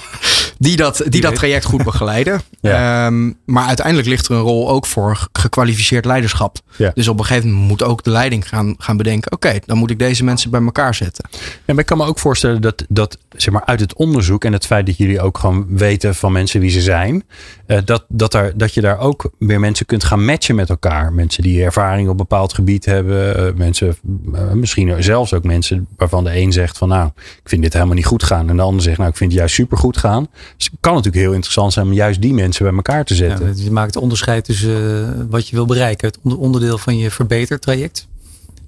Die 0.59 0.77
dat, 0.77 1.03
die 1.09 1.21
dat 1.21 1.35
traject 1.35 1.65
goed 1.65 1.85
begeleiden. 1.85 2.41
ja. 2.61 3.07
um, 3.07 3.39
maar 3.45 3.67
uiteindelijk 3.67 4.09
ligt 4.09 4.29
er 4.29 4.35
een 4.35 4.41
rol 4.41 4.71
ook 4.71 4.87
voor 4.87 5.29
gekwalificeerd 5.33 6.05
leiderschap. 6.05 6.59
Ja. 6.77 6.91
Dus 6.95 7.09
op 7.09 7.19
een 7.19 7.25
gegeven 7.25 7.51
moment 7.51 7.69
moet 7.69 7.83
ook 7.83 8.03
de 8.03 8.11
leiding 8.11 8.49
gaan, 8.49 8.75
gaan 8.79 8.97
bedenken: 8.97 9.33
oké, 9.33 9.47
okay, 9.47 9.63
dan 9.67 9.79
moet 9.79 9.91
ik 9.91 9.99
deze 9.99 10.25
mensen 10.25 10.51
bij 10.51 10.63
elkaar 10.63 10.95
zetten. 10.95 11.25
En 11.65 11.79
ik 11.79 11.87
kan 11.87 11.99
me 11.99 12.05
ook 12.05 12.19
voorstellen 12.19 12.61
dat, 12.61 12.85
dat 12.89 13.19
zeg 13.37 13.55
maar, 13.55 13.65
uit 13.65 13.81
het 13.81 13.95
onderzoek 13.95 14.45
en 14.45 14.53
het 14.53 14.67
feit 14.67 14.87
dat 14.87 14.97
jullie 14.97 15.21
ook 15.21 15.39
gewoon 15.39 15.67
weten 15.69 16.15
van 16.15 16.33
mensen 16.33 16.61
wie 16.61 16.71
ze 16.71 16.81
zijn. 16.81 17.25
Uh, 17.67 17.79
dat, 17.85 18.05
dat, 18.09 18.35
er, 18.35 18.53
dat 18.57 18.75
je 18.75 18.81
daar 18.81 18.99
ook 18.99 19.31
weer 19.39 19.61
mensen 19.61 19.87
kunt 19.87 20.05
gaan 20.05 20.25
matchen 20.25 20.55
met 20.55 20.71
elkaar. 20.71 21.13
Mensen 21.13 21.43
die 21.43 21.65
ervaring 21.65 22.09
op 22.09 22.17
bepaald 22.17 22.53
gebied 22.53 22.85
hebben. 22.85 23.47
Uh, 23.47 23.55
mensen, 23.55 23.97
uh, 24.35 24.53
misschien 24.53 25.03
zelfs 25.03 25.35
ook 25.35 25.45
mensen 25.45 25.89
waarvan 25.97 26.25
de 26.25 26.37
een 26.37 26.53
zegt 26.53 26.79
van 26.79 26.89
nou, 26.89 27.11
ik 27.17 27.49
vind 27.49 27.63
dit 27.63 27.73
helemaal 27.73 27.95
niet 27.95 28.07
goed 28.07 28.23
gaan. 28.23 28.49
En 28.49 28.57
de 28.57 28.63
ander 28.63 28.83
zegt 28.83 28.99
nou, 28.99 29.11
ik 29.11 29.17
vind 29.17 29.31
het 29.31 29.39
juist 29.39 29.55
super 29.55 29.79
goed 29.79 29.97
gaan. 29.97 30.29
Dus 30.57 30.67
het 30.67 30.81
kan 30.81 30.95
natuurlijk 30.95 31.23
heel 31.23 31.33
interessant 31.33 31.73
zijn 31.73 31.87
om 31.87 31.93
juist 31.93 32.23
die 32.23 32.35
mensen 32.35 32.65
bij 32.65 32.75
elkaar 32.75 33.05
te 33.05 33.15
zetten. 33.15 33.57
Je 33.57 33.71
maakt 33.71 33.95
het 33.95 34.03
onderscheid 34.03 34.45
tussen 34.45 35.31
wat 35.31 35.49
je 35.49 35.57
wil 35.57 35.67
bereiken. 35.67 36.07
Het 36.07 36.35
onderdeel 36.37 36.79
van 36.79 36.99
je 36.99 37.11
verbetertraject. 37.11 38.07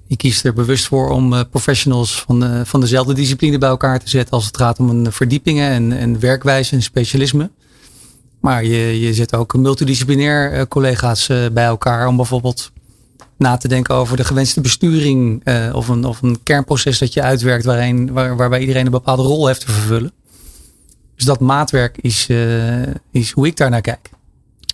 Je 0.07 0.17
kiest 0.17 0.45
er 0.45 0.53
bewust 0.53 0.87
voor 0.87 1.09
om 1.09 1.33
uh, 1.33 1.39
professionals 1.49 2.21
van, 2.21 2.43
uh, 2.43 2.61
van 2.63 2.79
dezelfde 2.79 3.13
discipline 3.13 3.57
bij 3.57 3.69
elkaar 3.69 3.99
te 3.99 4.09
zetten 4.09 4.33
als 4.33 4.45
het 4.45 4.57
gaat 4.57 4.79
om 4.79 4.89
een 4.89 5.11
verdiepingen 5.11 5.69
en, 5.69 5.91
en 5.91 6.19
werkwijze 6.19 6.75
en 6.75 6.81
specialisme. 6.81 7.49
Maar 8.39 8.63
je, 8.63 8.99
je 8.99 9.13
zet 9.13 9.35
ook 9.35 9.57
multidisciplinair 9.57 10.67
collega's 10.67 11.27
bij 11.27 11.65
elkaar 11.65 12.07
om 12.07 12.15
bijvoorbeeld 12.15 12.71
na 13.37 13.57
te 13.57 13.67
denken 13.67 13.95
over 13.95 14.17
de 14.17 14.23
gewenste 14.23 14.61
besturing 14.61 15.43
of, 15.73 15.87
een, 15.87 16.05
of 16.05 16.21
een 16.21 16.43
kernproces 16.43 16.99
dat 16.99 17.13
je 17.13 17.21
uitwerkt 17.21 17.65
waarin, 17.65 18.11
waar, 18.13 18.35
waarbij 18.35 18.59
iedereen 18.59 18.85
een 18.85 18.91
bepaalde 18.91 19.23
rol 19.23 19.47
heeft 19.47 19.59
te 19.59 19.71
vervullen. 19.71 20.11
Dus 21.21 21.29
dat 21.29 21.39
maatwerk 21.39 21.97
is, 21.97 22.27
is 23.11 23.31
hoe 23.31 23.47
ik 23.47 23.57
daar 23.57 23.69
naar 23.69 23.81
kijk. 23.81 24.09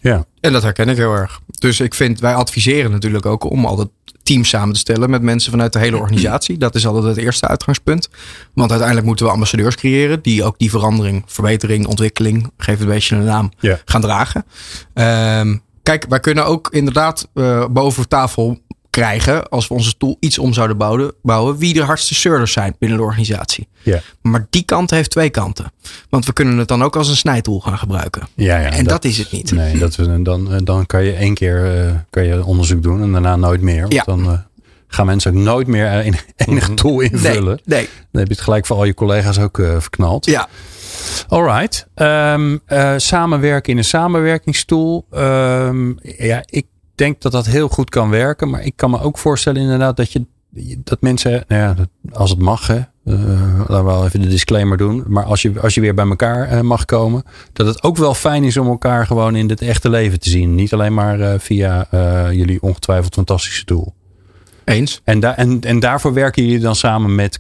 Ja. 0.02 0.26
En 0.40 0.52
dat 0.52 0.64
herken 0.64 0.90
ik 0.90 0.98
heel 0.98 1.14
erg. 1.14 1.40
Dus 1.60 1.80
ik 1.80 1.94
vind, 1.94 2.20
wij 2.20 2.34
adviseren 2.34 2.92
natuurlijk 2.92 3.26
ook 3.26 3.44
om 3.52 3.66
altijd 3.66 3.88
teams 4.24 4.50
samen 4.50 4.74
te 4.74 4.80
stellen 4.80 5.10
met 5.10 5.22
mensen 5.22 5.52
vanuit 5.52 5.74
de 5.74 5.80
hele 5.80 5.98
organisatie. 5.98 6.58
Dat 6.58 6.76
is 6.76 6.88
altijd 6.88 7.16
het 7.16 7.26
eerste 7.26 7.48
uitgangspunt. 7.48 8.10
Want 8.54 8.70
uiteindelijk 8.70 9.08
moeten 9.08 9.26
we 9.26 9.32
ambassadeurs 9.32 9.76
creëren 9.76 10.22
die 10.22 10.44
ook 10.44 10.60
die 10.60 10.70
verandering, 10.70 11.24
verbetering, 11.26 11.88
ontwikkeling, 11.88 12.52
geef 12.58 12.74
het 12.74 12.84
een 12.84 12.94
beetje 12.94 13.16
een 13.16 13.24
naam, 13.24 13.52
yeah. 13.60 13.78
gaan 13.86 14.02
dragen. 14.02 14.46
Um, 14.94 15.62
kijk, 15.84 16.06
wij 16.10 16.20
kunnen 16.20 16.46
ook 16.46 16.70
inderdaad 16.72 17.28
uh, 17.34 17.66
boven 17.68 18.08
tafel 18.08 18.60
krijgen 18.98 19.50
als 19.50 19.68
we 19.68 19.74
onze 19.74 19.98
tool 19.98 20.18
iets 20.20 20.38
om 20.38 20.54
zouden 20.54 20.78
bouwen, 20.78 21.14
bouwen 21.22 21.58
wie 21.58 21.74
de 21.74 21.84
hardste 21.84 22.16
servers 22.16 22.52
zijn 22.52 22.76
binnen 22.80 22.98
de 22.98 23.04
organisatie. 23.04 23.68
Ja. 23.82 24.02
Maar 24.22 24.48
die 24.50 24.64
kant 24.64 24.90
heeft 24.90 25.10
twee 25.10 25.30
kanten. 25.30 25.72
Want 26.10 26.26
we 26.26 26.34
kunnen 26.34 26.58
het 26.58 26.68
dan 26.68 26.84
ook 26.84 26.96
als 26.96 27.10
een 27.10 27.16
snijtool 27.16 27.60
gaan 27.60 27.78
gebruiken. 27.78 28.28
Ja, 28.36 28.60
ja, 28.60 28.70
en 28.70 28.84
dat, 28.84 29.02
dat, 29.02 29.04
is 29.04 29.18
het 29.18 29.32
niet. 29.32 29.52
Nee, 29.52 29.78
dat, 29.78 30.00
dan, 30.20 30.62
dan 30.64 30.86
kan 30.86 31.04
je 31.04 31.14
één 31.14 31.34
keer 31.34 31.86
uh, 31.86 31.92
kan 32.10 32.26
je 32.26 32.46
onderzoek 32.46 32.84
doen 32.84 33.02
en 33.02 33.12
daarna 33.12 33.36
nooit 33.36 33.62
meer. 33.62 33.82
Want 33.82 33.94
ja. 33.94 34.04
dan 34.04 34.26
uh, 34.26 34.40
gaan 34.88 35.06
mensen 35.06 35.32
ook 35.32 35.38
nooit 35.38 35.68
meer 35.68 36.06
in 36.06 36.16
enige 36.36 36.74
tool 36.74 37.00
invullen. 37.00 37.60
Nee, 37.64 37.78
nee. 37.80 37.90
Dan 38.12 38.22
heb 38.22 38.28
je 38.28 38.34
het 38.34 38.44
gelijk 38.44 38.66
voor 38.66 38.76
al 38.76 38.86
je 38.86 38.94
collega's 38.94 39.40
ook 39.40 39.58
uh, 39.58 39.80
verknald. 39.80 40.26
Ja. 40.26 40.48
Alright. 41.28 41.88
Um, 41.96 42.62
samenwerken 42.98 43.72
in 43.72 43.78
een 43.78 43.84
samenwerkingstool. 43.84 45.06
Um, 45.12 45.98
ja, 46.02 46.44
ik 46.46 46.66
denk 46.98 47.22
dat 47.22 47.32
dat 47.32 47.46
heel 47.46 47.68
goed 47.68 47.90
kan 47.90 48.10
werken. 48.10 48.50
Maar 48.50 48.64
ik 48.64 48.74
kan 48.76 48.90
me 48.90 49.02
ook 49.02 49.18
voorstellen 49.18 49.62
inderdaad 49.62 49.98
dat 49.98 50.12
je 50.12 50.26
dat 50.84 51.02
mensen, 51.02 51.44
nou 51.48 51.62
ja, 51.62 51.76
als 52.12 52.30
het 52.30 52.40
mag, 52.40 52.68
hè, 52.68 52.76
uh, 52.76 53.60
laten 53.60 53.76
we 53.76 53.84
wel 53.84 54.06
even 54.06 54.22
de 54.22 54.28
disclaimer 54.28 54.78
doen. 54.78 55.04
Maar 55.08 55.24
als 55.24 55.42
je, 55.42 55.60
als 55.62 55.74
je 55.74 55.82
weer 55.82 55.94
bij 55.94 56.08
elkaar 56.08 56.54
uh, 56.54 56.62
mag 56.62 56.86
komen, 56.86 57.24
dat 57.54 57.68
het 57.68 57.84
ook 57.84 57.98
wel 57.98 58.14
fijn 58.14 58.44
is 58.44 58.58
om 58.58 58.68
elkaar 58.68 59.06
gewoon 59.06 59.36
in 59.36 59.50
het 59.50 59.62
echte 59.62 59.90
leven 59.90 60.20
te 60.20 60.30
zien. 60.30 60.56
Niet 60.56 60.74
alleen 60.74 60.94
maar 60.94 61.20
uh, 61.20 61.34
via 61.38 61.88
jullie 62.32 62.62
ongetwijfeld 62.62 63.14
fantastische 63.14 63.66
tool. 63.66 63.96
Eens. 64.64 65.02
En, 65.04 65.38
en, 65.38 65.62
en 65.62 65.80
daarvoor 65.80 66.14
werken 66.14 66.44
jullie 66.44 66.60
dan 66.60 66.76
samen 66.76 67.16
met, 67.16 67.40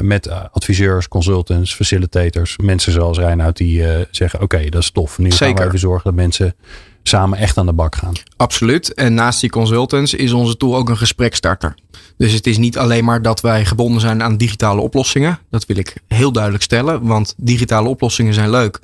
met 0.00 0.30
adviseurs, 0.30 1.08
consultants, 1.08 1.74
facilitators, 1.74 2.56
mensen 2.62 2.92
zoals 2.92 3.18
Reinoud 3.18 3.56
die 3.56 3.84
zeggen: 4.10 4.42
Oké, 4.42 4.56
okay, 4.56 4.68
dat 4.68 4.82
is 4.82 4.90
tof. 4.90 5.18
Nu 5.18 5.30
Zeker. 5.30 5.46
gaan 5.46 5.56
we 5.56 5.64
even 5.64 5.78
zorgen 5.78 6.04
dat 6.04 6.14
mensen 6.14 6.54
samen 7.02 7.38
echt 7.38 7.58
aan 7.58 7.66
de 7.66 7.72
bak 7.72 7.96
gaan. 7.96 8.12
Absoluut. 8.36 8.94
En 8.94 9.14
naast 9.14 9.40
die 9.40 9.50
consultants 9.50 10.14
is 10.14 10.32
onze 10.32 10.56
tool 10.56 10.76
ook 10.76 10.88
een 10.88 10.96
gesprekstarter. 10.96 11.74
Dus 12.16 12.32
het 12.32 12.46
is 12.46 12.58
niet 12.58 12.78
alleen 12.78 13.04
maar 13.04 13.22
dat 13.22 13.40
wij 13.40 13.64
gebonden 13.64 14.00
zijn 14.00 14.22
aan 14.22 14.36
digitale 14.36 14.80
oplossingen. 14.80 15.38
Dat 15.50 15.66
wil 15.66 15.76
ik 15.76 15.96
heel 16.08 16.32
duidelijk 16.32 16.64
stellen. 16.64 17.06
Want 17.06 17.34
digitale 17.36 17.88
oplossingen 17.88 18.34
zijn 18.34 18.50
leuk. 18.50 18.80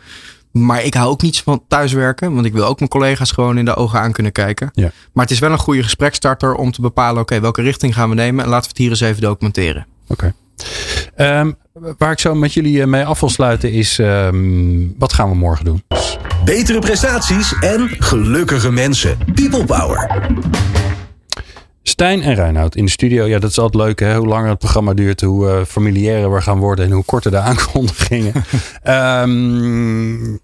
Maar 0.50 0.84
ik 0.84 0.94
hou 0.94 1.10
ook 1.10 1.22
niet 1.22 1.38
van 1.38 1.62
thuiswerken. 1.68 2.34
Want 2.34 2.46
ik 2.46 2.52
wil 2.52 2.64
ook 2.64 2.78
mijn 2.78 2.90
collega's 2.90 3.30
gewoon 3.32 3.58
in 3.58 3.64
de 3.64 3.74
ogen 3.74 4.00
aan 4.00 4.12
kunnen 4.12 4.32
kijken. 4.32 4.70
Ja. 4.72 4.90
Maar 5.12 5.24
het 5.24 5.32
is 5.32 5.38
wel 5.38 5.52
een 5.52 5.58
goede 5.58 5.82
gesprekstarter 5.82 6.54
om 6.54 6.72
te 6.72 6.80
bepalen: 6.80 7.22
oké, 7.22 7.40
welke 7.40 7.62
richting 7.62 7.94
gaan 7.94 8.08
we 8.08 8.14
nemen? 8.14 8.44
En 8.44 8.50
laten 8.50 8.64
we 8.64 8.68
het 8.68 8.78
hier 8.78 8.90
eens 8.90 9.00
even 9.00 9.22
documenteren. 9.22 9.86
Oké. 10.02 10.12
Okay. 10.12 10.32
Um, 11.16 11.56
waar 11.98 12.12
ik 12.12 12.18
zo 12.18 12.34
met 12.34 12.52
jullie 12.52 12.86
mee 12.86 13.04
af 13.04 13.20
wil 13.20 13.28
sluiten 13.28 13.72
is: 13.72 13.98
um, 13.98 14.94
wat 14.98 15.12
gaan 15.12 15.28
we 15.28 15.36
morgen 15.36 15.64
doen? 15.64 15.82
Betere 16.44 16.78
prestaties 16.78 17.54
en 17.60 17.88
gelukkige 17.88 18.70
mensen. 18.70 19.18
People 19.34 19.64
Power. 19.64 20.28
Stijn 21.82 22.22
en 22.22 22.34
Reinoud 22.34 22.76
in 22.76 22.84
de 22.84 22.90
studio. 22.90 23.24
Ja, 23.24 23.38
dat 23.38 23.50
is 23.50 23.58
altijd 23.58 23.84
leuk 23.84 24.00
hè. 24.00 24.16
Hoe 24.16 24.26
langer 24.26 24.48
het 24.48 24.58
programma 24.58 24.94
duurt, 24.94 25.20
hoe 25.20 25.66
uh, 25.74 26.30
we 26.30 26.40
gaan 26.40 26.58
worden 26.58 26.84
en 26.84 26.90
hoe 26.90 27.04
korter 27.04 27.30
de 27.30 27.38
aankondigingen. 27.50 28.32
um, 28.84 30.38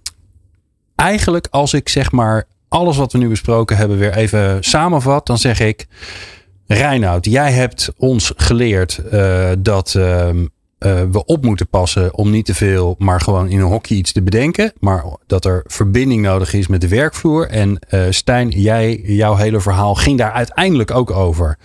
eigenlijk 0.95 1.47
als 1.51 1.75
ik 1.75 1.89
zeg 1.89 2.13
maar 2.13 2.45
alles 2.69 2.97
wat 2.97 3.13
we 3.13 3.19
nu 3.19 3.29
besproken 3.29 3.77
hebben 3.77 3.99
weer 3.99 4.17
even 4.17 4.57
samenvat, 4.61 5.27
dan 5.27 5.39
zeg 5.39 5.61
ik... 5.61 5.87
Reinoud, 6.67 7.25
jij 7.25 7.53
hebt 7.53 7.93
ons 7.97 8.33
geleerd 8.37 9.01
uh, 9.13 9.51
dat... 9.59 9.99
uh, 10.87 11.03
we 11.11 11.25
op 11.25 11.45
moeten 11.45 11.69
passen 11.69 12.15
om 12.15 12.31
niet 12.31 12.45
te 12.45 12.55
veel, 12.55 12.95
maar 12.99 13.21
gewoon 13.21 13.49
in 13.49 13.59
een 13.59 13.67
hokje 13.67 13.95
iets 13.95 14.13
te 14.13 14.23
bedenken. 14.23 14.73
Maar 14.79 15.05
dat 15.27 15.45
er 15.45 15.65
verbinding 15.67 16.23
nodig 16.23 16.53
is 16.53 16.67
met 16.67 16.81
de 16.81 16.89
werkvloer. 16.89 17.49
En 17.49 17.79
uh, 17.91 18.03
Stijn, 18.11 18.49
jij, 18.49 19.01
jouw 19.03 19.35
hele 19.35 19.61
verhaal 19.61 19.95
ging 19.95 20.19
daar 20.19 20.33
uiteindelijk 20.33 20.91
ook 20.91 21.11
over. 21.11 21.59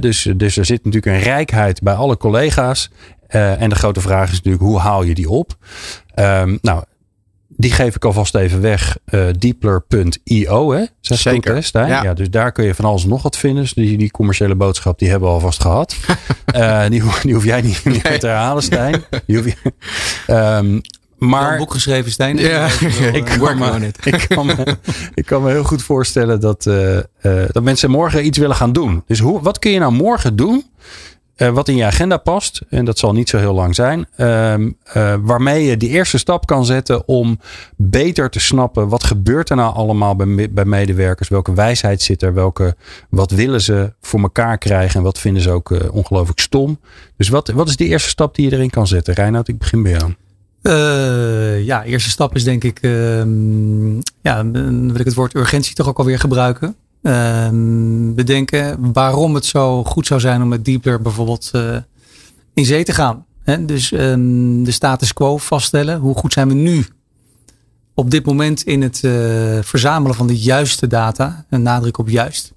Dus, 0.00 0.28
dus 0.36 0.56
er 0.56 0.64
zit 0.64 0.84
natuurlijk 0.84 1.16
een 1.16 1.22
rijkheid 1.22 1.82
bij 1.82 1.94
alle 1.94 2.16
collega's. 2.16 2.90
Uh, 3.28 3.60
en 3.60 3.68
de 3.68 3.74
grote 3.74 4.00
vraag 4.00 4.28
is 4.28 4.36
natuurlijk, 4.36 4.64
hoe 4.64 4.78
haal 4.78 5.02
je 5.02 5.14
die 5.14 5.28
op? 5.28 5.56
Um, 6.14 6.58
nou, 6.62 6.82
die 7.62 7.72
geef 7.72 7.96
ik 7.96 8.04
alvast 8.04 8.34
even 8.34 8.60
weg. 8.60 8.96
Uh, 9.10 9.24
Deepler.io, 9.38 10.72
hè? 10.72 10.84
Zeker. 11.00 11.54
Hè, 11.54 11.60
Stijn? 11.60 11.88
Ja. 11.88 12.02
ja. 12.02 12.14
dus 12.14 12.30
daar 12.30 12.52
kun 12.52 12.64
je 12.64 12.74
van 12.74 12.84
alles 12.84 13.04
nog 13.04 13.22
wat 13.22 13.36
vinden. 13.36 13.62
Dus 13.62 13.72
die, 13.72 13.98
die 13.98 14.10
commerciële 14.10 14.54
boodschap, 14.54 14.98
die 14.98 15.10
hebben 15.10 15.28
we 15.28 15.34
alvast 15.34 15.60
gehad. 15.60 15.96
uh, 16.56 16.82
die, 16.90 17.02
die 17.22 17.34
hoef 17.34 17.44
jij 17.44 17.60
niet 17.60 17.84
meer 17.84 18.00
nee. 18.02 18.18
te 18.18 18.26
herhalen, 18.26 18.62
Stijn. 18.62 19.04
Die 19.26 19.36
hoef 19.36 19.46
je, 19.46 19.72
um, 20.34 20.80
maar, 21.18 21.52
een 21.52 21.58
boek 21.58 21.72
geschreven, 21.72 22.12
Stijn. 22.12 22.36
Ja, 22.36 22.68
ik, 23.12 23.24
kan 23.38 23.58
me, 23.58 23.90
ik, 24.04 24.24
kan 24.28 24.46
me, 24.46 24.76
ik 25.14 25.26
kan 25.26 25.42
me 25.42 25.50
heel 25.50 25.64
goed 25.64 25.82
voorstellen 25.82 26.40
dat, 26.40 26.66
uh, 26.66 26.98
dat 27.52 27.62
mensen 27.62 27.90
morgen 27.90 28.26
iets 28.26 28.38
willen 28.38 28.56
gaan 28.56 28.72
doen. 28.72 29.02
Dus 29.06 29.18
hoe, 29.18 29.42
wat 29.42 29.58
kun 29.58 29.70
je 29.70 29.78
nou 29.78 29.92
morgen 29.92 30.36
doen? 30.36 30.64
Uh, 31.42 31.48
wat 31.48 31.68
in 31.68 31.76
je 31.76 31.84
agenda 31.84 32.16
past, 32.16 32.62
en 32.68 32.84
dat 32.84 32.98
zal 32.98 33.12
niet 33.12 33.28
zo 33.28 33.38
heel 33.38 33.54
lang 33.54 33.74
zijn, 33.74 34.06
uh, 34.16 34.54
waarmee 35.22 35.64
je 35.64 35.76
de 35.76 35.88
eerste 35.88 36.18
stap 36.18 36.46
kan 36.46 36.64
zetten 36.64 37.08
om 37.08 37.38
beter 37.76 38.30
te 38.30 38.40
snappen 38.40 38.88
wat 38.88 39.04
gebeurt 39.04 39.50
er 39.50 39.56
nou 39.56 39.74
allemaal 39.74 40.16
bij, 40.16 40.50
bij 40.50 40.64
medewerkers, 40.64 41.28
welke 41.28 41.54
wijsheid 41.54 42.02
zit 42.02 42.22
er, 42.22 42.34
welke, 42.34 42.76
wat 43.08 43.30
willen 43.30 43.60
ze 43.60 43.92
voor 44.00 44.20
elkaar 44.20 44.58
krijgen 44.58 44.96
en 44.96 45.02
wat 45.02 45.18
vinden 45.18 45.42
ze 45.42 45.50
ook 45.50 45.92
ongelooflijk 45.92 46.40
stom. 46.40 46.78
Dus 47.16 47.28
wat, 47.28 47.48
wat 47.48 47.68
is 47.68 47.76
de 47.76 47.86
eerste 47.86 48.08
stap 48.08 48.34
die 48.34 48.48
je 48.48 48.56
erin 48.56 48.70
kan 48.70 48.86
zetten? 48.86 49.14
Reinoud, 49.14 49.48
ik 49.48 49.58
begin 49.58 49.82
bij 49.82 49.92
jou. 49.92 50.14
Uh, 50.62 51.64
ja, 51.64 51.84
eerste 51.84 52.10
stap 52.10 52.34
is 52.34 52.44
denk 52.44 52.64
ik, 52.64 52.78
uh, 52.82 53.24
ja, 54.20 54.50
wil 54.50 55.00
ik 55.00 55.04
het 55.04 55.14
woord 55.14 55.34
urgentie 55.34 55.74
toch 55.74 55.88
ook 55.88 55.98
alweer 55.98 56.18
gebruiken. 56.18 56.76
Uh, 57.02 57.48
bedenken 58.14 58.92
waarom 58.92 59.34
het 59.34 59.44
zo 59.44 59.84
goed 59.84 60.06
zou 60.06 60.20
zijn 60.20 60.42
om 60.42 60.48
met 60.48 60.64
Deepler 60.64 61.02
bijvoorbeeld 61.02 61.50
uh, 61.54 61.76
in 62.54 62.64
zee 62.64 62.84
te 62.84 62.92
gaan. 62.92 63.24
He, 63.42 63.64
dus 63.64 63.92
ehm, 63.92 64.62
de 64.62 64.70
status 64.70 65.12
quo 65.12 65.36
vaststellen. 65.36 65.98
Hoe 65.98 66.14
goed 66.14 66.32
zijn 66.32 66.48
we 66.48 66.54
nu 66.54 66.86
op 67.94 68.10
dit 68.10 68.26
moment 68.26 68.62
in 68.62 68.82
het 68.82 69.02
uh, 69.04 69.12
verzamelen 69.62 70.16
van 70.16 70.26
de 70.26 70.38
juiste 70.38 70.86
data? 70.86 71.44
Een 71.50 71.62
nadruk 71.62 71.98
op 71.98 72.08
juist. 72.08 72.52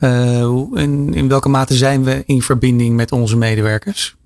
in, 0.00 1.14
in 1.14 1.28
welke 1.28 1.48
mate 1.48 1.74
zijn 1.74 2.04
we 2.04 2.22
in 2.26 2.42
verbinding 2.42 2.96
met 2.96 3.12
onze 3.12 3.36
medewerkers? 3.36 4.16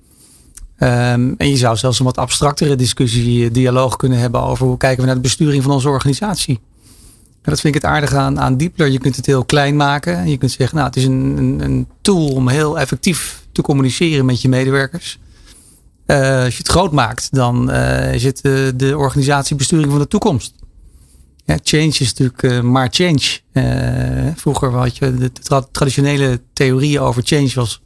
Um, 0.79 1.35
en 1.39 1.49
je 1.49 1.57
zou 1.57 1.77
zelfs 1.77 1.99
een 1.99 2.05
wat 2.05 2.17
abstractere 2.17 2.77
discussie, 2.77 3.45
eh, 3.45 3.53
dialoog 3.53 3.97
kunnen 3.97 4.19
hebben 4.19 4.41
over 4.41 4.67
hoe 4.67 4.77
kijken 4.77 5.01
we 5.01 5.07
naar 5.07 5.15
de 5.15 5.21
besturing 5.21 5.63
van 5.63 5.73
onze 5.73 5.89
organisatie. 5.89 6.61
En 7.47 7.53
dat 7.53 7.61
vind 7.61 7.75
ik 7.75 7.83
het 7.83 7.91
aardige 7.91 8.17
aan, 8.17 8.41
aan 8.41 8.57
Deepler. 8.57 8.89
Je 8.89 8.99
kunt 8.99 9.17
het 9.17 9.27
heel 9.27 9.45
klein 9.45 9.77
maken. 9.77 10.29
Je 10.29 10.37
kunt 10.37 10.51
zeggen, 10.51 10.77
nou, 10.77 10.89
het 10.89 10.97
is 10.97 11.05
een, 11.05 11.37
een, 11.37 11.61
een 11.61 11.89
tool 12.01 12.29
om 12.29 12.49
heel 12.49 12.79
effectief 12.79 13.47
te 13.53 13.63
communiceren 13.63 14.25
met 14.25 14.43
je 14.43 14.49
medewerkers. 14.49 15.19
Uh, 16.07 16.45
als 16.45 16.53
je 16.53 16.59
het 16.59 16.69
groot 16.69 16.93
maakt, 16.93 17.29
dan 17.31 17.71
uh, 17.71 18.15
is 18.15 18.25
het 18.25 18.41
uh, 18.43 18.69
de 18.77 18.97
organisatiebesturing 18.97 19.91
van 19.91 19.99
de 19.99 20.09
toekomst. 20.09 20.55
Ja, 21.45 21.59
change 21.63 21.87
is 21.87 22.15
natuurlijk 22.15 22.63
maar 22.63 22.89
change. 22.91 23.41
vroeger 24.37 24.71
had 24.71 24.97
je 24.97 25.15
de 25.15 25.33
tra 25.33 25.67
traditionele 25.73 26.41
theorieën 26.53 27.01
over 27.01 27.23
change 27.25 27.51
was. 27.55 27.83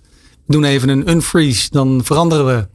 We 0.46 0.52
doen 0.52 0.64
even 0.64 0.88
een 0.88 1.10
unfreeze, 1.10 1.68
dan 1.70 2.00
veranderen 2.04 2.46
we. 2.46 2.68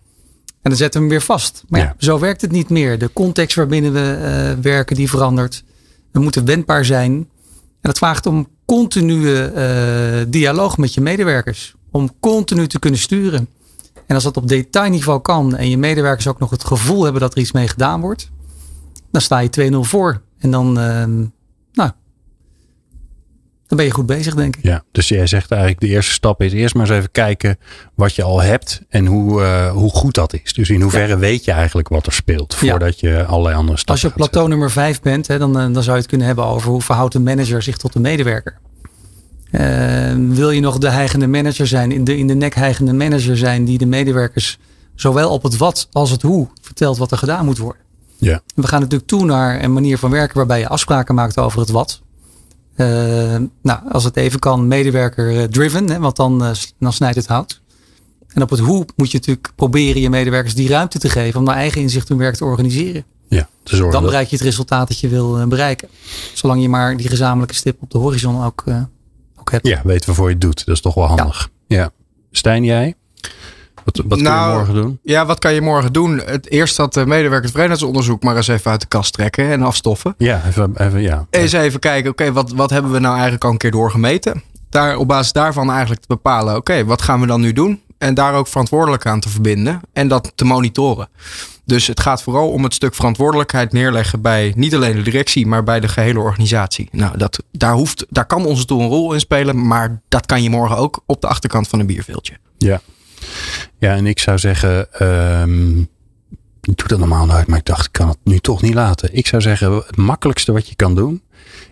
En 0.62 0.72
dan 0.72 0.76
zetten 0.76 1.02
we 1.02 1.08
hem 1.08 1.16
weer 1.16 1.26
vast. 1.26 1.64
Maar 1.68 1.80
ja. 1.80 1.96
zo 1.98 2.20
werkt 2.20 2.42
het 2.42 2.52
niet 2.52 2.70
meer. 2.70 3.00
De 3.00 3.14
context 3.14 3.56
waarbinnen 3.56 3.94
we 3.94 4.58
werken, 4.62 4.96
die 4.96 5.10
verandert. 5.10 5.64
We 6.16 6.22
moeten 6.22 6.46
wendbaar 6.46 6.86
zijn. 6.86 7.12
En 7.12 7.92
dat 7.92 7.98
vraagt 7.98 8.26
om 8.26 8.48
continue 8.66 9.52
uh, 9.54 10.26
dialoog 10.28 10.78
met 10.78 10.94
je 10.94 11.02
medewerkers. 11.02 11.76
Om 11.92 12.10
continu 12.20 12.68
te 12.68 12.80
kunnen 12.80 13.00
sturen. 13.00 13.48
En 14.06 14.16
als 14.16 14.24
dat 14.24 14.38
op 14.38 14.48
detailniveau 14.48 15.22
kan 15.22 15.56
en 15.56 15.70
je 15.70 15.78
medewerkers 15.78 16.28
ook 16.28 16.40
nog 16.40 16.50
het 16.50 16.64
gevoel 16.64 17.04
hebben 17.04 17.22
dat 17.22 17.34
er 17.34 17.40
iets 17.40 17.52
mee 17.52 17.68
gedaan 17.68 18.02
wordt, 18.02 18.32
dan 19.12 19.22
sta 19.22 19.40
je 19.40 19.72
2-0 19.72 19.76
voor. 19.80 20.22
En 20.38 20.52
dan, 20.52 20.80
uh, 20.80 21.06
nou, 21.74 21.92
dan 23.68 23.78
ben 23.78 23.86
je 23.86 23.92
goed 23.92 24.06
bezig, 24.06 24.36
denk 24.36 24.56
ik. 24.56 24.64
Ja, 24.64 24.84
dus 24.92 25.08
jij 25.08 25.28
zegt 25.28 25.52
eigenlijk 25.52 25.82
de 25.82 25.88
eerste 25.88 26.12
stap 26.12 26.42
is 26.42 26.54
eerst 26.54 26.76
maar 26.76 26.88
eens 26.88 26.98
even 26.98 27.12
kijken 27.12 27.58
wat 27.96 28.16
je 28.16 28.24
al 28.24 28.42
hebt 28.42 28.82
en 28.90 29.06
hoe, 29.06 29.42
uh, 29.42 29.72
hoe 29.72 29.90
goed 29.90 30.14
dat 30.16 30.34
is. 30.34 30.54
Dus 30.54 30.70
in 30.70 30.82
hoeverre 30.82 31.08
ja. 31.08 31.18
weet 31.18 31.46
je 31.46 31.52
eigenlijk 31.52 31.88
wat 31.88 32.06
er 32.06 32.14
speelt 32.14 32.56
voordat 32.56 33.00
ja. 33.00 33.10
je 33.10 33.26
allerlei 33.26 33.56
andere 33.56 33.78
stappen 33.78 33.94
Als 33.94 34.02
je 34.02 34.08
op 34.08 34.14
plateau 34.14 34.48
nummer 34.48 34.72
5 34.72 35.02
bent, 35.02 35.28
hè, 35.28 35.38
dan, 35.38 35.60
eh, 35.60 35.74
dan 35.74 35.84
zou 35.84 35.96
je 35.96 36.02
het 36.02 36.08
kunnen 36.08 36.28
hebben 36.28 36.46
over 36.46 36.70
hoe 36.70 36.82
verhoudt 36.82 37.14
een 37.14 37.24
manager 37.24 37.62
zich 37.62 37.78
tot 37.78 37.94
de 37.94 38.00
medewerker. 38.00 38.58
Uh, 39.52 40.14
wil 40.30 40.52
je 40.52 40.62
nog 40.62 40.78
de 40.78 40.90
heigende 40.90 41.28
manager 41.28 41.68
zijn, 41.68 41.92
in 41.92 42.04
de, 42.04 42.18
in 42.18 42.28
de 42.28 42.34
nek 42.34 42.56
heigende 42.56 42.94
manager 42.94 43.38
zijn 43.38 43.66
die 43.66 43.78
de 43.78 43.86
medewerkers 43.86 44.58
zowel 44.96 45.30
op 45.30 45.44
het 45.44 45.58
wat 45.58 45.88
als 45.92 46.12
het 46.12 46.22
hoe 46.22 46.48
vertelt 46.62 46.98
wat 46.98 47.12
er 47.12 47.18
gedaan 47.18 47.46
moet 47.46 47.58
worden. 47.58 47.82
Ja. 48.18 48.42
We 48.56 48.68
gaan 48.68 48.82
natuurlijk 48.82 49.10
toe 49.10 49.26
naar 49.26 49.64
een 49.64 49.74
manier 49.74 49.98
van 49.98 50.12
werken 50.12 50.38
waarbij 50.38 50.60
je 50.60 50.68
afspraken 50.68 51.16
maakt 51.16 51.38
over 51.38 51.60
het 51.60 51.70
wat. 51.70 52.02
Uh, 52.76 52.88
nou, 53.62 53.80
als 53.92 54.04
het 54.04 54.18
even 54.18 54.40
kan, 54.40 54.68
medewerker 54.68 55.50
driven, 55.50 56.02
want 56.02 56.16
dan, 56.16 56.44
uh, 56.44 56.52
dan 56.80 56.94
snijdt 56.94 57.16
het 57.16 57.28
hout. 57.28 57.62
En 58.28 58.42
op 58.42 58.50
het 58.50 58.60
hoe 58.60 58.86
moet 58.96 59.12
je 59.12 59.18
natuurlijk 59.18 59.52
proberen 59.56 60.02
je 60.02 60.10
medewerkers 60.10 60.56
die 60.56 60.70
ruimte 60.70 61.00
te 61.00 61.10
geven 61.10 61.40
om 61.40 61.46
naar 61.46 61.56
eigen 61.56 61.82
inzicht 61.82 62.10
hun 62.10 62.18
werk 62.18 62.36
te 62.36 62.46
organiseren. 62.46 63.06
Ja, 63.30 63.50
te 63.64 63.76
zorgen 63.76 63.94
dan 63.94 64.04
bereik 64.04 64.28
je 64.28 64.36
het 64.36 64.46
resultaat 64.46 64.88
dat 64.88 65.00
je 65.00 65.08
wil 65.08 65.48
bereiken. 65.48 65.88
Zolang 66.34 66.62
je 66.62 66.70
maar 66.70 66.98
die 66.98 67.08
gezamenlijke 67.08 67.56
stip 67.56 67.82
op 67.82 67.92
de 67.92 67.98
horizon 67.98 68.44
ook, 68.44 68.64
ook 69.40 69.52
hebt. 69.52 69.68
Ja, 69.68 69.82
weten 69.84 70.06
waarvoor 70.06 70.28
je 70.28 70.34
het 70.34 70.42
doet. 70.42 70.66
Dat 70.66 70.76
is 70.76 70.82
toch 70.82 70.94
wel 70.94 71.06
handig. 71.06 71.50
Ja. 71.68 71.78
ja. 71.78 71.92
Stijn, 72.32 72.64
jij? 72.64 72.96
Wat, 73.86 74.02
wat 74.08 74.20
nou, 74.20 74.40
kun 74.40 74.52
je 74.52 74.58
morgen 74.58 74.74
doen? 74.74 75.00
Ja, 75.04 75.26
wat 75.26 75.40
kan 75.40 75.54
je 75.54 75.62
morgen 75.62 75.94
doen? 75.94 76.22
Het 76.26 76.50
eerst 76.50 76.78
dat 76.78 77.06
medewerkersvrijheidsonderzoek 77.06 78.24
maar 78.24 78.36
eens 78.36 78.48
even 78.48 78.72
uit 78.72 78.82
de 78.82 78.88
kast 78.88 79.14
trekken 79.14 79.52
en 79.52 79.62
afstoffen. 79.62 80.16
Ja, 80.18 80.42
even, 80.48 80.72
even 80.78 81.02
ja. 81.02 81.26
Eens 81.30 81.52
even 81.52 81.80
kijken, 81.80 82.12
oké, 82.12 82.22
okay, 82.22 82.34
wat, 82.34 82.52
wat 82.52 82.70
hebben 82.70 82.92
we 82.92 83.00
nou 83.00 83.14
eigenlijk 83.14 83.44
al 83.44 83.52
een 83.52 83.58
keer 83.58 83.72
doorgemeten? 83.72 84.44
Daar, 84.70 84.98
op 84.98 85.08
basis 85.08 85.32
daarvan 85.32 85.70
eigenlijk 85.72 86.02
te 86.02 86.08
bepalen, 86.08 86.56
oké, 86.56 86.72
okay, 86.72 86.86
wat 86.86 87.02
gaan 87.02 87.20
we 87.20 87.28
dan 87.28 87.42
nu 87.42 87.54
doen? 87.54 87.82
En 87.98 88.14
daar 88.14 88.34
ook 88.34 88.48
verantwoordelijk 88.48 89.06
aan 89.06 89.20
te 89.20 89.30
verbinden 89.30 89.82
en 89.94 90.08
dat 90.08 90.32
te 90.36 90.46
monitoren. 90.46 91.10
Dus 91.66 91.88
het 91.88 92.00
gaat 92.00 92.24
vooral 92.24 92.50
om 92.50 92.64
het 92.64 92.74
stuk 92.74 92.96
verantwoordelijkheid 92.96 93.72
neerleggen 93.72 94.22
bij 94.22 94.54
niet 94.56 94.76
alleen 94.76 94.96
de 94.96 95.02
directie, 95.02 95.48
maar 95.48 95.64
bij 95.64 95.80
de 95.80 95.88
gehele 95.88 96.20
organisatie. 96.20 96.90
Nou, 96.92 97.18
dat, 97.18 97.44
daar, 97.52 97.74
hoeft, 97.74 98.06
daar 98.10 98.26
kan 98.26 98.46
onze 98.46 98.66
tool 98.66 98.80
een 98.80 98.88
rol 98.88 99.14
in 99.14 99.20
spelen, 99.20 99.68
maar 99.68 100.02
dat 100.08 100.26
kan 100.26 100.44
je 100.44 100.50
morgen 100.50 100.78
ook 100.78 101.04
op 101.06 101.22
de 101.22 101.28
achterkant 101.28 101.68
van 101.68 101.80
een 101.80 101.86
bierveeltje. 101.86 102.38
Ja, 102.58 102.82
ja, 103.78 103.96
en 103.96 104.06
ik 104.06 104.20
zou 104.20 104.38
zeggen, 104.38 105.04
um, 105.42 105.80
ik 106.62 106.78
doe 106.78 106.88
dat 106.88 107.00
normaal 107.00 107.26
nooit, 107.26 107.48
maar 107.48 107.58
ik 107.58 107.66
dacht, 107.66 107.86
ik 107.86 107.92
kan 107.92 108.08
het 108.08 108.18
nu 108.24 108.40
toch 108.40 108.62
niet 108.62 108.74
laten. 108.74 109.16
Ik 109.16 109.28
zou 109.28 109.42
zeggen, 109.42 109.74
het 109.74 109.96
makkelijkste 109.96 110.52
wat 110.52 110.68
je 110.68 110.76
kan 110.76 110.96
doen, 110.96 111.22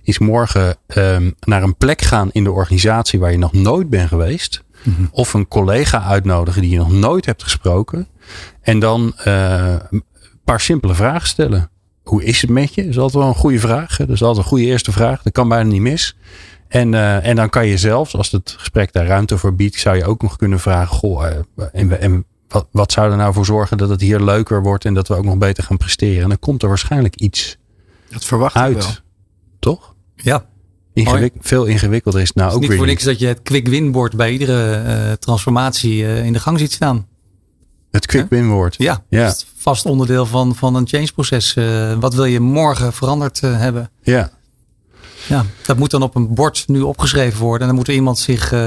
is 0.03 0.19
morgen 0.19 0.75
um, 0.97 1.35
naar 1.39 1.63
een 1.63 1.75
plek 1.75 2.01
gaan 2.01 2.29
in 2.31 2.43
de 2.43 2.51
organisatie 2.51 3.19
waar 3.19 3.31
je 3.31 3.37
nog 3.37 3.53
nooit 3.53 3.89
bent 3.89 4.07
geweest. 4.07 4.63
Mm 4.83 4.95
-hmm. 4.95 5.09
Of 5.11 5.33
een 5.33 5.47
collega 5.47 6.03
uitnodigen 6.03 6.61
die 6.61 6.71
je 6.71 6.77
nog 6.77 6.91
nooit 6.91 7.25
hebt 7.25 7.43
gesproken. 7.43 8.07
En 8.61 8.79
dan 8.79 9.13
uh, 9.27 9.75
een 9.89 10.03
paar 10.43 10.59
simpele 10.59 10.93
vragen 10.93 11.27
stellen. 11.27 11.69
Hoe 12.03 12.23
is 12.23 12.41
het 12.41 12.49
met 12.49 12.73
je? 12.73 12.81
Dat 12.81 12.91
is 12.91 12.97
altijd 12.97 13.23
wel 13.23 13.31
een 13.33 13.39
goede 13.39 13.59
vraag. 13.59 13.97
Dat 13.97 14.09
is 14.09 14.23
altijd 14.23 14.43
een 14.43 14.51
goede 14.51 14.65
eerste 14.65 14.91
vraag. 14.91 15.21
Dat 15.21 15.33
kan 15.33 15.47
bijna 15.47 15.69
niet 15.69 15.81
mis. 15.81 16.15
En, 16.73 16.93
uh, 16.93 17.27
en 17.27 17.35
dan 17.35 17.49
kan 17.49 17.67
je 17.67 17.77
zelfs, 17.77 18.15
als 18.15 18.31
het 18.31 18.55
gesprek 18.57 18.93
daar 18.93 19.05
ruimte 19.05 19.37
voor 19.37 19.55
biedt, 19.55 19.79
zou 19.79 19.97
je 19.97 20.05
ook 20.05 20.21
nog 20.21 20.35
kunnen 20.35 20.59
vragen: 20.59 20.95
Goh, 20.97 21.23
uh, 21.23 21.65
en, 21.71 21.99
en 21.99 22.25
wat, 22.47 22.67
wat 22.71 22.91
zou 22.91 23.11
er 23.11 23.17
nou 23.17 23.33
voor 23.33 23.45
zorgen 23.45 23.77
dat 23.77 23.89
het 23.89 24.01
hier 24.01 24.19
leuker 24.19 24.61
wordt 24.61 24.85
en 24.85 24.93
dat 24.93 25.07
we 25.07 25.15
ook 25.15 25.23
nog 25.23 25.37
beter 25.37 25.63
gaan 25.63 25.77
presteren? 25.77 26.23
En 26.23 26.29
dan 26.29 26.39
komt 26.39 26.63
er 26.63 26.67
waarschijnlijk 26.67 27.15
iets 27.15 27.57
dat 28.09 28.25
verwacht 28.25 28.55
uit. 28.55 28.77
wel. 28.77 28.93
Toch? 29.59 29.95
Ja. 30.15 30.45
Ingewik 30.93 31.33
veel 31.39 31.65
ingewikkelder 31.65 32.21
is 32.21 32.27
het 32.27 32.35
nou 32.35 32.47
het 32.47 32.57
is 32.57 32.63
ook 32.63 32.69
niet 32.69 32.79
weer. 32.79 32.87
voor 32.87 32.95
niks 32.95 33.03
dat 33.03 33.19
je 33.19 33.27
het 33.27 33.41
quick 33.41 33.67
win 33.67 33.91
bord 33.91 34.15
bij 34.15 34.31
iedere 34.31 34.83
uh, 34.83 35.11
transformatie 35.11 36.23
in 36.23 36.33
de 36.33 36.39
gang 36.39 36.59
ziet 36.59 36.71
staan. 36.71 37.07
Het 37.91 38.05
quick 38.05 38.29
win 38.29 38.49
woord. 38.49 38.75
Ja, 38.77 39.03
ja. 39.09 39.25
Dat 39.25 39.35
is 39.35 39.45
vast 39.57 39.85
onderdeel 39.85 40.25
van, 40.25 40.55
van 40.55 40.75
een 40.75 40.87
change 40.87 41.11
proces. 41.13 41.57
wat 41.99 42.13
wil 42.13 42.25
je 42.25 42.39
morgen 42.39 42.93
veranderd 42.93 43.41
hebben? 43.41 43.89
Ja. 44.01 44.31
Ja, 45.27 45.45
dat 45.65 45.77
moet 45.77 45.91
dan 45.91 46.01
op 46.01 46.15
een 46.15 46.33
bord 46.33 46.63
nu 46.67 46.81
opgeschreven 46.81 47.39
worden. 47.39 47.61
En 47.61 47.67
dan 47.67 47.75
moet 47.75 47.87
er 47.87 47.93
iemand 47.93 48.19
zich 48.19 48.51
uh, 48.53 48.59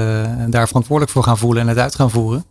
daar 0.47 0.67
verantwoordelijk 0.67 1.11
voor 1.11 1.23
gaan 1.23 1.37
voelen 1.37 1.61
en 1.61 1.67
het 1.67 1.77
uit 1.77 1.95
gaan 1.95 2.11
voeren. 2.11 2.45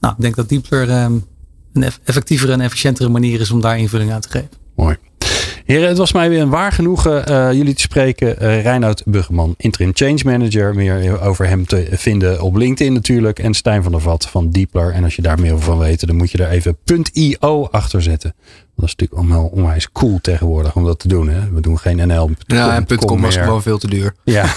Nou, 0.00 0.14
ik 0.14 0.22
denk 0.22 0.36
dat 0.36 0.48
Deepler 0.48 1.02
um, 1.02 1.26
een 1.72 1.92
effectievere 2.04 2.52
en 2.52 2.60
efficiëntere 2.60 3.08
manier 3.08 3.40
is 3.40 3.50
om 3.50 3.60
daar 3.60 3.78
invulling 3.78 4.12
aan 4.12 4.20
te 4.20 4.28
geven. 4.28 4.50
Mooi. 4.76 4.96
Heren, 5.66 5.88
het 5.88 5.98
was 5.98 6.12
mij 6.12 6.28
weer 6.28 6.40
een 6.40 6.48
waar 6.48 6.72
genoegen 6.72 7.30
uh, 7.30 7.52
jullie 7.52 7.74
te 7.74 7.80
spreken. 7.80 8.42
Uh, 8.42 8.62
Reinoud 8.62 9.02
Buggeman, 9.04 9.54
interim 9.56 9.90
change 9.94 10.20
manager. 10.24 10.74
Meer 10.74 11.20
over 11.20 11.48
hem 11.48 11.66
te 11.66 11.86
vinden 11.90 12.40
op 12.40 12.56
LinkedIn 12.56 12.92
natuurlijk. 12.92 13.38
En 13.38 13.54
Stijn 13.54 13.82
van 13.82 13.92
der 13.92 14.00
Vat 14.00 14.28
van 14.28 14.50
Deepler. 14.50 14.92
En 14.92 15.04
als 15.04 15.16
je 15.16 15.22
daar 15.22 15.40
meer 15.40 15.52
over 15.52 15.64
van 15.64 15.78
weet, 15.78 16.06
dan 16.06 16.16
moet 16.16 16.30
je 16.30 16.38
er 16.38 16.50
even 16.50 16.76
.io 17.12 17.68
achter 17.70 18.02
zetten. 18.02 18.34
Dat 18.76 18.84
is 18.84 18.94
natuurlijk 18.96 19.20
allemaal 19.20 19.46
onwijs 19.46 19.92
cool 19.92 20.18
tegenwoordig 20.22 20.76
om 20.76 20.84
dat 20.84 20.98
te 20.98 21.08
doen. 21.08 21.28
Hè? 21.28 21.50
We 21.52 21.60
doen 21.60 21.78
geen 21.78 22.06
NL. 22.06 22.30
Ja, 22.46 22.74
en 22.74 22.98
.com 22.98 23.20
was 23.20 23.36
gewoon 23.36 23.62
veel 23.62 23.78
te 23.78 23.88
duur. 23.88 24.14
Ja. 24.24 24.44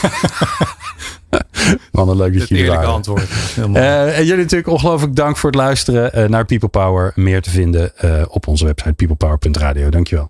Mannen, 1.92 2.18
leuk 2.18 2.40
dat 2.40 2.50
jullie 2.50 2.68
waren. 2.68 2.90
antwoord. 2.90 3.28
Uh, 3.58 4.18
en 4.18 4.26
jullie 4.26 4.44
natuurlijk 4.44 4.70
ongelooflijk 4.70 5.16
dank 5.16 5.38
voor 5.38 5.50
het 5.50 5.60
luisteren 5.60 6.32
naar 6.32 6.46
People 6.46 6.70
Power. 6.70 7.12
Meer 7.16 7.42
te 7.42 7.50
vinden 7.50 7.92
op 8.30 8.48
onze 8.48 8.66
website 8.66 8.94
peoplepower.radio. 8.94 9.90
Dankjewel. 9.90 10.30